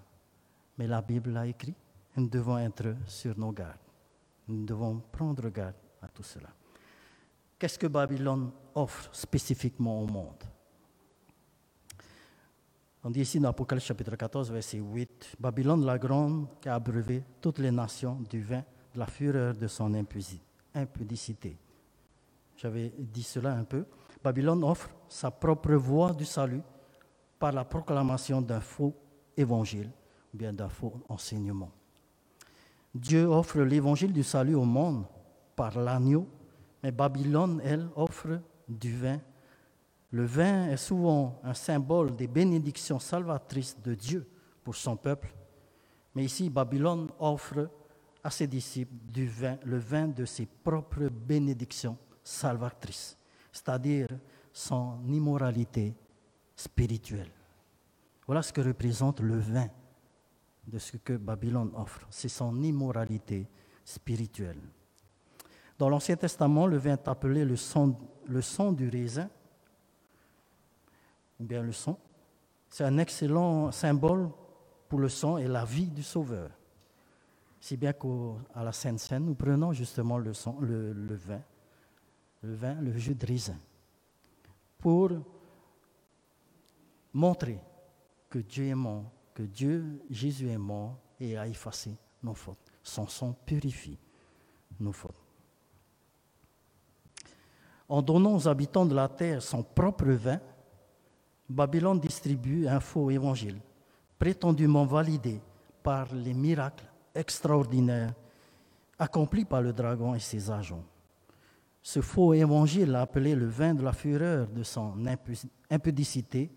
Mais 0.76 0.88
la 0.88 1.02
Bible 1.02 1.30
l'a 1.30 1.46
écrit, 1.46 1.76
nous 2.16 2.28
devons 2.28 2.58
être 2.58 2.96
sur 3.06 3.38
nos 3.38 3.52
gardes. 3.52 3.78
Nous 4.48 4.64
devons 4.64 5.00
prendre 5.12 5.48
garde 5.50 5.76
à 6.02 6.08
tout 6.08 6.24
cela. 6.24 6.48
Qu'est-ce 7.60 7.78
que 7.78 7.88
Babylone 7.88 8.50
offre 8.74 9.14
spécifiquement 9.14 10.00
au 10.00 10.06
monde? 10.06 10.42
On 13.04 13.10
dit 13.10 13.20
ici 13.20 13.38
dans 13.38 13.50
Apocalypse 13.50 13.84
chapitre 13.84 14.16
14, 14.16 14.50
verset 14.50 14.78
8, 14.78 15.36
Babylone 15.38 15.84
la 15.84 15.98
grande 15.98 16.46
qui 16.58 16.70
a 16.70 16.76
abreuvé 16.76 17.22
toutes 17.38 17.58
les 17.58 17.70
nations 17.70 18.14
du 18.30 18.40
vin 18.40 18.64
de 18.94 18.98
la 18.98 19.04
fureur 19.04 19.54
de 19.54 19.66
son 19.66 19.92
impudicité. 20.74 21.58
J'avais 22.56 22.94
dit 22.96 23.22
cela 23.22 23.52
un 23.52 23.64
peu. 23.64 23.84
Babylone 24.24 24.64
offre 24.64 24.88
sa 25.06 25.30
propre 25.30 25.74
voie 25.74 26.14
du 26.14 26.24
salut 26.24 26.62
par 27.38 27.52
la 27.52 27.66
proclamation 27.66 28.40
d'un 28.40 28.60
faux 28.60 28.94
évangile, 29.36 29.90
ou 30.32 30.38
bien 30.38 30.54
d'un 30.54 30.70
faux 30.70 30.94
enseignement. 31.10 31.70
Dieu 32.94 33.26
offre 33.26 33.60
l'évangile 33.60 34.14
du 34.14 34.22
salut 34.22 34.54
au 34.54 34.64
monde 34.64 35.04
par 35.54 35.78
l'agneau, 35.78 36.26
mais 36.82 36.92
Babylone, 36.92 37.60
elle, 37.64 37.88
offre 37.94 38.40
du 38.68 38.96
vin 38.96 39.20
le 40.12 40.24
vin 40.24 40.68
est 40.68 40.76
souvent 40.76 41.40
un 41.44 41.54
symbole 41.54 42.16
des 42.16 42.26
bénédictions 42.26 42.98
salvatrices 42.98 43.80
de 43.80 43.94
Dieu 43.94 44.28
pour 44.64 44.74
son 44.74 44.96
peuple, 44.96 45.32
mais 46.14 46.24
ici 46.24 46.50
Babylone 46.50 47.08
offre 47.20 47.70
à 48.22 48.30
ses 48.30 48.48
disciples 48.48 48.92
du 49.06 49.26
vin, 49.28 49.56
le 49.64 49.78
vin 49.78 50.08
de 50.08 50.24
ses 50.24 50.46
propres 50.46 51.08
bénédictions 51.08 51.96
salvatrices, 52.24 53.16
c'est-à-dire 53.52 54.08
son 54.52 54.98
immoralité 55.06 55.94
spirituelle. 56.56 57.30
Voilà 58.26 58.42
ce 58.42 58.52
que 58.52 58.60
représente 58.60 59.20
le 59.20 59.38
vin 59.38 59.68
de 60.66 60.78
ce 60.78 60.96
que 60.96 61.16
Babylone 61.16 61.70
offre. 61.74 62.06
C'est 62.10 62.28
son 62.28 62.62
immoralité 62.62 63.48
spirituelle. 63.84 64.60
Dans 65.80 65.88
l'Ancien 65.88 66.14
Testament, 66.14 66.66
le 66.66 66.76
vin 66.76 66.92
est 66.92 67.08
appelé 67.08 67.42
le 67.42 67.56
sang, 67.56 67.96
du 68.72 68.90
raisin, 68.90 69.30
ou 71.40 71.44
bien 71.44 71.62
le 71.62 71.72
sang. 71.72 71.98
C'est 72.68 72.84
un 72.84 72.98
excellent 72.98 73.72
symbole 73.72 74.28
pour 74.90 74.98
le 74.98 75.08
sang 75.08 75.38
et 75.38 75.48
la 75.48 75.64
vie 75.64 75.86
du 75.86 76.02
Sauveur. 76.02 76.50
Si 77.58 77.78
bien 77.78 77.94
qu'à 77.94 78.62
la 78.62 78.72
Sainte 78.72 78.98
Seine, 78.98 79.24
nous 79.24 79.34
prenons 79.34 79.72
justement 79.72 80.18
le, 80.18 80.32
le 80.92 81.14
vin, 81.14 81.40
le 82.42 82.54
vin, 82.54 82.74
le 82.74 82.92
jus 82.98 83.14
de 83.14 83.24
raisin, 83.24 83.56
pour 84.76 85.12
montrer 87.14 87.58
que 88.28 88.40
Dieu 88.40 88.66
est 88.66 88.74
mort, 88.74 89.10
que 89.32 89.44
Dieu, 89.44 90.02
Jésus 90.10 90.50
est 90.50 90.58
mort 90.58 90.98
et 91.18 91.38
a 91.38 91.48
effacé 91.48 91.96
nos 92.22 92.34
fautes. 92.34 92.70
Son 92.82 93.08
sang 93.08 93.34
purifie 93.46 93.98
nos 94.78 94.92
fautes. 94.92 95.19
En 97.90 98.02
donnant 98.02 98.36
aux 98.36 98.46
habitants 98.46 98.86
de 98.86 98.94
la 98.94 99.08
terre 99.08 99.42
son 99.42 99.64
propre 99.64 100.12
vin, 100.12 100.38
Babylone 101.48 101.98
distribue 101.98 102.68
un 102.68 102.78
faux 102.78 103.10
évangile, 103.10 103.60
prétendument 104.16 104.86
validé 104.86 105.40
par 105.82 106.14
les 106.14 106.32
miracles 106.32 106.86
extraordinaires 107.12 108.14
accomplis 108.96 109.44
par 109.44 109.60
le 109.60 109.72
dragon 109.72 110.14
et 110.14 110.20
ses 110.20 110.52
agents. 110.52 110.84
Ce 111.82 112.00
faux 112.00 112.32
évangile, 112.32 112.94
appelé 112.94 113.34
le 113.34 113.48
vin 113.48 113.74
de 113.74 113.82
la 113.82 113.92
fureur 113.92 114.46
de 114.46 114.62
son 114.62 114.94
impudicité, 115.68 116.48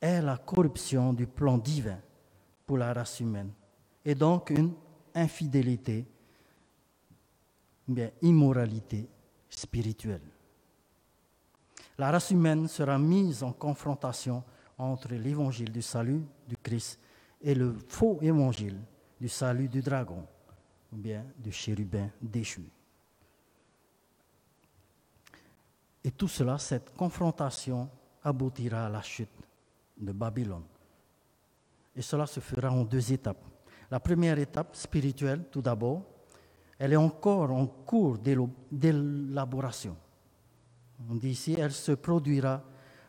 est 0.00 0.22
la 0.22 0.36
corruption 0.36 1.12
du 1.12 1.26
plan 1.26 1.58
divin 1.58 1.98
pour 2.64 2.78
la 2.78 2.92
race 2.92 3.18
humaine 3.18 3.50
et 4.04 4.14
donc 4.14 4.50
une 4.50 4.72
infidélité, 5.16 6.06
bien 7.88 8.10
immoralité 8.22 9.08
spirituelle. 9.48 10.22
La 11.98 12.10
race 12.10 12.30
humaine 12.30 12.68
sera 12.68 12.98
mise 12.98 13.42
en 13.42 13.52
confrontation 13.52 14.44
entre 14.76 15.14
l'évangile 15.14 15.72
du 15.72 15.82
salut 15.82 16.22
du 16.46 16.56
Christ 16.56 17.00
et 17.40 17.54
le 17.54 17.74
faux 17.88 18.18
évangile 18.22 18.78
du 19.20 19.28
salut 19.28 19.68
du 19.68 19.82
dragon, 19.82 20.24
ou 20.92 20.96
bien 20.96 21.24
du 21.36 21.50
chérubin 21.50 22.08
déchu. 22.20 22.62
Et 26.04 26.12
tout 26.12 26.28
cela, 26.28 26.56
cette 26.58 26.94
confrontation 26.96 27.88
aboutira 28.22 28.86
à 28.86 28.88
la 28.88 29.02
chute 29.02 29.28
de 29.96 30.12
Babylone. 30.12 30.64
Et 31.96 32.02
cela 32.02 32.26
se 32.26 32.38
fera 32.38 32.70
en 32.70 32.84
deux 32.84 33.12
étapes. 33.12 33.44
La 33.90 33.98
première 33.98 34.38
étape 34.38 34.76
spirituelle, 34.76 35.46
tout 35.50 35.62
d'abord, 35.62 36.02
elle 36.78 36.92
est 36.92 36.96
encore 36.96 37.50
en 37.50 37.66
cours 37.66 38.18
d'élaboration. 38.18 39.96
On 41.10 41.14
dit 41.14 41.30
ici, 41.30 41.56
elle 41.58 41.72
se 41.72 41.92
produira 41.92 42.62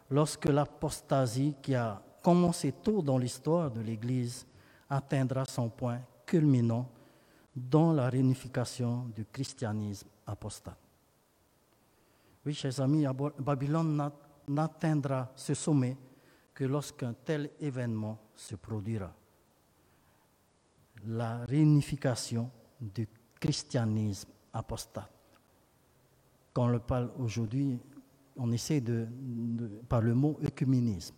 lorsque 0.10 0.46
l'apostasie 0.46 1.56
qui 1.62 1.76
a 1.76 2.02
commencé 2.24 2.72
tôt 2.72 3.02
dans 3.02 3.18
l'histoire 3.18 3.72
de 3.72 3.82
l'Église 3.82 4.46
atteindra 4.90 5.46
son 5.46 5.70
point 5.70 6.02
culminant 6.26 6.90
dans 7.56 7.94
la 7.94 8.10
réunification 8.10 9.06
du 9.16 9.26
christianisme 9.26 10.08
apostate. 10.26 10.78
Oui, 12.46 12.54
chers 12.54 12.80
amis, 12.80 13.06
Babylone 13.40 14.12
n'atteindra 14.48 15.32
ce 15.36 15.54
sommet 15.54 15.98
que 16.54 16.64
lorsqu'un 16.64 17.14
tel 17.14 17.52
événement 17.60 18.18
se 18.36 18.56
produira. 18.56 19.14
La 21.06 21.46
réunification 21.46 22.50
du 22.80 23.08
christianisme 23.40 24.30
apostate. 24.54 25.12
Quand 26.54 26.66
on 26.66 26.68
le 26.68 26.80
parle 26.80 27.12
aujourd'hui, 27.18 27.80
on 28.36 28.52
essaie 28.52 28.82
de, 28.82 29.08
par 29.88 30.02
le 30.02 30.14
mot 30.14 30.40
œcuménisme, 30.44 31.16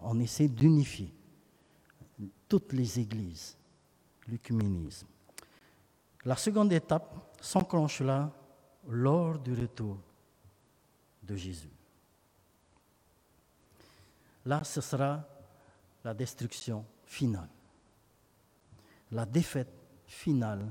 on 0.00 0.18
essaie 0.20 0.48
d'unifier 0.48 1.12
toutes 2.48 2.72
les 2.72 2.98
églises, 2.98 3.56
l'œcuménisme. 4.28 5.06
La 6.24 6.36
seconde 6.36 6.72
étape 6.72 7.36
s'enclenche 7.40 8.00
là 8.00 8.30
lors 8.88 9.38
du 9.38 9.54
retour 9.54 9.98
de 11.22 11.36
Jésus. 11.36 11.70
Là, 14.44 14.62
ce 14.64 14.80
sera 14.80 15.24
la 16.04 16.14
destruction 16.14 16.84
finale, 17.04 17.48
la 19.10 19.24
défaite 19.24 19.72
finale 20.06 20.66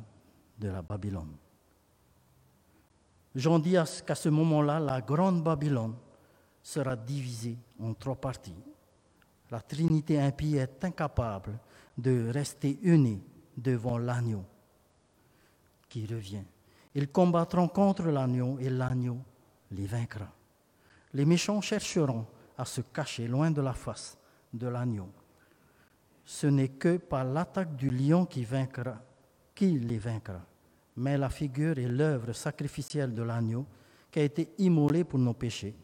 de 0.62 0.70
la 0.70 0.82
Babylone. 0.84 1.36
J'en 3.34 3.59
dis 3.59 3.76
qu'à 4.05 4.16
ce 4.16 4.30
moment-là, 4.30 4.80
la 4.80 5.01
grande 5.01 5.43
Babylone 5.43 5.95
sera 6.62 6.95
divisée 6.95 7.57
en 7.80 7.93
trois 7.93 8.16
parties. 8.16 8.64
La 9.49 9.62
Trinité 9.62 10.20
impie 10.20 10.57
est 10.57 10.84
incapable 10.84 11.57
de 11.97 12.30
rester 12.30 12.80
unie 12.84 13.22
devant 13.57 13.97
l'agneau 13.97 14.45
qui 15.89 16.05
revient. 16.05 16.43
Ils 16.93 17.09
combattront 17.09 17.68
contre 17.68 18.03
l'agneau 18.03 18.59
et 18.59 18.70
l'agneau 18.70 19.18
les 19.72 19.88
vaincra. 19.88 20.28
Les 21.14 21.26
méchants 21.26 21.62
chercheront 21.62 22.26
à 22.57 22.66
se 22.66 22.82
cacher 22.82 23.28
loin 23.28 23.49
de 23.49 23.62
la 23.62 23.74
face 23.74 24.18
de 24.53 24.68
l'agneau. 24.68 25.09
Ce 26.24 26.47
n'est 26.47 26.70
que 26.70 26.97
par 26.97 27.26
l'attaque 27.26 27.76
du 27.76 27.89
lion 27.89 28.26
qui 28.26 28.43
vaincra, 28.43 29.01
qui 29.55 29.80
les 29.80 29.97
vaincra, 29.97 30.41
mais 30.98 31.18
la 31.18 31.30
figure 31.30 31.78
et 31.78 31.88
l'œuvre 31.88 32.34
sacrificielle 32.34 33.14
de 33.14 33.24
l'agneau 33.24 33.66
qui 34.12 34.20
a 34.20 34.24
été 34.24 34.50
immolé 34.58 35.04
pour 35.04 35.20
nos 35.20 35.34
péchés. 35.34 35.76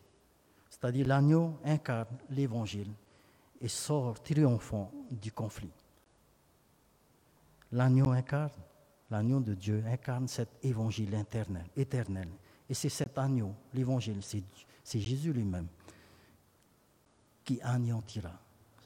C'est-à-dire 0.70 1.08
l'agneau 1.08 1.58
incarne 1.64 2.18
l'évangile 2.30 2.91
et 3.62 3.68
sort 3.68 4.22
triomphant 4.22 4.91
du 5.10 5.32
conflit. 5.32 5.72
L'agneau 7.72 8.12
incarne, 8.12 8.51
l'agneau 9.10 9.39
de 9.39 9.53
Dieu 9.53 9.84
incarne 9.88 10.28
cet 10.28 10.49
évangile 10.64 11.14
éternel. 11.14 11.66
éternel. 11.76 12.30
Et 12.70 12.74
c'est 12.74 12.89
cet 12.89 13.18
agneau, 13.18 13.53
l'évangile, 13.74 14.22
c'est 14.22 14.99
Jésus 14.99 15.32
lui-même 15.32 15.68
qui 17.43 17.62
anéantira 17.62 18.34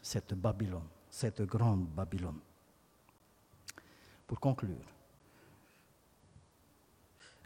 cette 0.02 0.36
Babylone, 0.36 0.88
cette 1.10 1.42
grande 1.42 1.88
Babylone. 1.88 2.40
Pour 4.28 4.40
conclure, 4.40 4.86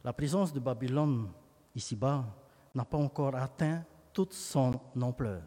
la 0.06 0.14
présence 0.14 0.54
de 0.54 0.60
Babylone 0.60 1.32
ici-bas 1.74 2.24
n'a 2.76 2.86
pas 2.86 3.00
encore 3.00 3.36
atteint 3.36 3.84
toute 4.14 4.34
son 4.34 4.80
ampleur. 5.02 5.42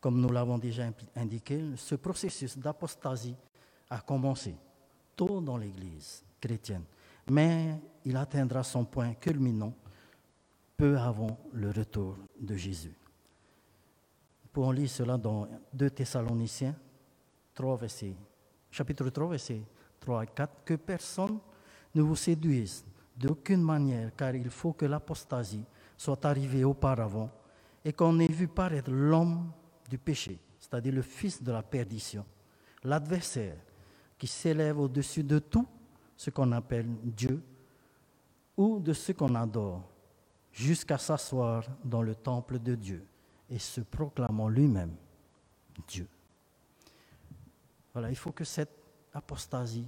Comme 0.00 0.18
nous 0.18 0.30
l'avons 0.30 0.56
déjà 0.56 0.84
indiqué, 1.14 1.62
ce 1.76 1.94
processus 1.96 2.56
d'apostasie 2.56 3.36
a 3.90 4.00
commencé 4.00 4.56
tôt 5.14 5.42
dans 5.42 5.58
l'Église 5.58 6.24
chrétienne, 6.40 6.84
mais 7.30 7.78
il 8.06 8.16
atteindra 8.16 8.62
son 8.62 8.86
point 8.86 9.12
culminant 9.12 9.74
peu 10.74 10.96
avant 10.96 11.38
le 11.52 11.70
retour 11.70 12.16
de 12.40 12.56
Jésus. 12.56 12.96
Pour 14.54 14.72
lire 14.72 14.88
cela 14.88 15.18
dans 15.18 15.46
2 15.74 15.90
Thessaloniciens 15.90 16.74
3, 17.54 17.78
chapitre 18.70 19.10
3, 19.10 19.28
versets 19.28 19.62
3 20.00 20.24
et 20.24 20.26
4. 20.28 20.64
Que 20.64 20.74
personne 20.76 21.38
ne 21.94 22.00
vous 22.00 22.16
séduise 22.16 22.86
d'aucune 23.20 23.62
manière, 23.62 24.10
car 24.16 24.34
il 24.34 24.48
faut 24.48 24.72
que 24.72 24.86
l'apostasie 24.86 25.64
soit 25.96 26.24
arrivée 26.24 26.64
auparavant 26.64 27.30
et 27.84 27.92
qu'on 27.92 28.18
ait 28.18 28.32
vu 28.32 28.48
paraître 28.48 28.90
l'homme 28.90 29.52
du 29.88 29.98
péché, 29.98 30.38
c'est-à-dire 30.58 30.94
le 30.94 31.02
fils 31.02 31.42
de 31.42 31.52
la 31.52 31.62
perdition, 31.62 32.24
l'adversaire 32.82 33.56
qui 34.18 34.26
s'élève 34.26 34.78
au-dessus 34.78 35.22
de 35.22 35.38
tout 35.38 35.66
ce 36.16 36.30
qu'on 36.30 36.52
appelle 36.52 36.86
Dieu 37.02 37.42
ou 38.56 38.80
de 38.80 38.92
ce 38.92 39.12
qu'on 39.12 39.34
adore, 39.34 39.82
jusqu'à 40.52 40.98
s'asseoir 40.98 41.64
dans 41.84 42.02
le 42.02 42.14
temple 42.14 42.58
de 42.58 42.74
Dieu 42.74 43.06
et 43.48 43.58
se 43.58 43.82
proclamant 43.82 44.48
lui-même 44.48 44.94
Dieu. 45.86 46.08
Voilà, 47.92 48.10
il 48.10 48.16
faut 48.16 48.32
que 48.32 48.44
cette 48.44 48.76
apostasie 49.12 49.86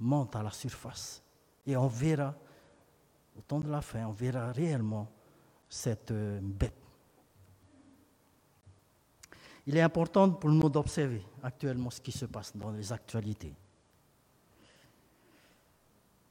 monte 0.00 0.34
à 0.34 0.42
la 0.42 0.50
surface. 0.50 1.23
Et 1.66 1.76
on 1.76 1.86
verra, 1.86 2.34
au 3.36 3.40
temps 3.40 3.60
de 3.60 3.70
la 3.70 3.80
fin, 3.80 4.06
on 4.06 4.12
verra 4.12 4.52
réellement 4.52 5.08
cette 5.68 6.10
euh, 6.10 6.40
bête. 6.42 6.74
Il 9.66 9.76
est 9.76 9.80
important 9.80 10.30
pour 10.30 10.50
nous 10.50 10.68
d'observer 10.68 11.24
actuellement 11.42 11.90
ce 11.90 12.00
qui 12.00 12.12
se 12.12 12.26
passe 12.26 12.54
dans 12.54 12.70
les 12.70 12.92
actualités. 12.92 13.54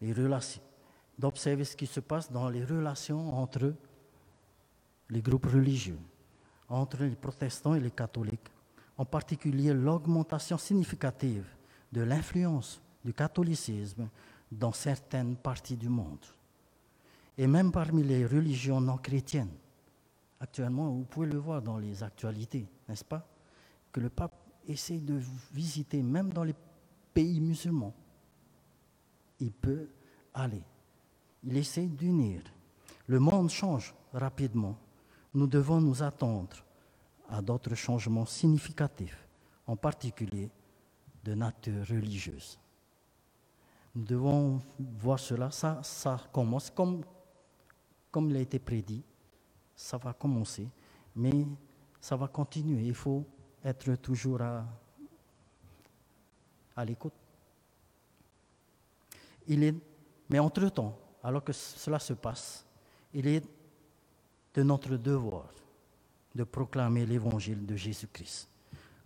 relations, 0.01 0.61
d'observer 1.17 1.63
ce 1.63 1.75
qui 1.75 1.87
se 1.87 1.99
passe 1.99 2.31
dans 2.31 2.49
les 2.49 2.63
relations 2.63 3.37
entre 3.37 3.73
les 5.09 5.21
groupes 5.21 5.45
religieux, 5.45 5.99
entre 6.69 7.03
les 7.03 7.15
protestants 7.15 7.75
et 7.75 7.79
les 7.79 7.91
catholiques, 7.91 8.49
en 8.97 9.05
particulier 9.05 9.73
l'augmentation 9.73 10.57
significative 10.57 11.45
de 11.91 12.01
l'influence 12.01 12.81
du 13.03 13.13
catholicisme 13.13 14.09
dans 14.53 14.71
certaines 14.71 15.35
parties 15.35 15.77
du 15.77 15.89
monde, 15.89 16.25
et 17.37 17.47
même 17.47 17.71
parmi 17.71 18.03
les 18.03 18.25
religions 18.25 18.81
non 18.81 18.97
chrétiennes. 18.97 19.53
Actuellement, 20.39 20.89
vous 20.89 21.05
pouvez 21.05 21.27
le 21.27 21.37
voir 21.37 21.61
dans 21.61 21.77
les 21.77 22.03
actualités, 22.03 22.67
n'est-ce 22.87 23.05
pas, 23.05 23.25
que 23.91 23.99
le 23.99 24.09
pape 24.09 24.35
essaye 24.67 24.99
de 24.99 25.19
visiter 25.53 26.01
même 26.01 26.33
dans 26.33 26.43
les 26.43 26.55
pays 27.13 27.39
musulmans. 27.39 27.93
Il 29.39 29.51
peut 29.51 29.87
aller. 30.33 30.63
Il 31.43 31.57
essaye 31.57 31.87
d'unir. 31.87 32.41
Le 33.07 33.19
monde 33.19 33.49
change 33.49 33.93
rapidement. 34.13 34.77
Nous 35.33 35.47
devons 35.47 35.81
nous 35.81 36.03
attendre 36.03 36.63
à 37.29 37.41
d'autres 37.41 37.75
changements 37.75 38.25
significatifs, 38.25 39.27
en 39.67 39.75
particulier 39.75 40.49
de 41.23 41.33
nature 41.33 41.87
religieuse. 41.87 42.59
Nous 43.95 44.03
devons 44.03 44.61
voir 44.79 45.19
cela, 45.19 45.51
ça, 45.51 45.79
ça 45.83 46.19
commence 46.31 46.69
comme, 46.69 47.03
comme 48.11 48.29
il 48.29 48.37
a 48.37 48.39
été 48.39 48.59
prédit, 48.59 49.03
ça 49.75 49.97
va 49.97 50.13
commencer, 50.13 50.67
mais 51.15 51.45
ça 52.01 52.15
va 52.15 52.27
continuer. 52.27 52.87
Il 52.87 52.95
faut 52.95 53.23
être 53.63 53.95
toujours 53.95 54.41
à, 54.41 54.65
à 56.75 56.85
l'écoute. 56.85 57.13
Il 59.47 59.63
est, 59.63 59.75
mais 60.29 60.39
entre-temps, 60.39 60.97
alors 61.23 61.43
que 61.43 61.53
cela 61.53 61.99
se 61.99 62.13
passe, 62.13 62.65
il 63.13 63.27
est 63.27 63.43
de 64.53 64.63
notre 64.63 64.97
devoir 64.97 65.49
de 66.33 66.43
proclamer 66.43 67.05
l'évangile 67.05 67.65
de 67.65 67.75
Jésus-Christ 67.75 68.49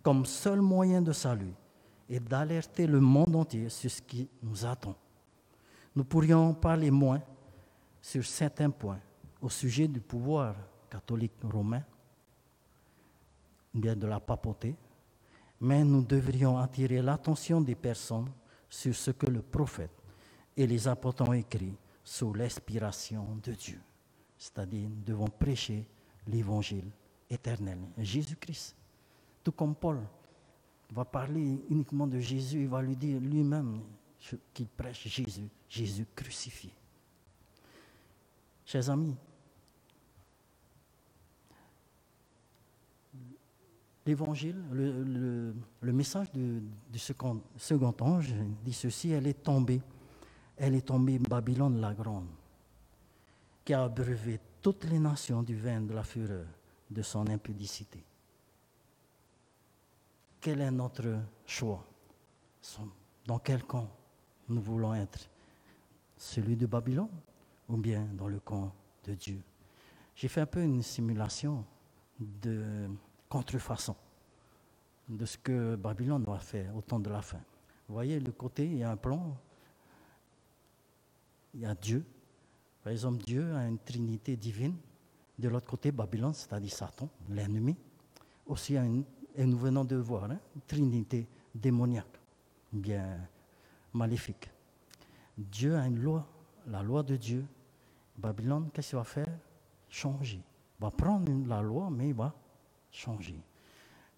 comme 0.02 0.24
seul 0.24 0.62
moyen 0.62 1.02
de 1.02 1.12
salut 1.12 1.52
et 2.08 2.20
d'alerter 2.20 2.86
le 2.86 3.00
monde 3.00 3.36
entier 3.36 3.68
sur 3.68 3.90
ce 3.90 4.00
qui 4.00 4.28
nous 4.42 4.64
attend. 4.64 4.96
Nous 5.94 6.04
pourrions 6.04 6.54
parler 6.54 6.90
moins 6.90 7.20
sur 8.00 8.24
certains 8.24 8.70
points 8.70 9.00
au 9.40 9.48
sujet 9.48 9.86
du 9.86 10.00
pouvoir 10.00 10.54
catholique 10.90 11.32
romain, 11.42 11.82
bien 13.74 13.94
de 13.94 14.06
la 14.06 14.20
papauté, 14.20 14.74
mais 15.60 15.84
nous 15.84 16.02
devrions 16.02 16.58
attirer 16.58 17.02
l'attention 17.02 17.60
des 17.60 17.74
personnes 17.74 18.30
sur 18.68 18.94
ce 18.94 19.10
que 19.10 19.26
le 19.26 19.42
prophète 19.42 19.90
et 20.56 20.66
les 20.66 20.88
apôtres 20.88 21.28
ont 21.28 21.32
écrit 21.32 21.74
sous 22.02 22.32
l'inspiration 22.32 23.38
de 23.42 23.52
Dieu. 23.52 23.80
C'est-à-dire, 24.36 24.88
nous 24.88 25.02
devons 25.04 25.28
prêcher 25.28 25.86
l'évangile 26.26 26.90
éternel, 27.28 27.78
Jésus-Christ. 27.98 28.76
Tout 29.42 29.52
comme 29.52 29.74
Paul 29.74 30.00
va 30.92 31.04
parler 31.04 31.60
uniquement 31.68 32.06
de 32.06 32.18
Jésus, 32.18 32.62
il 32.62 32.68
va 32.68 32.82
lui 32.82 32.96
dire 32.96 33.20
lui-même 33.20 33.80
qu'il 34.52 34.66
prêche 34.68 35.06
Jésus, 35.06 35.48
Jésus 35.68 36.06
crucifié. 36.14 36.72
Chers 38.64 38.90
amis, 38.90 39.16
l'évangile, 44.06 44.56
le, 44.72 45.92
message 45.92 46.32
du 46.32 46.98
second, 46.98 47.42
second 47.56 47.94
ange 48.00 48.34
dit 48.64 48.72
ceci, 48.72 49.10
elle 49.10 49.26
est 49.26 49.42
tombée, 49.42 49.82
elle 50.56 50.74
est 50.74 50.86
tombée 50.86 51.18
Babylone 51.18 51.80
la 51.80 51.94
grande, 51.94 52.28
qui 53.64 53.74
a 53.74 53.84
abreuvé 53.84 54.40
toutes 54.62 54.84
les 54.84 54.98
nations 54.98 55.42
du 55.42 55.54
vin 55.54 55.82
de 55.82 55.94
la 55.94 56.02
fureur 56.02 56.46
de 56.90 57.02
son 57.02 57.26
impudicité. 57.28 58.02
Quel 60.40 60.60
est 60.60 60.70
notre 60.70 61.18
choix? 61.46 61.84
Dans 63.26 63.38
quel 63.38 63.64
camp 63.64 63.88
nous 64.48 64.60
voulons 64.60 64.94
être? 64.94 65.28
Celui 66.16 66.56
de 66.56 66.66
Babylone 66.66 67.08
ou 67.68 67.76
bien 67.76 68.04
dans 68.14 68.28
le 68.28 68.40
camp 68.40 68.72
de 69.04 69.14
Dieu? 69.14 69.42
J'ai 70.14 70.28
fait 70.28 70.40
un 70.40 70.46
peu 70.46 70.62
une 70.62 70.82
simulation 70.82 71.64
de 72.18 72.88
contrefaçon 73.28 73.94
de 75.08 75.24
ce 75.24 75.38
que 75.38 75.76
Babylone 75.76 76.22
doit 76.22 76.40
faire 76.40 76.74
au 76.76 76.82
temps 76.82 77.00
de 77.00 77.10
la 77.10 77.22
fin. 77.22 77.40
Vous 77.88 77.94
voyez, 77.94 78.20
le 78.20 78.32
côté, 78.32 78.66
il 78.66 78.78
y 78.78 78.82
a 78.82 78.90
un 78.90 78.96
plan, 78.96 79.36
il 81.54 81.60
y 81.60 81.66
a 81.66 81.74
Dieu. 81.74 82.04
Par 82.82 82.92
exemple, 82.92 83.24
Dieu 83.24 83.54
a 83.54 83.66
une 83.66 83.78
trinité 83.78 84.36
divine 84.36 84.76
de 85.38 85.48
l'autre 85.48 85.66
côté, 85.66 85.92
Babylone, 85.92 86.34
c'est-à-dire 86.34 86.72
Satan, 86.72 87.08
l'ennemi, 87.28 87.76
aussi 88.46 88.76
une, 88.76 89.04
et 89.38 89.46
nous 89.46 89.56
venons 89.56 89.84
de 89.84 89.94
voir 89.94 90.24
hein, 90.24 90.38
une 90.56 90.62
trinité 90.62 91.28
démoniaque, 91.54 92.18
bien 92.72 93.20
maléfique. 93.94 94.50
Dieu 95.36 95.76
a 95.76 95.86
une 95.86 96.00
loi, 96.00 96.26
la 96.66 96.82
loi 96.82 97.04
de 97.04 97.14
Dieu. 97.14 97.46
Babylone, 98.16 98.68
qu'est-ce 98.74 98.88
qu'il 98.88 98.98
va 98.98 99.04
faire? 99.04 99.38
Changer. 99.88 100.42
Il 100.80 100.82
va 100.82 100.90
prendre 100.90 101.32
la 101.46 101.62
loi, 101.62 101.88
mais 101.88 102.08
il 102.08 102.14
va 102.14 102.34
changer. 102.90 103.40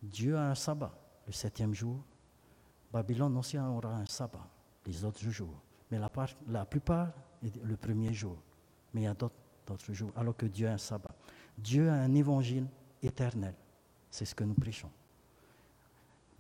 Dieu 0.02 0.38
a 0.38 0.50
un 0.50 0.54
sabbat, 0.54 0.98
le 1.26 1.32
septième 1.34 1.74
jour. 1.74 2.02
Babylone 2.90 3.36
aussi 3.36 3.58
aura 3.58 3.96
un 3.96 4.06
sabbat, 4.06 4.48
les 4.86 5.04
autres 5.04 5.28
jours. 5.28 5.60
Mais 5.90 5.98
la, 5.98 6.10
la 6.48 6.64
plupart, 6.64 7.12
le 7.42 7.76
premier 7.76 8.14
jour. 8.14 8.38
Mais 8.94 9.02
il 9.02 9.04
y 9.04 9.06
a 9.06 9.14
d'autres 9.14 9.92
jours, 9.92 10.12
alors 10.16 10.34
que 10.34 10.46
Dieu 10.46 10.66
a 10.66 10.72
un 10.72 10.78
sabbat. 10.78 11.14
Dieu 11.58 11.90
a 11.90 11.94
un 11.94 12.14
évangile 12.14 12.66
éternel. 13.02 13.54
C'est 14.10 14.24
ce 14.24 14.34
que 14.34 14.44
nous 14.44 14.54
prêchons. 14.54 14.90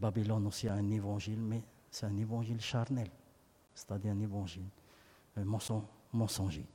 Babylone 0.00 0.46
aussi 0.46 0.66
a 0.66 0.74
un 0.74 0.90
évangile, 0.90 1.40
mais 1.40 1.62
c'est 1.90 2.06
un 2.06 2.16
évangile 2.16 2.60
charnel, 2.60 3.10
c'est-à-dire 3.74 4.12
un 4.12 4.20
évangile 4.20 4.64
mensonger. 6.12 6.66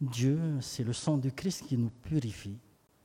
Dieu, 0.00 0.60
c'est 0.60 0.84
le 0.84 0.92
sang 0.92 1.16
du 1.16 1.32
Christ 1.32 1.66
qui 1.66 1.76
nous 1.76 1.90
purifie. 1.90 2.58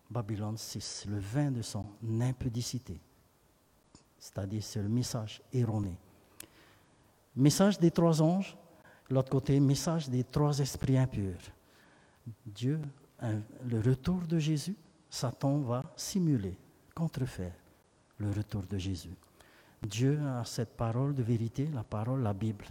Babylone, 0.09 0.57
c'est 0.57 1.07
le 1.07 1.17
vin 1.17 1.49
de 1.49 1.61
son 1.61 1.85
impudicité, 2.21 2.99
c'est-à-dire 4.19 4.63
c'est 4.63 4.81
le 4.81 4.89
message 4.89 5.41
erroné. 5.51 5.97
Message 7.35 7.79
des 7.79 7.91
trois 7.91 8.21
anges, 8.21 8.55
l'autre 9.09 9.29
côté, 9.29 9.59
message 9.59 10.09
des 10.09 10.23
trois 10.23 10.59
esprits 10.59 10.97
impurs. 10.97 11.39
Dieu, 12.45 12.79
le 13.21 13.79
retour 13.81 14.21
de 14.27 14.37
Jésus, 14.39 14.75
Satan 15.09 15.59
va 15.59 15.83
simuler, 15.95 16.57
contrefaire 16.93 17.55
le 18.17 18.31
retour 18.31 18.63
de 18.63 18.77
Jésus. 18.77 19.15
Dieu 19.81 20.19
a 20.27 20.43
cette 20.45 20.75
parole 20.75 21.13
de 21.13 21.23
vérité, 21.23 21.67
la 21.73 21.83
parole, 21.83 22.23
la 22.23 22.33
Bible. 22.33 22.65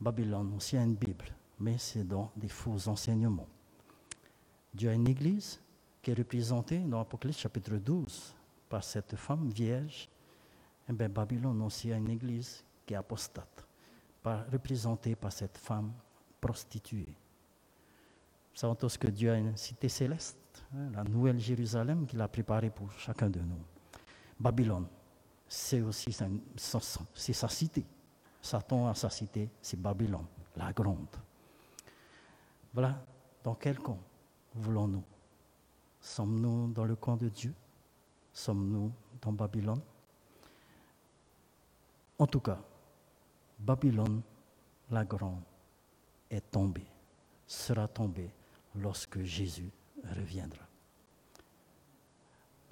Babylone 0.00 0.54
aussi 0.56 0.76
a 0.76 0.82
une 0.82 0.94
Bible, 0.94 1.26
mais 1.58 1.76
c'est 1.78 2.04
dans 2.04 2.30
des 2.36 2.48
faux 2.48 2.88
enseignements. 2.88 3.48
Dieu 4.72 4.90
a 4.90 4.94
une 4.94 5.08
église 5.08 5.60
qui 6.02 6.10
est 6.12 6.14
représentée 6.14 6.78
dans 6.78 7.00
Apocalypse 7.00 7.40
chapitre 7.40 7.76
12 7.76 8.34
par 8.68 8.84
cette 8.84 9.16
femme 9.16 9.48
vierge. 9.50 10.08
Et 10.88 10.90
eh 10.90 10.92
bien, 10.92 11.08
Babylone 11.08 11.60
aussi 11.62 11.92
a 11.92 11.96
une 11.96 12.10
église 12.10 12.64
qui 12.86 12.94
est 12.94 12.96
apostate, 12.96 13.66
représentée 14.24 15.16
par 15.16 15.32
cette 15.32 15.58
femme 15.58 15.92
prostituée 16.40 17.14
savons 18.58 18.74
tous 18.74 18.98
que 18.98 19.06
Dieu 19.06 19.30
a 19.30 19.36
une 19.36 19.56
cité 19.56 19.88
céleste, 19.88 20.64
hein, 20.74 20.90
la 20.92 21.04
nouvelle 21.04 21.38
Jérusalem 21.38 22.06
qu'il 22.06 22.20
a 22.20 22.26
préparée 22.26 22.70
pour 22.70 22.90
chacun 22.90 23.30
de 23.30 23.38
nous? 23.38 23.77
Babylone, 24.38 24.86
c'est 25.48 25.80
aussi 25.80 26.12
sa, 26.12 27.48
cité. 27.48 27.84
Satan 28.40 28.88
a 28.88 28.94
sa 28.94 29.10
cité, 29.10 29.48
c'est 29.60 29.80
Babylone, 29.80 30.26
la 30.56 30.72
grande. 30.72 31.16
Voilà, 32.72 33.02
dans 33.42 33.54
quel 33.54 33.78
camp 33.78 33.98
voulons-nous? 34.54 35.02
Sommes-nous 36.00 36.68
dans 36.68 36.84
le 36.84 36.94
camp 36.94 37.16
de 37.16 37.28
Dieu? 37.28 37.52
Sommes-nous 38.32 38.92
dans 39.20 39.32
Babylone? 39.32 39.80
En 42.18 42.26
tout 42.26 42.40
cas, 42.40 42.60
Babylone, 43.58 44.22
la 44.90 45.04
grande, 45.04 45.42
est 46.30 46.50
tombée, 46.50 46.86
sera 47.46 47.88
tombée 47.88 48.30
lorsque 48.76 49.22
Jésus 49.22 49.70
reviendra. 50.04 50.67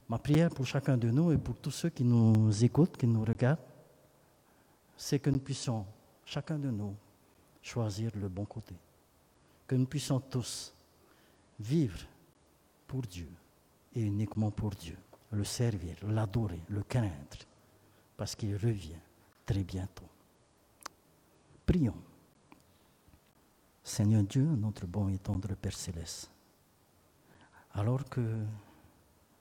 Ma 0.09 0.19
prière 0.19 0.51
pour 0.51 0.67
chacun 0.67 0.97
de 0.97 1.11
nous 1.11 1.33
et 1.33 1.39
pour 1.39 1.57
tous 1.57 1.73
ceux 1.73 1.91
qui 1.91 2.05
nous 2.05 2.65
écoutent, 2.65 2.97
qui 2.97 3.07
nous 3.07 3.25
regardent, 3.25 3.59
c'est 4.97 5.19
que 5.19 5.31
nous 5.31 5.41
puissions, 5.41 5.85
chacun 6.25 6.59
de 6.59 6.71
nous, 6.71 6.95
choisir 7.61 8.13
le 8.15 8.29
bon 8.29 8.45
côté. 8.45 8.75
Que 9.67 9.75
nous 9.75 9.87
puissions 9.87 10.21
tous 10.21 10.73
vivre 11.59 11.99
pour 12.87 13.03
Dieu 13.03 13.29
et 13.95 14.03
uniquement 14.03 14.51
pour 14.51 14.71
Dieu, 14.71 14.97
le 15.33 15.43
servir, 15.43 15.97
l'adorer, 16.07 16.61
le 16.69 16.83
craindre, 16.85 17.39
parce 18.17 18.37
qu'il 18.37 18.55
revient 18.55 19.01
très 19.45 19.65
bientôt. 19.65 20.09
Prions. 21.65 22.01
Seigneur 23.83 24.23
Dieu, 24.23 24.45
notre 24.45 24.87
bon 24.87 25.09
et 25.09 25.19
tendre 25.19 25.55
Père 25.55 25.77
céleste, 25.77 26.31
alors 27.73 28.05
que 28.09 28.21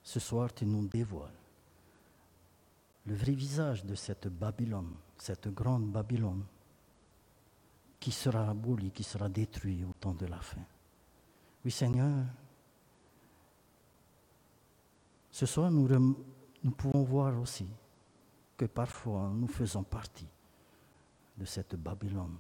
ce 0.06 0.20
soir 0.20 0.54
tu 0.54 0.66
nous 0.66 0.88
dévoiles 0.88 1.34
le 3.08 3.16
vrai 3.16 3.34
visage 3.34 3.84
de 3.86 3.96
cette 3.96 4.28
Babylone, 4.28 4.94
cette 5.18 5.48
grande 5.50 5.92
Babylone, 5.92 6.44
qui 8.00 8.12
sera 8.12 8.50
abolie, 8.50 8.92
qui 8.92 9.04
sera 9.04 9.30
détruite 9.30 9.86
au 9.86 9.94
temps 9.94 10.14
de 10.14 10.26
la 10.26 10.40
fin. 10.40 10.62
Oui 11.64 11.72
Seigneur, 11.72 12.26
ce 15.32 15.46
soir 15.46 15.70
nous, 15.70 15.88
pouvons 16.78 17.04
voir 17.04 17.40
aussi 17.40 17.68
que 18.58 18.66
parfois 18.66 19.30
nous 19.34 19.48
faisons 19.48 19.84
partie 19.84 20.28
de 21.38 21.46
cette 21.46 21.76
Babylone. 21.76 22.38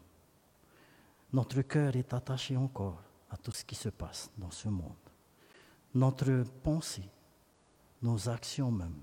Notre 1.33 1.61
cœur 1.63 1.95
est 1.95 2.13
attaché 2.13 2.55
encore 2.55 3.01
à 3.29 3.37
tout 3.37 3.51
ce 3.51 3.65
qui 3.65 3.75
se 3.75 3.89
passe 3.89 4.31
dans 4.37 4.51
ce 4.51 4.69
monde. 4.69 4.93
Notre 5.93 6.43
pensée, 6.63 7.09
nos 8.01 8.29
actions 8.29 8.71
même, 8.71 8.95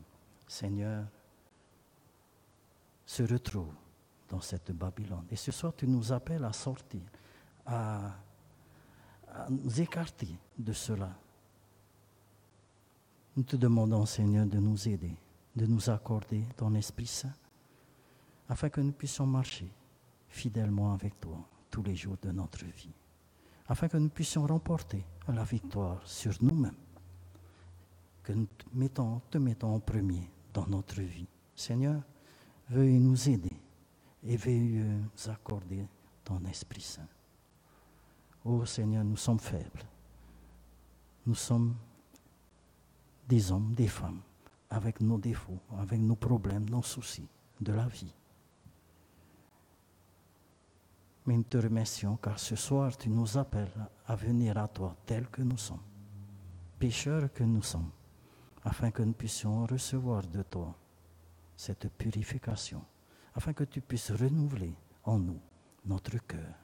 Seigneur, 0.46 1.06
se 3.04 3.22
retrouvent 3.22 3.74
dans 4.28 4.40
cette 4.40 4.72
Babylone. 4.72 5.26
Et 5.30 5.36
ce 5.36 5.52
soir, 5.52 5.74
tu 5.76 5.86
nous 5.86 6.12
appelles 6.12 6.44
à 6.44 6.52
sortir, 6.52 7.02
à, 7.66 8.14
à 9.28 9.50
nous 9.50 9.80
écarter 9.80 10.38
de 10.58 10.72
cela. 10.72 11.10
Nous 13.36 13.42
te 13.42 13.56
demandons, 13.56 14.06
Seigneur, 14.06 14.46
de 14.46 14.58
nous 14.58 14.88
aider, 14.88 15.16
de 15.56 15.66
nous 15.66 15.90
accorder 15.90 16.46
ton 16.56 16.74
Esprit 16.74 17.06
Saint, 17.06 17.34
afin 18.48 18.68
que 18.68 18.80
nous 18.80 18.92
puissions 18.92 19.26
marcher 19.26 19.70
fidèlement 20.28 20.92
avec 20.92 21.18
toi 21.20 21.38
tous 21.70 21.82
les 21.82 21.96
jours 21.96 22.16
de 22.22 22.30
notre 22.30 22.64
vie, 22.64 22.92
afin 23.68 23.88
que 23.88 23.96
nous 23.96 24.10
puissions 24.10 24.46
remporter 24.46 25.04
la 25.28 25.44
victoire 25.44 26.06
sur 26.06 26.32
nous-mêmes, 26.42 26.76
que 28.22 28.32
nous 28.32 28.46
te 28.46 28.64
mettons, 28.72 29.20
te 29.30 29.38
mettons 29.38 29.74
en 29.74 29.80
premier 29.80 30.30
dans 30.52 30.66
notre 30.66 31.00
vie. 31.00 31.26
Seigneur, 31.54 32.02
veuille 32.68 32.98
nous 32.98 33.28
aider 33.28 33.56
et 34.24 34.36
veuille 34.36 34.84
nous 34.84 35.30
accorder 35.30 35.86
ton 36.24 36.44
Esprit 36.44 36.80
Saint. 36.80 37.08
Oh 38.44 38.64
Seigneur, 38.64 39.04
nous 39.04 39.16
sommes 39.16 39.38
faibles. 39.38 39.84
Nous 41.26 41.34
sommes 41.34 41.74
des 43.28 43.52
hommes, 43.52 43.74
des 43.74 43.86
femmes, 43.86 44.20
avec 44.68 45.00
nos 45.00 45.18
défauts, 45.18 45.60
avec 45.78 46.00
nos 46.00 46.16
problèmes, 46.16 46.68
nos 46.68 46.82
soucis 46.82 47.28
de 47.60 47.72
la 47.72 47.86
vie. 47.86 48.14
Mais 51.26 51.36
nous 51.36 51.44
te 51.44 51.56
remercions 51.56 52.16
car 52.16 52.38
ce 52.38 52.56
soir 52.56 52.96
tu 52.96 53.08
nous 53.08 53.38
appelles 53.38 53.88
à 54.06 54.16
venir 54.16 54.58
à 54.58 54.66
toi 54.66 54.96
tels 55.06 55.28
que 55.28 55.42
nous 55.42 55.58
sommes, 55.58 55.78
pécheurs 56.80 57.32
que 57.32 57.44
nous 57.44 57.62
sommes, 57.62 57.90
afin 58.64 58.90
que 58.90 59.02
nous 59.02 59.12
puissions 59.12 59.66
recevoir 59.66 60.26
de 60.26 60.42
toi 60.42 60.74
cette 61.56 61.88
purification, 61.92 62.84
afin 63.34 63.52
que 63.52 63.64
tu 63.64 63.80
puisses 63.80 64.10
renouveler 64.10 64.74
en 65.04 65.18
nous 65.18 65.40
notre 65.84 66.18
cœur 66.18 66.54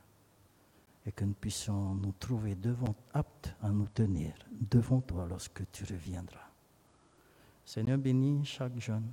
et 1.07 1.13
que 1.13 1.25
nous 1.25 1.35
puissions 1.35 1.95
nous 1.95 2.13
trouver 2.13 2.55
devant, 2.55 2.95
aptes 3.13 3.55
à 3.63 3.71
nous 3.71 3.89
tenir 3.89 4.35
devant 4.53 5.01
toi 5.01 5.27
lorsque 5.29 5.71
tu 5.71 5.85
reviendras. 5.85 6.51
Seigneur, 7.65 7.99
bénis 7.99 8.45
chaque 8.45 8.79
jeune, 8.79 9.11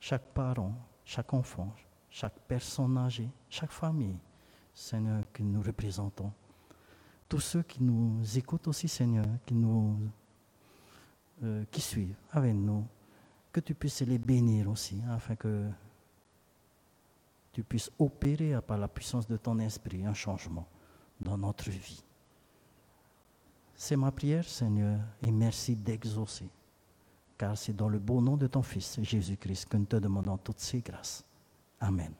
chaque 0.00 0.32
parent, 0.32 0.74
chaque 1.04 1.32
enfant, 1.34 1.74
chaque 2.10 2.38
personne 2.46 2.98
âgée, 2.98 3.30
chaque 3.48 3.72
famille 3.72 4.18
Seigneur, 4.76 5.24
que 5.32 5.42
nous 5.42 5.62
représentons. 5.62 6.30
Tous 7.30 7.40
ceux 7.40 7.62
qui 7.62 7.82
nous 7.82 8.20
écoutent 8.36 8.68
aussi, 8.68 8.88
Seigneur, 8.88 9.24
qui 9.46 9.54
nous 9.54 9.98
euh, 11.42 11.64
qui 11.70 11.80
suivent 11.80 12.16
avec 12.32 12.54
nous, 12.54 12.86
que 13.52 13.60
tu 13.60 13.74
puisses 13.74 14.02
les 14.02 14.18
bénir 14.18 14.68
aussi, 14.70 15.00
afin 15.10 15.36
que 15.36 15.68
tu 17.52 17.62
puisses 17.62 17.90
opérer 17.98 18.60
par 18.66 18.78
la 18.78 18.88
puissance 18.88 19.26
de 19.26 19.36
ton 19.36 19.58
esprit 19.58 20.04
un 20.04 20.14
changement 20.14 20.66
dans 21.20 21.38
notre 21.38 21.70
vie. 21.70 22.02
C'est 23.74 23.96
ma 23.96 24.10
prière, 24.10 24.44
Seigneur, 24.44 25.00
et 25.22 25.30
merci 25.30 25.76
d'exaucer, 25.76 26.48
car 27.36 27.56
c'est 27.56 27.74
dans 27.74 27.88
le 27.88 27.98
beau 27.98 28.20
nom 28.20 28.36
de 28.36 28.46
ton 28.46 28.62
Fils, 28.62 28.98
Jésus-Christ, 29.02 29.66
que 29.68 29.76
nous 29.76 29.84
te 29.84 29.96
demandons 29.96 30.38
toutes 30.38 30.60
ces 30.60 30.80
grâces. 30.80 31.24
Amen. 31.80 32.12